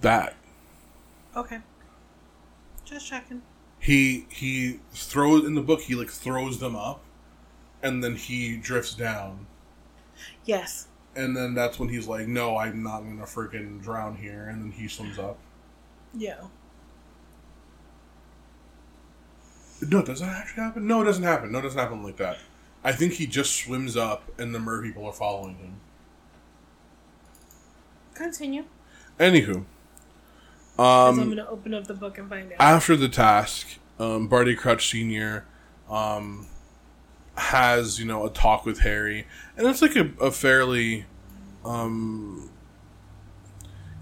That 0.00 0.34
Okay. 1.36 1.60
Just 2.84 3.06
checking. 3.06 3.42
he 3.78 4.26
he 4.30 4.80
throws 4.92 5.44
in 5.44 5.54
the 5.54 5.60
book. 5.62 5.82
He 5.82 5.94
like 5.94 6.10
throws 6.10 6.58
them 6.58 6.74
up, 6.74 7.00
and 7.82 8.02
then 8.02 8.16
he 8.16 8.56
drifts 8.56 8.94
down. 8.94 9.46
Yes. 10.44 10.88
And 11.14 11.36
then 11.36 11.54
that's 11.54 11.78
when 11.78 11.88
he's 11.90 12.06
like, 12.08 12.26
"No, 12.26 12.56
I'm 12.56 12.82
not 12.82 13.00
gonna 13.00 13.24
freaking 13.24 13.82
drown 13.82 14.16
here." 14.16 14.48
And 14.48 14.62
then 14.62 14.72
he 14.72 14.88
swims 14.88 15.18
up. 15.18 15.38
Yeah. 16.14 16.40
No, 19.80 20.02
does 20.02 20.20
that 20.20 20.28
actually 20.30 20.62
happen? 20.64 20.86
No, 20.86 21.02
it 21.02 21.04
doesn't 21.04 21.22
happen. 21.22 21.52
No, 21.52 21.58
it 21.58 21.62
doesn't 21.62 21.78
happen 21.78 22.02
like 22.02 22.16
that. 22.16 22.38
I 22.84 22.92
think 22.92 23.14
he 23.14 23.26
just 23.26 23.54
swims 23.56 23.96
up, 23.96 24.22
and 24.38 24.54
the 24.54 24.58
mer 24.58 24.82
people 24.82 25.04
are 25.06 25.12
following 25.12 25.56
him. 25.56 25.80
Continue. 28.14 28.64
Anywho, 29.18 29.64
'Cause 30.76 31.18
I'm 31.18 31.24
going 31.24 31.36
to 31.36 31.48
open 31.48 31.74
up 31.74 31.86
the 31.86 31.94
book 31.94 32.18
and 32.18 32.28
find 32.28 32.52
out. 32.52 32.56
after 32.60 32.96
the 32.96 33.08
task, 33.08 33.66
um, 33.98 34.28
Barty 34.28 34.54
Crouch 34.54 34.88
Senior 34.88 35.44
um, 35.90 36.46
has 37.36 37.98
you 37.98 38.04
know 38.04 38.24
a 38.26 38.30
talk 38.30 38.64
with 38.64 38.80
Harry, 38.80 39.26
and 39.56 39.66
it's 39.66 39.82
like 39.82 39.96
a, 39.96 40.10
a 40.20 40.30
fairly 40.30 41.06
um, 41.64 42.50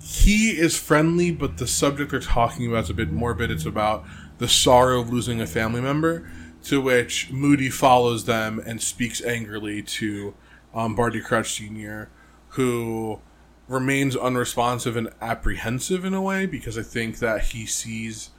he 0.03 0.51
is 0.51 0.77
friendly, 0.79 1.31
but 1.31 1.57
the 1.59 1.66
subject 1.66 2.11
they're 2.11 2.20
talking 2.20 2.66
about 2.68 2.85
is 2.85 2.91
a 2.91 2.95
bit 2.95 3.11
morbid. 3.11 3.51
It's 3.51 3.64
about 3.66 4.05
the 4.39 4.49
sorrow 4.49 5.01
of 5.01 5.11
losing 5.11 5.41
a 5.41 5.47
family 5.47 5.81
member, 5.81 6.31
to 6.67 6.81
which 6.81 7.31
Moody 7.31 7.71
follows 7.71 8.25
them 8.25 8.61
and 8.64 8.83
speaks 8.83 9.23
angrily 9.25 9.83
to 9.83 10.35
um, 10.75 10.97
Barty 10.97 11.21
Crouch 11.21 11.53
Senior, 11.53 12.11
who 12.51 13.21
remains 13.69 14.17
unresponsive 14.17 14.97
and 14.97 15.11
apprehensive 15.21 16.05
in 16.05 16.12
a 16.12 16.21
way 16.21 16.45
because 16.45 16.77
I 16.77 16.83
think 16.83 17.21
that 17.21 17.47
he 17.47 17.67
sees 17.67 18.31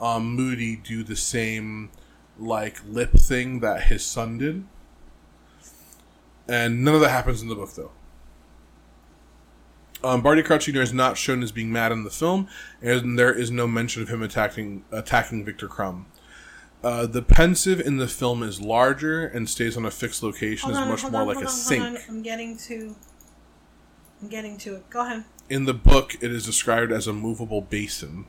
um, 0.00 0.34
Moody 0.34 0.74
do 0.74 1.04
the 1.04 1.14
same 1.14 1.90
like 2.38 2.80
lip 2.84 3.12
thing 3.12 3.60
that 3.60 3.84
his 3.84 4.04
son 4.04 4.38
did, 4.38 4.64
and 6.48 6.84
none 6.84 6.94
of 6.96 7.00
that 7.00 7.10
happens 7.10 7.40
in 7.40 7.48
the 7.48 7.54
book 7.54 7.72
though. 7.74 7.92
Um, 10.02 10.22
Barty 10.22 10.42
Crouch 10.42 10.66
Jr. 10.66 10.80
is 10.80 10.92
not 10.92 11.16
shown 11.16 11.42
as 11.42 11.52
being 11.52 11.72
mad 11.72 11.92
in 11.92 12.04
the 12.04 12.10
film, 12.10 12.48
and 12.82 13.18
there 13.18 13.32
is 13.32 13.50
no 13.50 13.66
mention 13.66 14.02
of 14.02 14.08
him 14.08 14.22
attacking 14.22 14.84
attacking 14.90 15.44
Viktor 15.44 15.68
Krum. 15.68 16.06
Uh, 16.82 17.06
the 17.06 17.22
Pensieve 17.22 17.80
in 17.80 17.96
the 17.96 18.06
film 18.06 18.42
is 18.42 18.60
larger 18.60 19.26
and 19.26 19.48
stays 19.48 19.76
on 19.76 19.84
a 19.84 19.90
fixed 19.90 20.22
location. 20.22 20.70
Hold 20.70 20.74
is 20.74 20.82
on, 20.82 20.88
much 20.88 21.10
more 21.10 21.22
on, 21.22 21.26
like 21.26 21.38
a 21.38 21.40
on, 21.40 21.48
sink. 21.48 21.98
I'm 22.08 22.22
getting 22.22 22.56
to. 22.58 22.94
I'm 24.22 24.28
getting 24.28 24.56
to 24.58 24.76
it. 24.76 24.90
Go 24.90 25.04
ahead. 25.04 25.24
In 25.48 25.64
the 25.64 25.74
book, 25.74 26.14
it 26.20 26.30
is 26.30 26.44
described 26.44 26.92
as 26.92 27.06
a 27.06 27.12
movable 27.12 27.60
basin. 27.60 28.26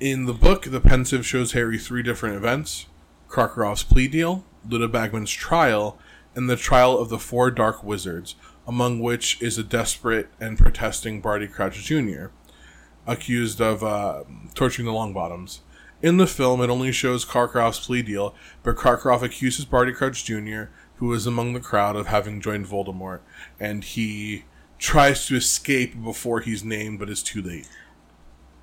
In 0.00 0.26
the 0.26 0.32
book, 0.32 0.64
the 0.64 0.80
Pensieve 0.80 1.24
shows 1.24 1.52
Harry 1.52 1.78
three 1.78 2.02
different 2.02 2.36
events 2.36 2.86
Karkaroff's 3.28 3.82
plea 3.82 4.08
deal, 4.08 4.44
Ludo 4.68 4.88
Bagman's 4.88 5.30
trial, 5.30 5.98
and 6.34 6.48
the 6.48 6.56
trial 6.56 6.98
of 6.98 7.08
the 7.08 7.18
four 7.18 7.50
dark 7.50 7.82
wizards, 7.84 8.34
among 8.66 9.00
which 9.00 9.40
is 9.40 9.58
a 9.58 9.64
desperate 9.64 10.28
and 10.40 10.58
protesting 10.58 11.20
Barty 11.20 11.46
Crouch 11.46 11.82
Jr., 11.84 12.26
accused 13.06 13.60
of 13.60 13.82
uh, 13.82 14.24
torturing 14.54 14.86
the 14.86 14.92
Longbottoms. 14.92 15.60
In 16.02 16.16
the 16.18 16.26
film, 16.26 16.60
it 16.60 16.70
only 16.70 16.92
shows 16.92 17.24
Karkaroff's 17.24 17.86
plea 17.86 18.02
deal, 18.02 18.34
but 18.62 18.76
Karkaroff 18.76 19.22
accuses 19.22 19.64
Barty 19.64 19.92
Crouch 19.92 20.24
Jr., 20.24 20.64
who 20.96 21.12
is 21.12 21.26
among 21.26 21.54
the 21.54 21.60
crowd, 21.60 21.96
of 21.96 22.06
having 22.08 22.40
joined 22.40 22.66
Voldemort, 22.66 23.20
and 23.58 23.82
he 23.84 24.44
tries 24.78 25.26
to 25.26 25.36
escape 25.36 26.02
before 26.02 26.40
he's 26.40 26.62
named, 26.64 26.98
but 26.98 27.08
is 27.08 27.22
too 27.22 27.40
late. 27.40 27.68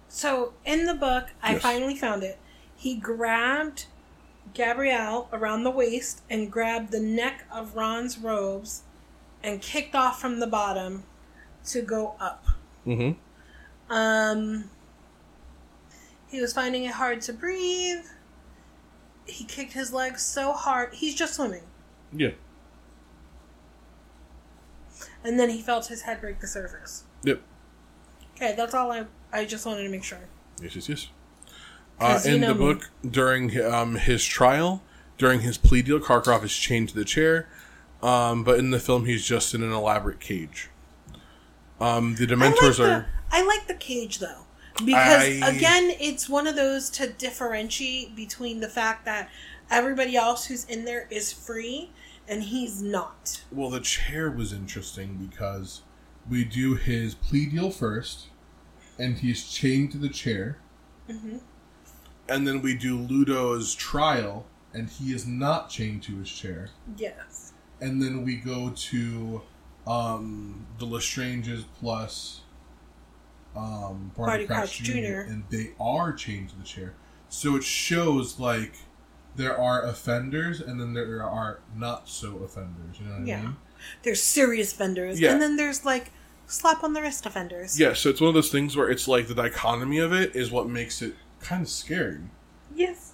So 0.07 0.53
in 0.65 0.85
the 0.85 0.93
book, 0.93 1.29
I 1.41 1.53
Yes. 1.53 1.61
finally 1.61 1.95
found 1.95 2.23
it. 2.23 2.37
He 2.75 2.95
grabbed 2.95 3.85
Gabrielle 4.53 5.29
around 5.31 5.63
the 5.63 5.71
waist 5.71 6.21
and 6.29 6.51
grabbed 6.51 6.91
the 6.91 6.99
neck 6.99 7.45
of 7.51 7.75
Ron's 7.75 8.17
robes 8.17 8.83
and 9.43 9.61
kicked 9.61 9.95
off 9.95 10.19
from 10.19 10.39
the 10.39 10.47
bottom 10.47 11.03
to 11.67 11.81
go 11.81 12.15
up. 12.19 12.45
Mm-hmm. 12.85 13.17
Um, 13.91 14.69
he 16.29 16.39
was 16.39 16.53
finding 16.53 16.85
it 16.85 16.93
hard 16.93 17.19
to 17.21 17.33
breathe. 17.33 18.05
He 19.25 19.43
kicked 19.43 19.73
his 19.73 19.91
legs 19.91 20.23
so 20.23 20.53
hard. 20.53 20.93
He's 20.93 21.13
just 21.13 21.35
swimming. 21.35 21.63
Yeah. 22.13 22.31
And 25.23 25.37
then 25.37 25.49
he 25.49 25.61
felt 25.61 25.87
his 25.87 26.03
head 26.03 26.21
break 26.21 26.39
the 26.39 26.47
surface. 26.47 27.03
Yep. 27.23 27.41
Okay, 28.35 28.55
that's 28.55 28.73
all 28.73 28.91
I. 28.91 29.05
I 29.33 29.45
just 29.45 29.65
wanted 29.65 29.83
to 29.83 29.89
make 29.89 30.03
sure. 30.03 30.19
Yes, 30.61 30.75
yes, 30.75 30.89
yes. 30.89 31.07
Uh, 31.99 32.19
in 32.25 32.41
know 32.41 32.53
the 32.53 32.55
book, 32.55 32.89
during 33.07 33.61
um, 33.61 33.95
his 33.95 34.25
trial, 34.25 34.81
during 35.17 35.41
his 35.41 35.57
plea 35.57 35.81
deal, 35.81 35.99
Karkaroff 35.99 36.43
is 36.43 36.55
chained 36.55 36.89
to 36.89 36.95
the 36.95 37.05
chair, 37.05 37.47
um, 38.01 38.43
but 38.43 38.57
in 38.57 38.71
the 38.71 38.79
film, 38.79 39.05
he's 39.05 39.25
just 39.25 39.53
in 39.53 39.61
an 39.61 39.71
elaborate 39.71 40.19
cage. 40.19 40.69
Um, 41.79 42.15
the 42.15 42.25
Dementors 42.25 42.79
like 42.79 42.87
are. 42.87 43.07
I 43.31 43.43
like 43.45 43.67
the 43.67 43.73
cage 43.75 44.19
though. 44.19 44.45
Because 44.85 45.23
I- 45.23 45.49
again, 45.49 45.91
it's 45.99 46.29
one 46.29 46.47
of 46.47 46.55
those 46.55 46.89
to 46.91 47.07
differentiate 47.07 48.15
between 48.15 48.59
the 48.61 48.69
fact 48.69 49.05
that 49.05 49.29
everybody 49.69 50.15
else 50.15 50.45
who's 50.45 50.65
in 50.65 50.85
there 50.85 51.07
is 51.09 51.31
free 51.33 51.91
and 52.27 52.43
he's 52.43 52.81
not. 52.81 53.43
Well, 53.51 53.69
the 53.69 53.79
chair 53.81 54.29
was 54.31 54.53
interesting 54.53 55.15
because 55.29 55.81
we 56.29 56.45
do 56.45 56.75
his 56.75 57.15
plea 57.15 57.47
deal 57.47 57.71
first, 57.71 58.27
and 58.97 59.17
he's 59.17 59.49
chained 59.49 59.91
to 59.93 59.97
the 59.97 60.07
chair. 60.09 60.57
Mm-hmm. 61.09 61.37
And 62.29 62.47
then 62.47 62.61
we 62.61 62.75
do 62.75 62.97
Ludo's 62.97 63.73
trial, 63.75 64.45
and 64.73 64.89
he 64.89 65.13
is 65.13 65.25
not 65.27 65.69
chained 65.69 66.03
to 66.03 66.17
his 66.17 66.29
chair. 66.31 66.69
Yes. 66.95 67.53
and 67.81 68.01
then 68.01 68.23
we 68.23 68.35
go 68.35 68.69
to 68.69 69.41
um, 69.87 70.67
the 70.77 70.85
Lestranges 70.85 71.65
plus 71.79 72.41
um, 73.55 74.11
Barty 74.15 74.45
Barty, 74.45 74.45
Crouch, 74.47 74.57
Crouch 74.77 74.83
Jr. 74.83 74.91
Jr.. 74.93 74.97
and 75.29 75.43
they 75.49 75.71
are 75.79 76.13
chained 76.13 76.49
to 76.49 76.55
the 76.57 76.63
chair. 76.63 76.93
So 77.29 77.55
it 77.55 77.63
shows 77.63 78.39
like 78.39 78.73
there 79.35 79.57
are 79.57 79.83
offenders 79.83 80.59
and 80.61 80.79
then 80.79 80.93
there 80.93 81.23
are 81.23 81.59
not 81.75 82.07
so 82.09 82.37
offenders. 82.43 82.99
You 82.99 83.05
know 83.05 83.11
what 83.13 83.21
I 83.21 83.25
Yeah. 83.25 83.41
mean? 83.41 83.55
There's 84.03 84.21
serious 84.21 84.73
offenders, 84.73 85.19
Yeah. 85.19 85.31
and 85.31 85.41
then 85.41 85.55
there's 85.55 85.83
like 85.85 86.11
slap 86.47 86.83
on 86.83 86.93
the 86.93 87.01
wrist 87.01 87.25
offenders. 87.25 87.79
Yeah. 87.79 87.93
So 87.93 88.09
it's 88.09 88.21
one 88.21 88.27
of 88.27 88.33
those 88.33 88.51
things 88.51 88.75
where 88.75 88.89
it's 88.89 89.07
like 89.07 89.27
the 89.27 89.35
dichotomy 89.35 89.99
of 89.99 90.13
it 90.13 90.35
is 90.35 90.51
what 90.51 90.67
makes 90.69 91.01
it 91.01 91.15
kind 91.39 91.61
of 91.63 91.69
scary. 91.69 92.19
Yes. 92.75 93.13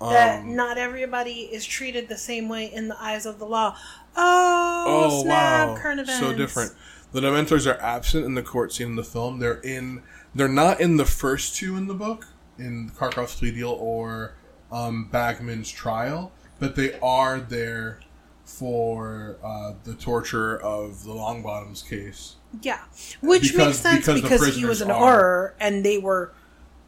That 0.00 0.42
Um, 0.42 0.54
not 0.54 0.78
everybody 0.78 1.48
is 1.52 1.66
treated 1.66 2.08
the 2.08 2.16
same 2.16 2.48
way 2.48 2.66
in 2.72 2.86
the 2.86 3.02
eyes 3.02 3.26
of 3.26 3.40
the 3.40 3.46
law. 3.46 3.76
Oh, 4.16 4.84
Oh 4.86 5.22
snap! 5.24 5.68
wow! 5.70 5.76
Current 5.76 5.98
events. 6.00 6.20
So 6.20 6.32
different. 6.32 6.72
The 7.12 7.20
Dementors 7.20 7.66
are 7.72 7.80
absent 7.80 8.24
in 8.24 8.34
the 8.34 8.42
court 8.42 8.72
scene 8.72 8.88
in 8.88 8.96
the 8.96 9.04
film. 9.04 9.38
They're 9.38 9.60
in. 9.60 10.02
They're 10.34 10.48
not 10.48 10.80
in 10.80 10.96
the 10.98 11.04
first 11.06 11.56
two 11.56 11.76
in 11.76 11.86
the 11.86 11.94
book, 11.94 12.26
in 12.58 12.90
Karkaroff's 12.90 13.36
plea 13.36 13.50
deal 13.50 13.70
or 13.70 14.34
um, 14.70 15.08
Bagman's 15.12 15.70
trial, 15.70 16.32
but 16.60 16.76
they 16.76 16.98
are 17.00 17.40
there 17.40 18.00
for 18.44 19.36
uh, 19.42 19.72
the 19.84 19.94
torture 19.94 20.60
of 20.60 21.04
the 21.04 21.12
Longbottoms 21.12 21.88
case. 21.88 22.36
Yeah, 22.62 22.80
which 23.20 23.42
Because- 23.52 23.58
makes 23.58 23.78
sense 23.78 24.06
because 24.06 24.22
because, 24.22 24.56
he 24.56 24.64
was 24.64 24.80
an 24.80 24.90
are- 24.90 25.54
and 25.60 25.84
they 25.84 25.98
were 25.98 26.32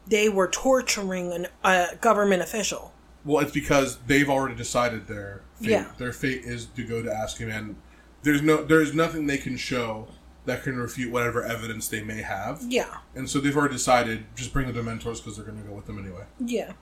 they 0.07 0.29
were 0.29 0.47
torturing 0.47 1.31
an, 1.31 1.47
a 1.63 1.95
government 1.99 2.41
official. 2.41 2.93
Well, 3.23 3.43
it's 3.43 3.51
because 3.51 3.97
they've 4.07 4.29
already 4.29 4.55
decided 4.55 5.07
their 5.07 5.41
fate. 5.59 5.69
Yeah. 5.69 5.85
Their 5.99 6.11
fate 6.11 6.41
is 6.43 6.65
to 6.67 6.83
go 6.83 7.03
to 7.03 7.09
Azkaban. 7.09 7.75
There's 8.23 8.41
no. 8.41 8.63
There's 8.63 8.93
nothing 8.93 9.27
they 9.27 9.37
can 9.37 9.57
show 9.57 10.07
that 10.45 10.63
can 10.63 10.77
refute 10.77 11.11
whatever 11.11 11.43
evidence 11.43 11.87
they 11.87 12.03
may 12.03 12.21
have. 12.21 12.61
Yeah, 12.67 12.97
And 13.15 13.29
so 13.29 13.39
they've 13.39 13.55
already 13.55 13.75
decided 13.75 14.25
just 14.35 14.51
bring 14.53 14.71
the 14.71 14.79
Dementors 14.79 15.17
because 15.17 15.35
they're 15.37 15.45
going 15.45 15.61
to 15.61 15.67
go 15.67 15.75
with 15.75 15.85
them 15.85 15.99
anyway. 15.99 16.23
yeah, 16.39 16.73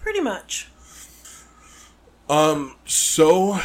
pretty 0.00 0.20
much. 0.20 0.68
Um. 2.28 2.76
So, 2.86 3.58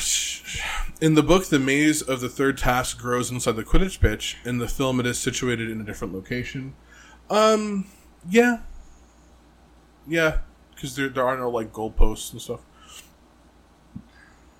in 0.99 1.13
the 1.15 1.23
book, 1.23 1.45
the 1.47 1.59
maze 1.59 2.01
of 2.01 2.19
the 2.19 2.27
third 2.29 2.57
task 2.57 2.99
grows 2.99 3.31
inside 3.31 3.53
the 3.55 3.63
Quidditch 3.63 3.99
pitch. 4.01 4.37
In 4.43 4.57
the 4.57 4.67
film, 4.67 4.99
it 4.99 5.05
is 5.05 5.17
situated 5.17 5.69
in 5.69 5.79
a 5.79 5.83
different 5.83 6.13
location. 6.13 6.75
Um. 7.29 7.87
Yeah. 8.29 8.59
Yeah, 10.07 10.39
because 10.75 10.95
there 10.95 11.07
there 11.09 11.25
are 11.25 11.37
no 11.37 11.49
like 11.49 11.71
goalposts 11.71 12.33
and 12.33 12.41
stuff. 12.41 12.59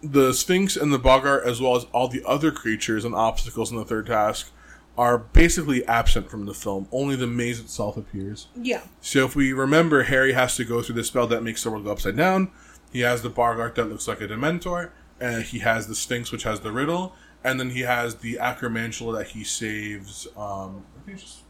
The 0.02 0.34
Sphinx 0.34 0.76
and 0.78 0.94
the 0.94 1.00
Boggart, 1.00 1.46
as 1.46 1.60
well 1.62 1.76
as 1.76 1.86
all 1.92 2.08
the 2.08 2.24
other 2.26 2.52
creatures 2.52 3.04
and 3.04 3.14
obstacles 3.14 3.72
in 3.72 3.78
the 3.78 3.86
third 3.86 4.08
task, 4.08 4.52
are 4.98 5.18
basically 5.18 5.86
absent 5.86 6.30
from 6.30 6.46
the 6.46 6.54
film. 6.54 6.88
Only 6.92 7.16
the 7.16 7.28
maze 7.28 7.60
itself 7.60 7.98
appears. 7.98 8.48
Yeah, 8.56 8.82
So 9.02 9.26
if 9.26 9.36
we 9.36 9.54
remember, 9.54 10.04
Harry 10.04 10.34
has 10.34 10.56
to 10.58 10.66
go 10.66 10.82
through 10.82 10.96
the 10.96 11.04
spell 11.04 11.28
that 11.28 11.44
makes 11.44 11.64
the 11.64 11.72
world 11.72 11.86
go 11.86 11.92
upside 11.92 12.18
down. 12.18 12.52
He 12.92 13.02
has 13.02 13.22
the 13.22 13.30
Boggart 13.30 13.76
that 13.76 13.86
looks 13.86 14.08
like 14.08 14.20
a 14.22 14.28
Dementor, 14.28 14.90
and 15.20 15.44
he 15.44 15.60
has 15.60 15.88
the 15.88 15.96
Sphinx, 15.96 16.32
which 16.32 16.44
has 16.44 16.62
the 16.62 16.72
riddle, 16.72 17.14
and 17.44 17.60
then 17.60 17.70
he 17.72 17.82
has 17.82 18.16
the 18.16 18.36
Acromantula 18.42 19.20
that 19.20 19.28
he 19.28 19.44
saves. 19.44 20.28
Um, 20.36 20.86
I 20.98 21.06
think 21.06 21.18
it's 21.18 21.24
just, 21.24 21.44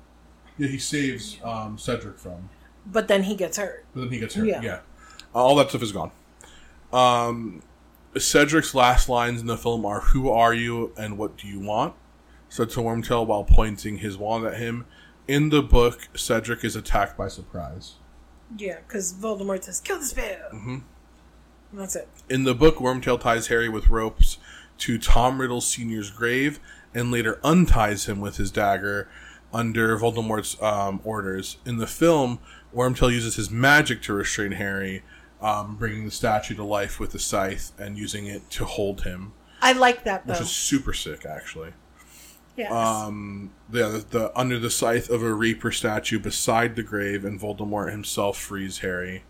yeah, 0.58 0.68
he 0.68 0.78
saves 0.78 1.38
um, 1.44 1.78
Cedric 1.78 2.20
from, 2.20 2.50
but 2.86 3.08
then 3.08 3.24
he 3.24 3.36
gets 3.36 3.58
hurt. 3.58 3.86
but 3.94 4.02
then 4.02 4.10
he 4.12 4.20
gets 4.20 4.36
hurt. 4.36 4.46
Yeah. 4.48 4.62
Yeah, 4.62 4.80
all 5.34 5.56
that 5.56 5.70
stuff 5.70 5.82
is 5.82 5.92
gone. 5.92 6.12
Um, 6.92 7.62
Cedric's 8.18 8.74
last 8.74 9.08
lines 9.08 9.42
in 9.42 9.48
the 9.48 9.58
film 9.58 9.86
are 9.86 10.02
"Who 10.02 10.30
are 10.30 10.54
you 10.54 10.94
and 10.98 11.18
what 11.18 11.38
do 11.38 11.48
you 11.48 11.60
want?" 11.60 11.94
said 12.50 12.70
to 12.72 12.80
Wormtail 12.80 13.26
while 13.26 13.44
pointing 13.44 14.00
his 14.00 14.18
wand 14.18 14.46
at 14.46 14.58
him. 14.58 14.86
In 15.28 15.50
the 15.50 15.62
book, 15.62 16.10
Cedric 16.16 16.64
is 16.64 16.76
attacked 16.76 17.16
by 17.16 17.28
surprise. 17.28 17.96
Yeah, 18.58 18.80
because 18.88 19.14
Voldemort 19.14 19.64
says, 19.64 19.80
kill 19.80 20.00
this 20.00 20.14
bear. 20.14 20.50
Mm-hmm. 20.52 20.78
That's 21.74 21.96
it. 21.96 22.08
In 22.30 22.46
the 22.46 22.56
book, 22.56 22.78
Wormtail 22.78 23.22
ties 23.22 23.48
Harry 23.48 23.70
with 23.70 23.90
ropes 23.90 24.40
to 24.80 24.98
Tom 24.98 25.40
Riddle 25.40 25.62
Sr.'s 25.62 26.10
grave 26.10 26.60
and 26.96 27.12
later 27.12 27.40
unties 27.44 28.08
him 28.08 28.20
with 28.20 28.38
his 28.38 28.50
dagger 28.50 29.08
under 29.54 29.96
Voldemort's 30.00 30.60
um, 30.64 31.00
orders. 31.04 31.58
In 31.66 31.78
the 31.78 31.86
film, 31.86 32.40
Wormtail 32.74 33.12
uses 33.12 33.36
his 33.36 33.52
magic 33.52 34.02
to 34.04 34.14
restrain 34.14 34.54
Harry, 34.54 35.04
um, 35.42 35.76
bringing 35.78 36.06
the 36.06 36.12
statue 36.12 36.56
to 36.56 36.64
life 36.64 37.00
with 37.00 37.12
the 37.12 37.20
scythe 37.20 37.72
and 37.80 37.98
using 37.98 38.28
it 38.28 38.50
to 38.52 38.66
hold 38.66 39.04
him, 39.04 39.34
I 39.62 39.74
like 39.74 40.04
that, 40.04 40.26
though. 40.26 40.34
which 40.34 40.42
is 40.42 40.52
super 40.52 40.94
sick, 40.94 41.26
actually. 41.26 41.74
yes. 42.56 42.72
Um, 42.72 43.52
yeah, 43.72 43.88
the, 43.90 44.06
the 44.10 44.40
under 44.40 44.60
the 44.60 44.70
scythe 44.70 45.10
of 45.10 45.24
a 45.24 45.34
Reaper 45.34 45.72
statue 45.72 46.20
beside 46.20 46.76
the 46.76 46.84
grave, 46.84 47.26
and 47.26 47.40
Voldemort 47.40 47.92
himself 47.92 48.38
frees 48.38 48.80
Harry 48.80 49.24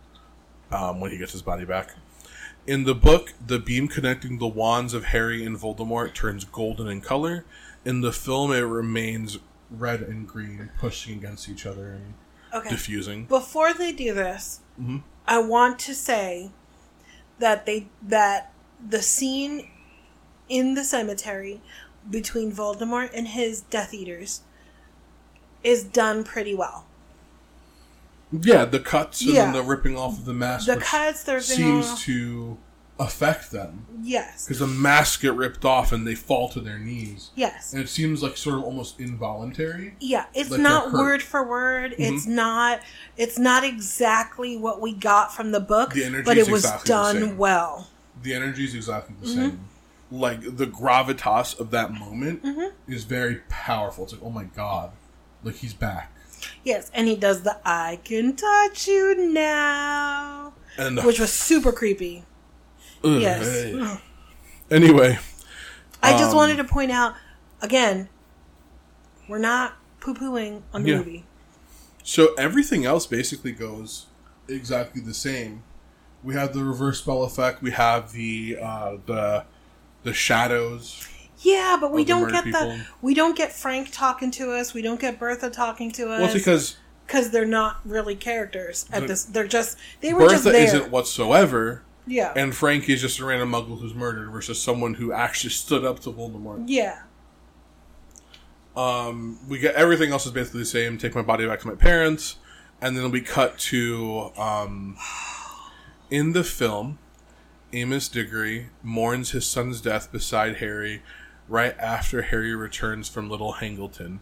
um, 0.71 0.99
when 0.99 1.11
he 1.11 1.17
gets 1.17 1.31
his 1.31 1.41
body 1.41 1.65
back. 1.65 1.95
In 2.67 2.83
the 2.83 2.93
book, 2.95 3.33
the 3.45 3.57
beam 3.57 3.87
connecting 3.87 4.37
the 4.37 4.47
wands 4.47 4.93
of 4.93 5.05
Harry 5.05 5.43
and 5.43 5.57
Voldemort 5.57 6.13
turns 6.13 6.43
golden 6.43 6.87
in 6.87 7.01
color. 7.01 7.45
In 7.85 8.01
the 8.01 8.11
film, 8.11 8.51
it 8.51 8.59
remains 8.59 9.39
red 9.71 10.01
and 10.01 10.27
green, 10.27 10.69
pushing 10.77 11.17
against 11.17 11.49
each 11.49 11.65
other 11.65 11.91
and 11.91 12.13
okay. 12.53 12.69
diffusing. 12.69 13.25
Before 13.25 13.73
they 13.73 13.91
do 13.91 14.13
this, 14.13 14.59
Mm-hmm. 14.79 14.97
I 15.29 15.37
want 15.37 15.77
to 15.79 15.93
say 15.93 16.49
that 17.37 17.67
they 17.67 17.87
that 18.01 18.51
the 18.85 19.03
scene 19.03 19.69
in 20.49 20.73
the 20.73 20.83
cemetery 20.83 21.61
between 22.09 22.51
Voldemort 22.51 23.11
and 23.13 23.27
his 23.27 23.61
Death 23.61 23.93
Eaters 23.93 24.41
is 25.63 25.83
done 25.83 26.23
pretty 26.23 26.55
well. 26.55 26.87
Yeah, 28.31 28.65
the 28.65 28.79
cuts 28.79 29.21
and 29.21 29.29
Yeah. 29.31 29.51
the 29.51 29.61
ripping 29.61 29.95
off 29.95 30.17
of 30.17 30.25
the 30.25 30.33
mask, 30.33 30.65
The 30.65 30.77
cuts, 30.77 31.23
the 31.23 31.33
ripping 31.33 31.45
seems 31.45 32.01
to 32.05 32.57
affect 32.99 33.51
them 33.51 33.85
Yes. 34.03 34.45
because 34.45 34.59
the 34.59 34.67
masks 34.67 35.17
get 35.21 35.33
ripped 35.33 35.63
off 35.63 35.91
and 35.93 36.05
they 36.05 36.15
fall 36.15 36.49
to 36.49 36.59
their 36.59 36.77
knees. 36.77 37.31
Yes. 37.35 37.71
and 37.73 37.81
it 37.81 37.87
seems 37.89 38.21
like 38.21 38.35
sort 38.35 38.55
of 38.57 38.63
almost 38.63 38.99
involuntary. 38.99 39.93
Yeah, 40.01 40.25
it's 40.33 40.49
Like 40.51 40.59
not 40.59 40.91
word 40.91 41.23
for 41.23 41.43
word. 41.47 41.95
It's 41.97 42.25
not. 42.27 42.81
It's 43.17 43.39
not 43.39 43.63
exactly 43.63 44.57
what 44.57 44.81
we 44.81 44.93
got 44.93 45.33
from 45.33 45.51
the 45.51 45.59
book, 45.61 45.93
The 45.93 46.03
energy 46.03 46.23
but 46.25 46.37
is 46.37 46.47
it 46.47 46.51
was 46.51 46.65
exactly 46.65 46.87
done 46.89 47.37
well. 47.37 47.87
The 48.21 48.33
energy 48.33 48.65
is 48.65 48.75
exactly 48.75 49.15
the 49.21 49.27
Mm-hmm. 49.27 49.39
same. 49.41 49.59
Like 50.11 50.41
the 50.57 50.65
gravitas 50.67 51.57
of 51.59 51.71
that 51.71 51.93
moment 51.93 52.43
Mm-hmm. 52.43 52.91
is 52.91 53.03
very 53.05 53.35
powerful. 53.47 54.03
It's 54.05 54.13
like, 54.13 54.23
oh 54.23 54.29
my 54.31 54.43
god, 54.45 54.91
like 55.43 55.55
he's 55.55 55.73
back. 55.73 56.11
Yes, 56.63 56.89
and 56.93 57.07
he 57.07 57.15
does 57.15 57.43
the 57.43 57.59
"I 57.65 57.99
can 58.03 58.35
touch 58.35 58.87
you 58.87 59.13
now," 59.31 60.53
And 60.77 60.97
which 61.03 61.19
was 61.19 61.31
super 61.33 61.71
creepy. 61.71 62.23
Ugh, 63.03 63.21
Yes. 63.21 63.45
hey. 63.45 63.97
Anyway, 64.71 65.17
I 66.03 66.11
just 66.13 66.31
Um, 66.31 66.35
wanted 66.37 66.57
to 66.57 66.63
point 66.63 66.91
out 66.91 67.15
again, 67.61 68.09
we're 69.27 69.37
not 69.39 69.73
poo 69.99 70.13
pooing 70.13 70.61
on 70.73 70.83
the 70.83 70.91
Yeah. 70.91 70.97
movie. 70.97 71.25
so 72.03 72.33
everything 72.35 72.85
else 72.85 73.05
basically 73.05 73.51
goes 73.51 74.07
exactly 74.47 75.01
the 75.01 75.13
same. 75.13 75.61
We 76.23 76.33
have 76.33 76.53
the 76.53 76.63
reverse 76.63 76.99
spell 76.99 77.23
effect. 77.23 77.61
We 77.61 77.71
have 77.71 78.11
the 78.13 78.57
uh, 78.61 78.97
the 79.05 79.45
the 80.03 80.13
shadows. 80.13 81.07
Yeah, 81.41 81.77
but 81.79 81.91
we 81.93 82.03
don't 82.03 82.29
get 82.31 82.43
people. 82.45 82.59
the 82.61 82.85
we 83.01 83.13
don't 83.13 83.35
get 83.37 83.53
Frank 83.53 83.89
talking 83.91 84.31
to 84.31 84.51
us. 84.53 84.73
We 84.73 84.81
don't 84.81 84.99
get 84.99 85.19
Bertha 85.19 85.49
talking 85.49 85.91
to 85.91 86.09
us. 86.11 86.19
Well, 86.21 86.33
because 86.33 86.77
because 87.05 87.29
they're 87.31 87.45
not 87.45 87.79
really 87.85 88.15
characters 88.15 88.85
at 88.91 89.01
The- 89.01 89.07
this. 89.07 89.23
They're 89.25 89.47
just 89.47 89.77
they 90.01 90.13
were 90.13 90.21
just 90.29 90.43
Bertha 90.45 90.49
there. 90.57 90.65
isn't 90.65 90.91
whatsoever, 90.91 91.83
yeah, 92.09 92.33
and 92.35 92.53
Frank 92.55 92.89
is 92.89 92.99
just 93.01 93.19
a 93.19 93.25
random 93.25 93.51
muggle 93.51 93.79
who's 93.79 93.93
murdered 93.93 94.29
versus 94.31 94.61
someone 94.61 94.95
who 94.95 95.13
actually 95.13 95.51
stood 95.51 95.85
up 95.85 95.99
to 96.01 96.11
Voldemort. 96.11 96.63
yeah, 96.67 97.03
Um, 98.75 99.39
we 99.47 99.59
get 99.59 99.75
everything 99.75 100.11
else 100.11 100.25
is 100.25 100.31
basically 100.31 100.61
the 100.61 100.65
same. 100.65 100.97
Take 100.97 101.15
my 101.15 101.21
body 101.21 101.45
back 101.47 101.59
to 101.61 101.67
my 101.67 101.75
parents, 101.75 102.37
and 102.81 102.95
then 102.97 103.11
we 103.11 103.21
cut 103.21 103.57
to 103.59 104.31
um, 104.37 104.97
in 106.09 106.33
the 106.33 106.43
film. 106.43 106.99
Amos 107.71 108.07
Diggory 108.07 108.69
mourns 108.81 109.29
his 109.31 109.45
son's 109.45 109.79
death 109.79 110.11
beside 110.11 110.55
Harry, 110.57 111.03
right 111.47 111.77
after 111.77 112.23
Harry 112.23 112.55
returns 112.55 113.07
from 113.07 113.29
Little 113.29 113.53
Hangleton. 113.53 114.21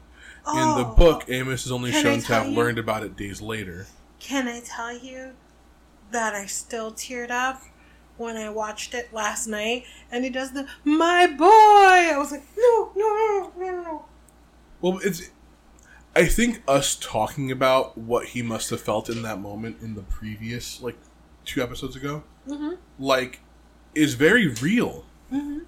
In 0.49 0.55
the 0.75 0.85
Oh. 0.85 0.95
book, 0.97 1.25
Amos 1.29 1.65
is 1.65 1.71
only 1.71 1.91
shown 1.93 2.19
to 2.21 2.33
have 2.33 2.47
you? 2.47 2.55
learned 2.57 2.77
about 2.79 3.03
it 3.03 3.15
days 3.15 3.41
later. 3.41 3.85
Can 4.19 4.47
I 4.49 4.61
tell 4.61 4.97
you 4.97 5.31
that 6.11 6.33
I 6.33 6.45
still 6.45 6.91
teared 6.91 7.29
up 7.31 7.61
when 8.17 8.37
I 8.37 8.49
watched 8.49 8.93
it 8.93 9.13
last 9.13 9.47
night? 9.47 9.85
And 10.11 10.23
he 10.23 10.29
does 10.29 10.51
the 10.51 10.67
"my 10.83 11.27
boy." 11.27 11.45
I 11.47 12.15
was 12.17 12.31
like, 12.31 12.43
no, 12.57 12.91
no, 12.95 13.07
no, 13.07 13.53
no, 13.57 13.81
no. 13.81 14.05
Well, 14.81 14.99
it's. 15.03 15.29
I 16.15 16.25
think 16.25 16.63
us 16.67 16.95
talking 16.99 17.51
about 17.51 17.97
what 17.97 18.27
he 18.27 18.41
must 18.41 18.71
have 18.71 18.81
felt 18.81 19.07
in 19.07 19.21
that 19.21 19.39
moment 19.39 19.77
in 19.81 19.93
the 19.93 20.01
previous, 20.01 20.81
like, 20.81 20.97
two 21.45 21.61
episodes 21.61 21.95
ago, 21.95 22.23
mm-hmm. 22.47 22.71
like, 22.97 23.41
is 23.93 24.15
very 24.15 24.47
real. 24.47 25.05
Mm-hmm. 25.31 25.59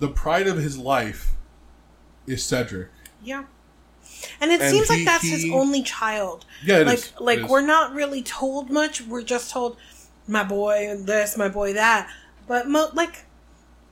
The 0.00 0.08
pride 0.08 0.48
of 0.48 0.56
his 0.56 0.76
life 0.76 1.34
is 2.26 2.44
Cedric. 2.44 2.88
Yeah. 3.22 3.44
And 4.40 4.50
it 4.50 4.60
And 4.60 4.70
seems 4.70 4.88
he- 4.88 4.96
like 4.96 5.04
that's 5.04 5.24
his 5.24 5.46
only 5.52 5.82
child. 5.82 6.44
Yeah, 6.64 6.78
it 6.80 6.86
like 6.86 6.98
is. 6.98 7.12
like 7.20 7.48
we're 7.48 7.60
not 7.64 7.94
really 7.94 8.22
told 8.22 8.70
much. 8.70 9.02
We're 9.02 9.22
just 9.22 9.50
told 9.50 9.76
my 10.26 10.44
boy 10.44 10.96
this, 10.98 11.36
my 11.36 11.48
boy 11.48 11.72
that. 11.74 12.10
But 12.46 12.68
mo- 12.68 12.90
like 12.94 13.24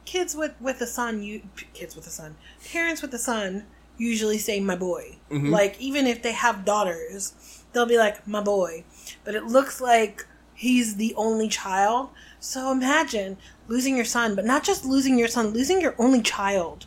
kids 0.04 0.34
with 0.34 0.54
with 0.60 0.80
a 0.80 0.86
son, 0.86 1.22
you 1.22 1.42
kids 1.74 1.94
with 1.96 2.06
a 2.06 2.10
son, 2.10 2.36
parents 2.72 3.02
with 3.02 3.12
a 3.14 3.18
son 3.18 3.66
usually 3.98 4.38
say 4.38 4.60
my 4.60 4.76
boy. 4.76 5.16
Mm-hmm. 5.30 5.50
Like 5.50 5.80
even 5.80 6.06
if 6.06 6.22
they 6.22 6.32
have 6.32 6.64
daughters, 6.64 7.34
they'll 7.72 7.86
be 7.86 7.98
like 7.98 8.26
my 8.26 8.42
boy. 8.42 8.84
But 9.24 9.34
it 9.34 9.44
looks 9.44 9.80
like 9.80 10.26
he's 10.54 10.96
the 10.96 11.14
only 11.16 11.48
child. 11.48 12.10
So 12.40 12.72
imagine 12.72 13.36
losing 13.68 13.94
your 13.96 14.04
son, 14.04 14.34
but 14.34 14.44
not 14.44 14.64
just 14.64 14.84
losing 14.84 15.18
your 15.18 15.28
son, 15.28 15.48
losing 15.48 15.80
your 15.80 15.94
only 15.98 16.22
child. 16.22 16.86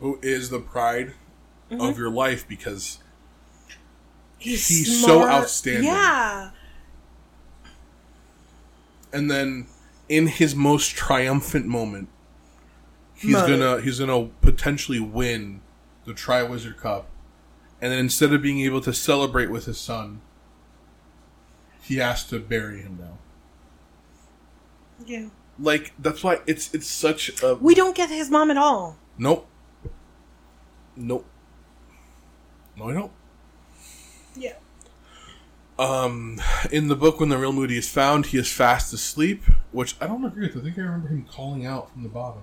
Who 0.00 0.18
is 0.22 0.50
the 0.50 0.60
pride 0.60 1.14
Mm-hmm. 1.70 1.82
of 1.82 1.96
your 1.98 2.10
life 2.10 2.48
because 2.48 2.98
He's, 4.38 4.66
He's 4.66 5.04
so 5.04 5.22
outstanding. 5.22 5.84
Yeah. 5.84 6.50
And 9.12 9.30
then 9.30 9.66
in 10.08 10.26
his 10.26 10.54
most 10.54 10.90
triumphant 10.96 11.66
moment 11.66 12.08
he's 13.14 13.32
Moment. 13.34 13.60
gonna 13.60 13.80
he's 13.82 13.98
gonna 14.00 14.28
potentially 14.40 15.00
win 15.00 15.60
the 16.04 16.12
Triwizard 16.12 16.76
Cup 16.78 17.06
and 17.80 17.92
then 17.92 17.98
instead 17.98 18.32
of 18.32 18.42
being 18.42 18.60
able 18.60 18.80
to 18.82 18.92
celebrate 18.92 19.50
with 19.50 19.66
his 19.66 19.78
son 19.78 20.20
he 21.82 21.96
has 21.96 22.24
to 22.26 22.38
bury 22.40 22.80
him 22.82 22.98
now 23.00 23.18
Yeah. 25.06 25.28
like 25.58 25.92
that's 25.98 26.22
why 26.24 26.40
it's 26.46 26.72
it's 26.74 26.86
such 26.86 27.42
a 27.42 27.54
We 27.56 27.74
don't 27.74 27.94
get 27.96 28.08
his 28.10 28.30
mom 28.30 28.50
at 28.50 28.56
all. 28.56 28.96
nope 29.18 29.46
nope 30.96 31.26
no 32.76 32.88
I 32.90 32.94
don't 32.94 33.12
Yeah. 34.36 34.54
Um, 35.80 36.38
in 36.70 36.88
the 36.88 36.94
book, 36.94 37.20
when 37.20 37.30
the 37.30 37.38
real 37.38 37.54
Moody 37.54 37.78
is 37.78 37.88
found, 37.88 38.26
he 38.26 38.38
is 38.38 38.52
fast 38.52 38.92
asleep, 38.92 39.44
which 39.72 39.96
I 39.98 40.06
don't 40.06 40.22
agree 40.26 40.46
with. 40.46 40.58
I 40.58 40.60
think 40.60 40.78
I 40.78 40.82
remember 40.82 41.08
him 41.08 41.26
calling 41.30 41.64
out 41.64 41.90
from 41.90 42.02
the 42.02 42.10
bottom 42.10 42.42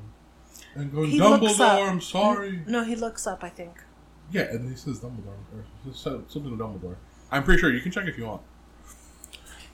and 0.73 0.91
going, 0.91 1.11
He 1.11 1.19
"Dumbledore. 1.19 1.87
I'm 1.87 2.01
sorry." 2.01 2.63
No, 2.65 2.83
he 2.83 2.95
looks 2.95 3.27
up, 3.27 3.43
I 3.43 3.49
think. 3.49 3.83
Yeah, 4.31 4.41
and 4.41 4.67
he 4.67 4.75
says 4.75 4.99
Dumbledore 5.01 5.37
or 5.85 5.93
something 5.93 6.57
to 6.57 6.63
Dumbledore. 6.63 6.95
I'm 7.31 7.43
pretty 7.43 7.61
sure 7.61 7.71
you 7.71 7.79
can 7.79 7.91
check 7.91 8.07
if 8.07 8.17
you 8.17 8.25
want. 8.25 8.41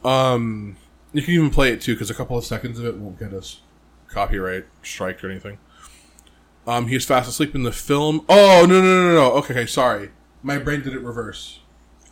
Um, 0.04 0.76
you 1.14 1.22
can 1.22 1.34
even 1.34 1.50
play 1.50 1.72
it 1.72 1.80
too 1.80 1.94
because 1.94 2.10
a 2.10 2.14
couple 2.14 2.38
of 2.38 2.44
seconds 2.44 2.80
of 2.80 2.86
it 2.86 2.98
won't 2.98 3.18
get 3.18 3.34
us 3.34 3.62
copyright 4.10 4.66
strike 4.82 5.24
or 5.24 5.30
anything. 5.30 5.58
Um, 6.68 6.88
he 6.88 6.98
is 6.98 7.06
fast 7.06 7.30
asleep 7.30 7.56
in 7.56 7.64
the 7.64 7.72
film. 7.72 8.26
Oh 8.28 8.66
no 8.68 8.82
no 8.82 8.82
no 8.82 9.10
no 9.10 9.14
no. 9.14 9.32
Okay, 9.38 9.54
okay, 9.54 9.66
sorry. 9.66 10.12
My 10.42 10.58
brain 10.58 10.82
did 10.82 10.94
it 10.94 11.00
reverse. 11.00 11.62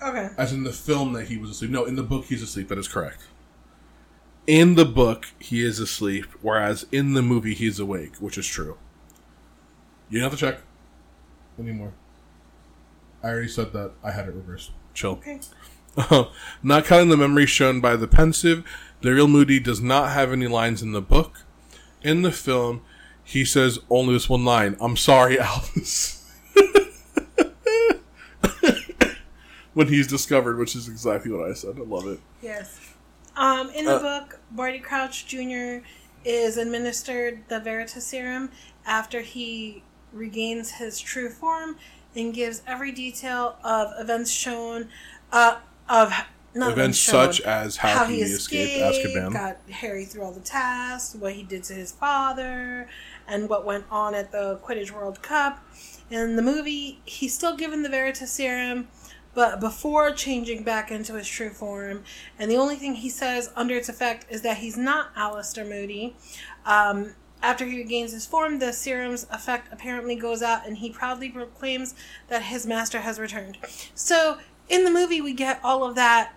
Okay. 0.01 0.29
As 0.37 0.51
in 0.51 0.63
the 0.63 0.71
film 0.71 1.13
that 1.13 1.27
he 1.27 1.37
was 1.37 1.51
asleep. 1.51 1.71
No, 1.71 1.85
in 1.85 1.95
the 1.95 2.03
book 2.03 2.25
he's 2.25 2.41
asleep. 2.41 2.69
That 2.69 2.77
is 2.77 2.87
correct. 2.87 3.27
In 4.47 4.75
the 4.75 4.85
book 4.85 5.27
he 5.39 5.63
is 5.63 5.79
asleep, 5.79 6.25
whereas 6.41 6.85
in 6.91 7.13
the 7.13 7.21
movie 7.21 7.53
he's 7.53 7.79
awake, 7.79 8.15
which 8.17 8.37
is 8.37 8.47
true. 8.47 8.77
You 10.09 10.19
don't 10.19 10.29
have 10.29 10.39
to 10.39 10.45
check 10.45 10.61
anymore. 11.59 11.93
I 13.23 13.29
already 13.29 13.47
said 13.47 13.71
that 13.73 13.91
I 14.03 14.11
had 14.11 14.27
it 14.27 14.33
reversed. 14.33 14.71
Chill. 14.93 15.11
Okay. 15.11 15.39
not 16.63 16.85
counting 16.85 17.09
the 17.09 17.17
memory 17.17 17.45
shown 17.45 17.81
by 17.81 17.95
the 17.95 18.07
Pensieve, 18.07 18.63
the 19.01 19.13
real 19.13 19.27
Moody 19.27 19.59
does 19.59 19.81
not 19.81 20.11
have 20.11 20.31
any 20.31 20.47
lines 20.47 20.81
in 20.81 20.91
the 20.91 21.01
book. 21.01 21.43
In 22.01 22.23
the 22.23 22.31
film, 22.31 22.81
he 23.23 23.45
says 23.45 23.79
only 23.89 24.13
this 24.13 24.29
one 24.29 24.43
line. 24.43 24.75
I'm 24.79 24.97
sorry, 24.97 25.39
Albus. 25.39 26.20
When 29.73 29.87
he's 29.87 30.07
discovered, 30.07 30.57
which 30.57 30.75
is 30.75 30.87
exactly 30.89 31.31
what 31.31 31.49
I 31.49 31.53
said. 31.53 31.75
I 31.77 31.83
love 31.83 32.05
it. 32.07 32.19
Yes. 32.41 32.79
Um, 33.37 33.69
in 33.69 33.85
the 33.85 33.95
Uh, 33.95 33.99
book, 34.19 34.39
Barty 34.51 34.79
Crouch 34.79 35.25
Jr. 35.25 35.85
is 36.25 36.57
administered 36.57 37.43
the 37.47 37.59
Veritaserum 37.61 38.49
after 38.85 39.21
he 39.21 39.83
regains 40.11 40.71
his 40.71 40.99
true 40.99 41.29
form 41.29 41.77
and 42.15 42.33
gives 42.33 42.61
every 42.67 42.91
detail 42.91 43.55
of 43.63 43.93
events 43.97 44.29
shown, 44.31 44.89
uh, 45.31 45.57
of 45.87 46.13
Events 46.53 46.99
such 46.99 47.39
as 47.39 47.77
how, 47.77 48.03
he, 48.03 48.21
escaped, 48.23 48.81
Azkaban. 48.81 49.31
got 49.31 49.57
Harry 49.69 50.03
through 50.03 50.23
all 50.23 50.33
the 50.33 50.41
tasks, 50.41 51.15
what 51.15 51.31
he 51.31 51.43
did 51.43 51.63
to 51.63 51.73
his 51.73 51.93
father, 51.93 52.89
and 53.25 53.47
what 53.47 53.63
went 53.65 53.85
on 53.89 54.13
at 54.13 54.33
the 54.33 54.59
Quidditch 54.61 54.91
World 54.91 55.21
Cup. 55.21 55.65
In 56.09 56.35
the 56.35 56.41
movie, 56.41 56.99
he's 57.05 57.33
still 57.33 57.55
given 57.55 57.83
the 57.83 57.87
Veritaserum, 57.89 58.87
but 59.33 59.59
before 59.59 60.11
changing 60.11 60.63
back 60.63 60.91
into 60.91 61.15
his 61.15 61.27
true 61.27 61.49
form. 61.49 62.03
And 62.37 62.49
the 62.49 62.57
only 62.57 62.75
thing 62.75 62.95
he 62.95 63.09
says 63.09 63.51
under 63.55 63.75
its 63.75 63.89
effect 63.89 64.25
is 64.29 64.41
that 64.41 64.57
he's 64.57 64.77
not 64.77 65.15
Alastor 65.15 65.67
Moody. 65.67 66.15
Um, 66.65 67.15
after 67.41 67.65
he 67.65 67.77
regains 67.77 68.11
his 68.11 68.25
form, 68.25 68.59
the 68.59 68.71
serum's 68.71 69.25
effect 69.31 69.71
apparently 69.71 70.15
goes 70.15 70.41
out, 70.41 70.67
and 70.67 70.77
he 70.77 70.91
proudly 70.91 71.29
proclaims 71.29 71.95
that 72.27 72.43
his 72.43 72.67
master 72.67 72.99
has 72.99 73.19
returned. 73.19 73.57
So, 73.95 74.37
in 74.69 74.83
the 74.85 74.91
movie, 74.91 75.21
we 75.21 75.33
get 75.33 75.59
all 75.63 75.83
of 75.83 75.95
that. 75.95 76.33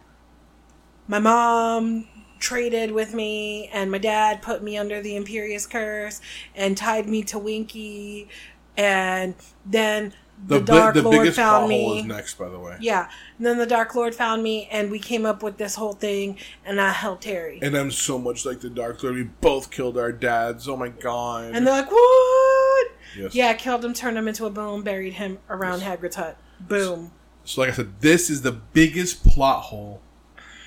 My 1.07 1.19
mom 1.19 2.09
traded 2.39 2.93
with 2.93 3.13
me, 3.13 3.69
and 3.69 3.91
my 3.91 3.99
dad 3.99 4.41
put 4.41 4.63
me 4.63 4.79
under 4.79 5.03
the 5.03 5.15
Imperius 5.15 5.69
Curse 5.69 6.21
and 6.55 6.77
tied 6.77 7.07
me 7.07 7.23
to 7.25 7.39
Winky, 7.39 8.29
and 8.77 9.35
then 9.65 10.15
the, 10.47 10.61
bi- 10.61 10.65
Dark 10.65 10.95
the 10.95 11.03
Lord 11.03 11.35
found 11.35 11.69
me. 11.69 12.01
is 12.01 12.05
next, 12.05 12.35
by 12.39 12.49
the 12.49 12.59
way. 12.59 12.77
Yeah. 12.81 13.09
And 13.39 13.47
then 13.47 13.59
the 13.59 13.67
Dark 13.67 13.95
Lord 13.95 14.15
found 14.15 14.43
me, 14.43 14.69
and 14.71 14.91
we 14.91 14.99
came 14.99 15.25
up 15.25 15.43
with 15.43 15.57
this 15.57 15.75
whole 15.75 15.95
thing, 15.95 16.39
and 16.65 16.81
I 16.81 16.91
helped 16.91 17.25
Harry. 17.25 17.59
And 17.63 17.75
I'm 17.77 17.91
so 17.91 18.19
much 18.19 18.45
like 18.45 18.61
the 18.61 18.71
Dark 18.71 19.03
Lord. 19.03 19.17
We 19.17 19.25
both 19.25 19.71
killed 19.71 19.97
our 19.97 20.13
dads. 20.13 20.69
Oh 20.69 20.77
my 20.77 20.89
god. 20.89 21.55
And 21.55 21.67
they're 21.67 21.75
like, 21.75 21.91
"What?" 21.91 22.87
Yes. 23.17 23.35
Yeah, 23.35 23.53
killed 23.55 23.85
him, 23.85 23.95
turned 23.95 24.19
him 24.19 24.29
into 24.29 24.45
a 24.47 24.51
bone, 24.51 24.83
buried 24.83 25.15
him 25.15 25.39
around 25.49 25.81
Hagrid's 25.81 26.17
hut. 26.17 26.37
Boom. 26.61 27.13
So, 27.45 27.61
like 27.61 27.71
I 27.71 27.75
said, 27.75 28.01
this 28.01 28.31
is 28.31 28.43
the 28.43 28.53
biggest 28.53 29.25
plot 29.25 29.65
hole, 29.65 30.01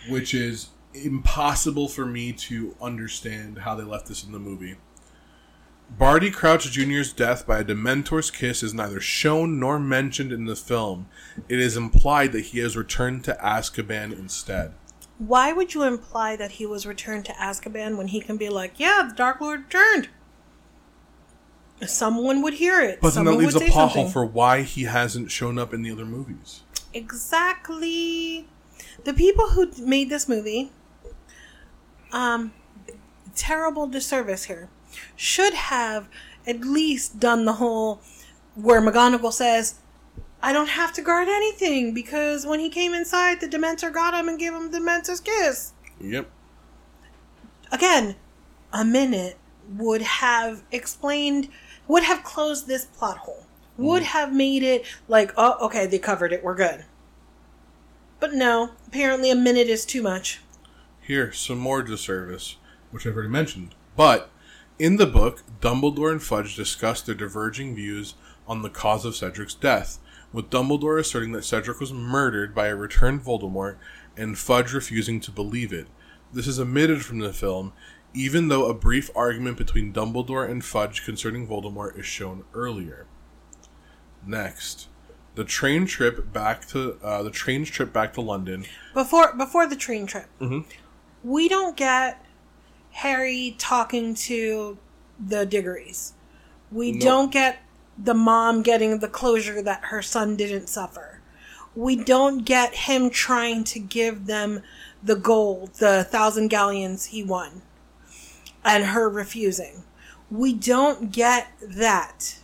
which 0.10 0.34
is 0.34 0.70
impossible 0.94 1.88
for 1.88 2.06
me 2.06 2.32
to 2.34 2.76
understand 2.82 3.60
how 3.60 3.76
they 3.76 3.84
left 3.84 4.08
this 4.08 4.24
in 4.24 4.32
the 4.32 4.40
movie. 4.40 4.76
Barty 5.90 6.30
Crouch 6.30 6.70
Jr.'s 6.72 7.14
death 7.14 7.48
by 7.48 7.60
a 7.60 7.64
Dementor's 7.64 8.30
kiss 8.30 8.62
is 8.62 8.74
neither 8.74 9.00
shown 9.00 9.60
nor 9.60 9.80
mentioned 9.80 10.32
in 10.32 10.46
the 10.46 10.56
film. 10.56 11.08
It 11.48 11.60
is 11.60 11.78
implied 11.78 12.34
that 12.34 12.48
he 12.48 12.60
has 12.60 12.76
returned 12.76 13.24
to 13.26 13.38
Azkaban 13.42 14.12
instead. 14.12 14.74
Why 15.18 15.54
would 15.54 15.74
you 15.74 15.84
imply 15.84 16.36
that 16.36 16.52
he 16.52 16.66
was 16.66 16.86
returned 16.86 17.26
to 17.26 17.32
Azkaban 17.34 17.98
when 17.98 18.10
he 18.10 18.20
can 18.22 18.38
be 18.38 18.50
like, 18.50 18.74
"Yeah, 18.78 19.08
the 19.10 19.16
Dark 19.16 19.42
Lord 19.42 19.64
returned"? 19.64 20.10
Someone 21.86 22.42
would 22.44 22.56
hear 22.56 22.82
it. 22.82 23.00
But 23.02 23.14
then 23.16 23.26
that 23.26 23.34
leaves 23.34 23.56
a 23.56 23.60
pothole 23.60 24.12
for 24.12 24.26
why 24.26 24.62
he 24.64 24.84
hasn't 24.84 25.32
shown 25.32 25.58
up 25.58 25.74
in 25.74 25.82
the 25.84 25.92
other 25.92 26.06
movies. 26.06 26.62
exactly 26.94 28.48
the 29.04 29.14
people 29.14 29.50
who 29.50 29.70
made 29.80 30.10
this 30.10 30.28
movie 30.28 30.72
um 32.12 32.52
terrible 33.36 33.86
disservice 33.88 34.46
here 34.46 34.70
should 35.16 35.54
have 35.54 36.08
at 36.46 36.62
least 36.62 37.20
done 37.20 37.46
the 37.46 37.54
whole 37.54 38.02
where 38.56 38.82
McGonagall 38.82 39.34
says 39.34 39.76
I 40.42 40.54
don't 40.54 40.70
have 40.70 40.94
to 40.94 41.02
guard 41.02 41.28
anything 41.28 41.94
because 41.94 42.46
when 42.46 42.60
he 42.60 42.70
came 42.70 42.94
inside 42.94 43.40
the 43.40 43.48
Dementor 43.48 43.92
got 43.94 44.14
him 44.14 44.28
and 44.28 44.40
gave 44.40 44.54
him 44.54 44.72
the 44.72 44.80
Dementor's 44.80 45.20
kiss 45.22 45.74
Yep. 46.00 46.30
again 47.72 48.16
a 48.72 48.86
minute 48.86 49.38
would 49.70 50.02
have 50.02 50.64
explained 50.72 51.50
would 51.88 52.04
have 52.04 52.24
closed 52.24 52.68
this 52.68 52.86
plot 52.86 53.18
hole 53.18 53.46
would 53.78 54.04
mm-hmm. 54.04 54.12
have 54.18 54.34
made 54.34 54.64
it 54.64 54.86
like 55.08 55.32
oh 55.38 55.58
okay 55.66 55.86
they 55.86 56.00
covered 56.00 56.32
it 56.32 56.44
we're 56.44 56.56
good 56.56 56.86
but 58.20 58.34
no 58.34 58.72
apparently 58.88 59.30
a 59.30 59.36
minute 59.36 59.68
is 59.68 59.86
too 59.86 60.02
much 60.02 60.40
Here, 61.02 61.32
some 61.32 61.58
more 61.60 61.84
disservice, 61.84 62.58
which 62.92 63.06
I've 63.08 63.14
already 63.16 63.30
mentioned. 63.30 63.76
But 63.96 64.30
in 64.80 64.98
the 64.98 65.08
book, 65.08 65.44
Dumbledore 65.60 66.12
and 66.12 66.22
Fudge 66.22 66.56
discuss 66.56 67.02
their 67.02 67.16
diverging 67.16 67.76
views 67.76 68.16
on 68.48 68.62
the 68.62 68.70
cause 68.70 69.06
of 69.06 69.16
Cedric's 69.16 69.54
death, 69.54 70.00
with 70.32 70.50
Dumbledore 70.50 71.00
asserting 71.00 71.32
that 71.32 71.46
Cedric 71.46 71.80
was 71.80 71.94
murdered 71.94 72.54
by 72.54 72.68
a 72.68 72.76
returned 72.76 73.24
Voldemort, 73.24 73.78
and 74.16 74.38
Fudge 74.38 74.74
refusing 74.74 75.20
to 75.22 75.32
believe 75.32 75.74
it. 75.74 75.88
This 76.32 76.48
is 76.48 76.60
omitted 76.60 77.04
from 77.04 77.20
the 77.20 77.34
film, 77.34 77.74
even 78.14 78.48
though 78.48 78.66
a 78.66 78.74
brief 78.74 79.10
argument 79.16 79.58
between 79.58 79.94
Dumbledore 79.94 80.50
and 80.50 80.64
Fudge 80.64 81.04
concerning 81.06 81.48
Voldemort 81.48 81.98
is 81.98 82.06
shown 82.06 82.44
earlier. 82.54 83.06
Next, 84.26 84.88
the 85.36 85.44
train 85.44 85.86
trip 85.86 86.34
back 86.34 86.68
to 86.70 86.98
uh, 87.04 87.24
the 87.24 87.30
train's 87.32 87.70
trip 87.70 87.94
back 87.94 88.14
to 88.14 88.22
London 88.22 88.66
before 88.94 89.34
before 89.36 89.68
the 89.68 89.76
train 89.76 90.08
trip 90.08 90.26
we 91.24 91.48
don't 91.48 91.78
get 91.78 92.26
harry 92.98 93.56
talking 93.60 94.16
to 94.16 94.76
the 95.20 95.46
diggories. 95.46 96.14
We 96.72 96.92
No. 96.94 97.00
don't 97.06 97.32
get 97.32 97.60
the 97.96 98.16
mom 98.16 98.64
getting 98.64 98.98
the 98.98 99.08
closure 99.08 99.62
that 99.62 99.86
her 99.86 100.02
son 100.02 100.36
didn't 100.36 100.68
suffer. 100.68 101.22
We 101.76 101.96
don't 101.96 102.44
get 102.44 102.74
him 102.74 103.12
trying 103.12 103.66
to 103.66 103.80
give 103.80 104.26
them 104.26 104.64
the 105.04 105.16
gold 105.16 105.76
the 105.76 106.06
thousand 106.06 106.48
galleons 106.48 107.06
he 107.06 107.22
won 107.22 107.62
and 108.66 108.86
her 108.86 109.08
refusing. 109.08 109.84
We 110.32 110.54
don't 110.54 111.12
get 111.12 111.50
that. 111.62 112.40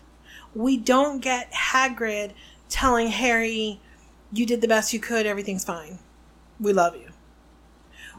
We 0.54 0.78
don't 0.78 1.20
get 1.20 1.52
hagrid 1.52 2.34
telling 2.70 3.08
harry 3.08 3.80
you 4.32 4.46
did 4.46 4.62
the 4.62 4.68
best 4.68 4.94
you 4.94 5.00
could 5.00 5.26
everything's 5.26 5.66
fine. 5.66 5.98
We 6.60 6.74
love 6.74 6.96
you 6.96 7.13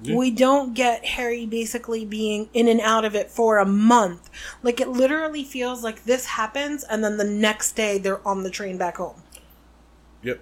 Yeah. 0.02 0.16
we 0.16 0.30
don't 0.30 0.74
get 0.74 1.04
Harry 1.04 1.46
basically 1.46 2.04
being 2.04 2.48
in 2.52 2.68
and 2.68 2.80
out 2.80 3.04
of 3.04 3.14
it 3.14 3.30
for 3.30 3.58
a 3.58 3.66
month. 3.66 4.28
Like 4.62 4.80
it 4.80 4.88
literally 4.88 5.44
feels 5.44 5.82
like 5.84 6.04
this 6.04 6.26
happens 6.26 6.84
and 6.84 7.02
then 7.04 7.16
the 7.16 7.24
next 7.24 7.72
day 7.72 7.98
they're 7.98 8.26
on 8.26 8.42
the 8.42 8.50
train 8.50 8.76
back 8.78 8.96
home. 8.96 9.22
Yep. 10.22 10.40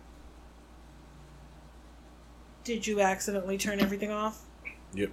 Did 2.64 2.86
you 2.86 3.00
accidentally 3.00 3.58
turn 3.58 3.80
everything 3.80 4.10
off? 4.10 4.42
Yep. 4.94 5.10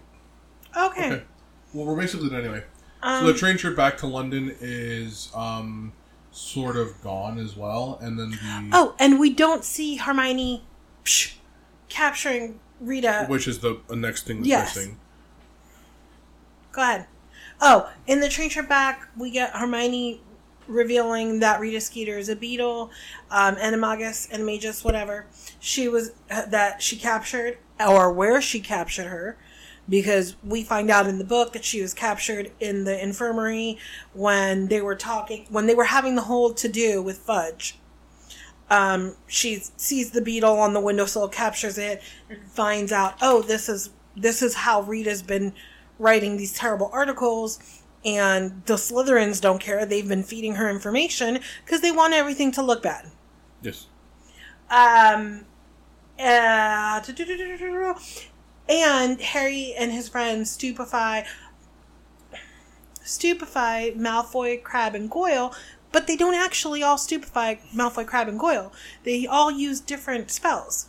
Okay. 0.77 1.11
Okay. 1.13 1.23
Well, 1.73 1.85
we're 1.85 1.97
basically 1.99 2.29
done 2.29 2.41
anyway. 2.41 2.63
Um, 3.01 3.25
so 3.25 3.31
the 3.31 3.37
train 3.37 3.57
trip 3.57 3.75
back 3.75 3.97
to 3.99 4.07
London 4.07 4.55
is 4.59 5.31
um, 5.35 5.93
sort 6.31 6.75
of 6.75 7.01
gone 7.01 7.37
as 7.37 7.55
well, 7.55 7.97
and 8.01 8.19
then 8.19 8.31
the 8.31 8.69
Oh, 8.73 8.95
and 8.99 9.19
we 9.19 9.31
don't 9.33 9.63
see 9.63 9.95
Hermione 9.95 10.63
psh, 11.05 11.35
capturing 11.87 12.59
Rita. 12.79 13.25
which 13.27 13.47
is 13.47 13.59
the, 13.59 13.79
the 13.87 13.95
next 13.95 14.25
thing 14.25 14.37
that's 14.37 14.47
Yes. 14.47 14.75
missing. 14.75 14.97
Go 16.71 16.81
ahead. 16.81 17.07
Oh, 17.61 17.89
in 18.07 18.19
the 18.19 18.29
train 18.29 18.49
trip 18.49 18.69
back, 18.69 19.09
we 19.17 19.31
get 19.31 19.55
Hermione 19.55 20.21
revealing 20.67 21.39
that 21.39 21.59
Rita 21.59 21.81
Skeeter 21.81 22.17
is 22.17 22.29
a 22.29 22.35
beetle, 22.35 22.91
um, 23.31 23.55
Animagus, 23.55 24.29
Animagus, 24.31 24.85
whatever. 24.85 25.25
She 25.59 25.87
was 25.87 26.11
uh, 26.29 26.45
that 26.45 26.81
she 26.81 26.95
captured, 26.95 27.57
or 27.79 28.13
where 28.13 28.39
she 28.39 28.59
captured 28.59 29.07
her, 29.07 29.35
because 29.89 30.35
we 30.43 30.63
find 30.63 30.91
out 30.91 31.07
in 31.07 31.17
the 31.17 31.23
book 31.25 31.53
that 31.53 31.65
she 31.65 31.81
was 31.81 31.93
captured 31.95 32.51
in 32.59 32.83
the 32.83 33.01
infirmary 33.03 33.79
when 34.13 34.67
they 34.67 34.79
were 34.81 34.95
talking, 34.95 35.47
when 35.49 35.65
they 35.65 35.75
were 35.75 35.85
having 35.85 36.15
the 36.15 36.21
whole 36.23 36.53
to 36.53 36.69
do 36.69 37.01
with 37.01 37.17
Fudge. 37.17 37.78
Um, 38.69 39.15
she 39.27 39.63
sees 39.77 40.11
the 40.11 40.21
beetle 40.21 40.59
on 40.59 40.73
the 40.73 40.79
windowsill, 40.79 41.27
captures 41.29 41.77
it, 41.77 42.01
and 42.29 42.39
finds 42.51 42.91
out, 42.91 43.15
oh, 43.21 43.41
this 43.41 43.67
is 43.67 43.89
this 44.15 44.41
is 44.41 44.53
how 44.53 44.81
Rita's 44.81 45.21
been 45.21 45.53
writing 45.97 46.37
these 46.37 46.53
terrible 46.53 46.89
articles. 46.93 47.59
And 48.05 48.63
the 48.65 48.75
Slytherins 48.75 49.41
don't 49.41 49.59
care. 49.59 49.85
They've 49.85 50.07
been 50.07 50.23
feeding 50.23 50.55
her 50.55 50.69
information 50.69 51.39
because 51.65 51.81
they 51.81 51.91
want 51.91 52.13
everything 52.13 52.51
to 52.53 52.61
look 52.61 52.81
bad. 52.81 53.07
Yes. 53.61 53.87
Um, 54.69 55.45
uh, 56.17 57.01
and 58.69 59.21
Harry 59.21 59.73
and 59.77 59.91
his 59.91 60.07
friends 60.07 60.51
stupefy, 60.51 61.23
stupefy 63.03 63.91
Malfoy, 63.91 64.61
Crabbe, 64.61 64.95
and 64.95 65.09
Goyle, 65.09 65.53
but 65.91 66.07
they 66.07 66.15
don't 66.15 66.35
actually 66.35 66.83
all 66.83 66.97
stupefy 66.97 67.55
Malfoy, 67.75 68.05
Crabbe, 68.05 68.27
and 68.29 68.39
Goyle. 68.39 68.71
They 69.03 69.25
all 69.25 69.51
use 69.51 69.79
different 69.79 70.31
spells. 70.31 70.87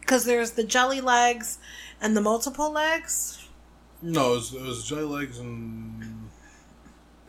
Because 0.00 0.24
there's 0.24 0.52
the 0.52 0.64
jelly 0.64 1.00
legs 1.00 1.58
and 2.00 2.16
the 2.16 2.20
multiple 2.20 2.70
legs. 2.70 3.48
No, 4.02 4.32
it 4.32 4.36
was, 4.36 4.54
it 4.54 4.62
was 4.62 4.84
jelly 4.84 5.02
legs 5.02 5.38
and 5.38 6.28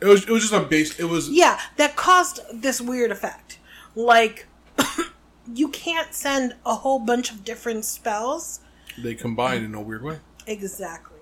it 0.00 0.06
was 0.06 0.22
it 0.24 0.30
was 0.30 0.42
just 0.42 0.54
a 0.54 0.60
base. 0.60 0.98
It 1.00 1.04
was 1.04 1.28
Yeah, 1.28 1.58
that 1.76 1.96
caused 1.96 2.40
this 2.52 2.80
weird 2.80 3.10
effect. 3.10 3.58
Like, 3.96 4.46
you 5.54 5.68
can't 5.68 6.14
send 6.14 6.54
a 6.64 6.76
whole 6.76 7.00
bunch 7.00 7.32
of 7.32 7.44
different 7.44 7.84
spells 7.84 8.60
they 9.02 9.14
combine 9.14 9.64
in 9.64 9.74
a 9.74 9.80
weird 9.80 10.02
way. 10.02 10.18
Exactly. 10.46 11.18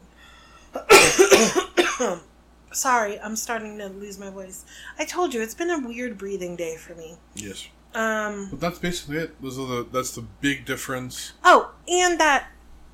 Sorry, 2.73 3.19
I'm 3.21 3.37
starting 3.37 3.79
to 3.79 3.89
lose 3.89 4.19
my 4.19 4.31
voice. 4.31 4.65
I 4.99 5.05
told 5.05 5.33
you 5.33 5.41
it's 5.43 5.55
been 5.55 5.71
a 5.71 5.79
weird 5.79 6.19
breathing 6.19 6.57
day 6.57 6.77
for 6.77 6.95
me. 6.95 7.17
Yes. 7.35 7.69
Um. 7.95 8.49
But 8.51 8.61
that's 8.61 8.79
basically 8.79 9.19
it. 9.19 9.41
Those 9.41 9.59
are 9.59 9.67
the 9.67 9.87
that's 9.91 10.11
the 10.15 10.23
big 10.41 10.65
difference. 10.67 11.33
Oh, 11.45 11.73
and 11.89 12.19
that 12.21 12.49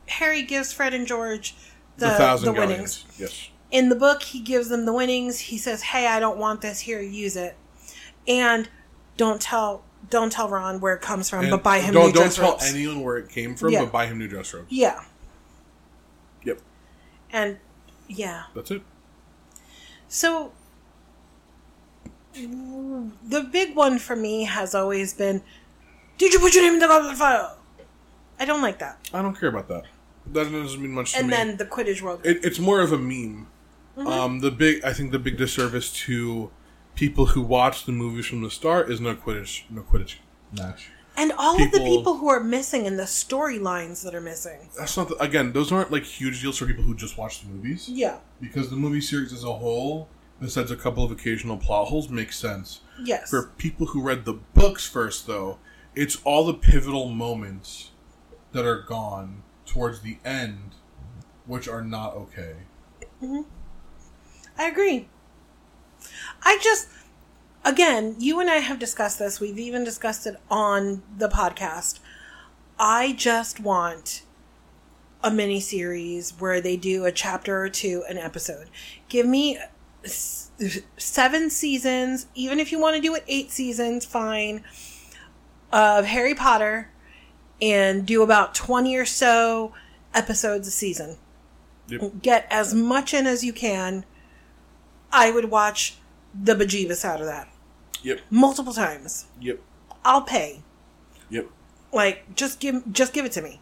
Harry 0.06 0.42
gives 0.42 0.72
Fred 0.72 0.94
and 0.94 1.06
George 1.06 1.54
the, 1.96 2.06
The, 2.06 2.36
the, 2.44 2.52
winnings. 2.52 3.04
Yes. 3.18 3.48
In 3.70 3.88
the 3.88 3.96
book, 3.96 4.22
he 4.22 4.40
gives 4.40 4.68
them 4.68 4.84
the 4.86 4.92
winnings. 4.92 5.38
He 5.40 5.58
says, 5.58 5.82
"Hey, 5.82 6.06
I 6.06 6.20
don't 6.20 6.38
want 6.38 6.60
this. 6.60 6.80
Here, 6.80 7.00
use 7.00 7.36
it." 7.36 7.56
And 8.28 8.68
don't 9.16 9.40
tell 9.40 9.82
don't 10.08 10.30
tell 10.30 10.48
Ron 10.48 10.80
where 10.80 10.94
it 10.94 11.00
comes 11.00 11.28
from, 11.30 11.40
And 11.40 11.50
but 11.50 11.62
buy 11.64 11.80
him 11.80 11.94
don't 11.94 12.06
new 12.08 12.12
don't 12.12 12.22
dress 12.24 12.36
tell 12.36 12.52
robes. 12.52 12.72
anyone 12.72 13.02
where 13.02 13.16
it 13.16 13.28
came 13.30 13.56
from, 13.56 13.70
Yeah. 13.72 13.80
but 13.84 13.92
buy 13.92 14.06
him 14.06 14.18
new 14.18 14.28
dress 14.28 14.52
robes. 14.54 14.66
yeah, 14.70 15.02
Yep. 16.44 16.60
and 17.32 17.58
yeah. 18.08 18.44
That's 18.54 18.70
it. 18.70 18.82
So 20.12 20.52
the 22.34 23.48
big 23.50 23.74
one 23.74 23.98
for 23.98 24.14
me 24.14 24.44
has 24.44 24.74
always 24.74 25.14
been, 25.14 25.42
"Did 26.18 26.34
you 26.34 26.38
put 26.38 26.54
your 26.54 26.64
name 26.64 26.74
in 26.74 26.80
the 26.80 26.86
goblet 26.86 27.16
file? 27.16 27.56
I 28.38 28.44
don't 28.44 28.60
like 28.60 28.78
that. 28.80 29.08
I 29.14 29.22
don't 29.22 29.34
care 29.34 29.48
about 29.48 29.68
that. 29.68 29.84
That 30.26 30.52
doesn't 30.52 30.82
mean 30.82 30.92
much 30.92 31.12
to 31.12 31.18
And 31.18 31.28
me. 31.28 31.34
And 31.34 31.50
then 31.50 31.56
the 31.56 31.64
Quidditch 31.64 32.02
world. 32.02 32.20
it, 32.24 32.44
it's 32.44 32.58
more 32.58 32.80
of 32.82 32.92
a 32.92 32.98
meme. 32.98 33.46
Mm-hmm. 33.96 34.06
Um, 34.06 34.40
the 34.40 34.50
big, 34.50 34.84
I 34.84 34.92
think, 34.92 35.12
the 35.12 35.18
big 35.18 35.38
disservice 35.38 35.90
to 36.04 36.50
people 36.94 37.26
who 37.32 37.40
watch 37.40 37.86
the 37.86 37.92
movies 37.92 38.26
from 38.26 38.42
the 38.42 38.50
start 38.50 38.90
is 38.90 39.00
no 39.00 39.14
Quidditch, 39.14 39.62
no 39.70 39.80
Quidditch 39.80 40.16
match. 40.52 40.90
And 41.16 41.30
all 41.32 41.54
of 41.62 41.70
the 41.70 41.78
People- 41.78 41.96
people 41.98 42.16
who 42.18 42.28
are 42.28 42.40
missing 42.42 42.86
and 42.86 42.98
the 42.98 43.02
storylines 43.04 44.02
that 44.02 44.14
are 44.14 44.20
missing. 44.20 44.70
That's 44.78 44.96
not 44.96 45.08
the, 45.08 45.16
again. 45.22 45.52
Those 45.52 45.70
aren't 45.70 45.90
like 45.92 46.04
huge 46.04 46.40
deals 46.40 46.56
for 46.58 46.66
people 46.66 46.84
who 46.84 46.94
just 46.94 47.18
watch 47.18 47.42
the 47.42 47.48
movies 47.48 47.88
Yeah. 47.88 48.18
because 48.40 48.70
the 48.70 48.76
movie 48.76 49.00
series 49.02 49.32
as 49.32 49.44
a 49.44 49.52
whole, 49.52 50.08
besides 50.40 50.70
a 50.70 50.76
couple 50.76 51.04
of 51.04 51.10
occasional 51.10 51.58
plot 51.58 51.88
holes, 51.88 52.08
makes 52.08 52.38
sense. 52.38 52.80
Yes. 53.04 53.28
For 53.30 53.48
people 53.58 53.88
who 53.88 54.02
read 54.02 54.24
the 54.24 54.32
books 54.54 54.86
first, 54.88 55.26
though, 55.26 55.58
it's 55.94 56.16
all 56.24 56.46
the 56.46 56.54
pivotal 56.54 57.08
moments 57.10 57.90
that 58.52 58.64
are 58.64 58.80
gone 58.82 59.42
towards 59.66 60.00
the 60.00 60.16
end, 60.24 60.74
which 61.46 61.68
are 61.68 61.82
not 61.82 62.14
okay. 62.14 62.54
Mm-hmm. 63.22 63.42
I 64.58 64.64
agree. 64.68 65.08
I 66.42 66.58
just, 66.62 66.88
again, 67.64 68.16
you 68.18 68.40
and 68.40 68.50
I 68.50 68.56
have 68.56 68.78
discussed 68.78 69.18
this. 69.18 69.40
We've 69.40 69.58
even 69.58 69.84
discussed 69.84 70.26
it 70.26 70.36
on 70.50 71.02
the 71.16 71.28
podcast. 71.28 72.00
I 72.78 73.12
just 73.12 73.60
want 73.60 74.22
a 75.22 75.30
mini 75.30 75.60
series 75.60 76.32
where 76.40 76.60
they 76.60 76.76
do 76.76 77.04
a 77.04 77.12
chapter 77.12 77.62
or 77.62 77.68
two 77.68 78.04
an 78.08 78.18
episode. 78.18 78.68
Give 79.08 79.26
me 79.26 79.58
seven 80.04 81.48
seasons, 81.48 82.26
even 82.34 82.58
if 82.58 82.72
you 82.72 82.80
want 82.80 82.96
to 82.96 83.02
do 83.02 83.14
it 83.14 83.24
eight 83.28 83.50
seasons, 83.50 84.04
fine, 84.04 84.64
of 85.72 86.06
Harry 86.06 86.34
Potter 86.34 86.90
and 87.60 88.04
do 88.04 88.22
about 88.22 88.54
20 88.54 88.96
or 88.96 89.04
so 89.04 89.72
episodes 90.12 90.66
a 90.66 90.72
season. 90.72 91.16
Yep. 91.88 92.22
Get 92.22 92.46
as 92.50 92.74
much 92.74 93.14
in 93.14 93.26
as 93.26 93.44
you 93.44 93.52
can. 93.52 94.04
I 95.12 95.30
would 95.30 95.50
watch 95.50 95.96
the 96.34 96.54
bejeebus 96.54 97.04
out 97.04 97.20
of 97.20 97.26
that 97.26 97.51
Yep. 98.02 98.20
multiple 98.30 98.72
times. 98.72 99.26
Yep. 99.40 99.60
I'll 100.04 100.22
pay. 100.22 100.62
Yep. 101.30 101.48
Like 101.92 102.34
just 102.34 102.60
give 102.60 102.82
just 102.92 103.12
give 103.12 103.24
it 103.24 103.32
to 103.32 103.42
me. 103.42 103.60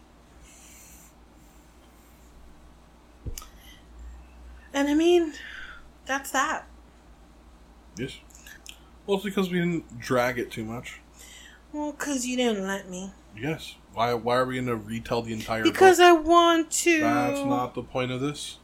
And 4.73 4.87
I 4.87 4.93
mean, 4.93 5.33
that's 6.05 6.31
that. 6.31 6.65
Yes. 7.97 8.17
Well, 9.05 9.17
it's 9.17 9.25
because 9.25 9.49
we 9.51 9.59
didn't 9.59 9.99
drag 9.99 10.39
it 10.39 10.49
too 10.51 10.63
much. 10.63 11.01
Well, 11.73 11.91
cuz 11.93 12.25
you 12.25 12.37
didn't 12.37 12.65
let 12.65 12.89
me. 12.89 13.11
Yes. 13.37 13.75
Why? 13.93 14.13
Why 14.13 14.37
are 14.37 14.45
we 14.45 14.55
going 14.55 14.67
to 14.67 14.75
retell 14.75 15.21
the 15.21 15.33
entire? 15.33 15.63
Because 15.63 15.97
book? 15.97 16.05
I 16.07 16.11
want 16.13 16.71
to. 16.71 16.99
that's 17.01 17.41
not 17.45 17.73
the 17.75 17.83
point 17.83 18.11
of 18.11 18.21
this. 18.21 18.57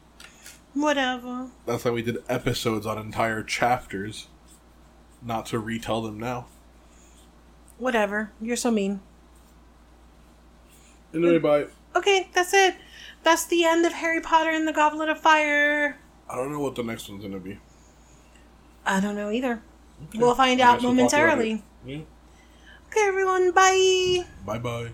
whatever. 0.73 1.49
That's 1.65 1.83
why 1.83 1.91
we 1.91 2.01
did 2.01 2.17
episodes 2.29 2.85
on 2.85 2.97
entire 2.97 3.43
chapters, 3.43 4.27
not 5.21 5.45
to 5.47 5.59
retell 5.59 6.01
them 6.01 6.19
now. 6.19 6.47
Whatever. 7.77 8.31
You're 8.41 8.55
so 8.55 8.71
mean. 8.71 9.01
Anyway, 11.13 11.39
bye. 11.39 11.67
Okay, 11.95 12.29
that's 12.33 12.53
it. 12.53 12.75
That's 13.23 13.45
the 13.45 13.65
end 13.65 13.85
of 13.85 13.93
Harry 13.93 14.21
Potter 14.21 14.49
and 14.51 14.67
the 14.67 14.73
Goblet 14.73 15.09
of 15.09 15.19
Fire. 15.19 15.97
I 16.29 16.35
don't 16.35 16.51
know 16.51 16.59
what 16.59 16.75
the 16.75 16.83
next 16.83 17.09
one's 17.09 17.23
gonna 17.23 17.39
be. 17.39 17.59
I 18.85 18.99
don't 18.99 19.15
know 19.15 19.31
either. 19.31 19.61
We'll 20.15 20.35
find 20.35 20.61
I 20.61 20.65
out 20.65 20.73
guess 20.75 20.83
we'll 20.83 20.95
talk 20.95 21.13
about 21.13 21.13
momentarily. 21.13 21.63
Yeah. 21.85 21.97
Okay, 22.87 23.07
everyone, 23.07 23.51
bye. 23.51 24.25
Bye 24.45 24.59
bye. 24.59 24.91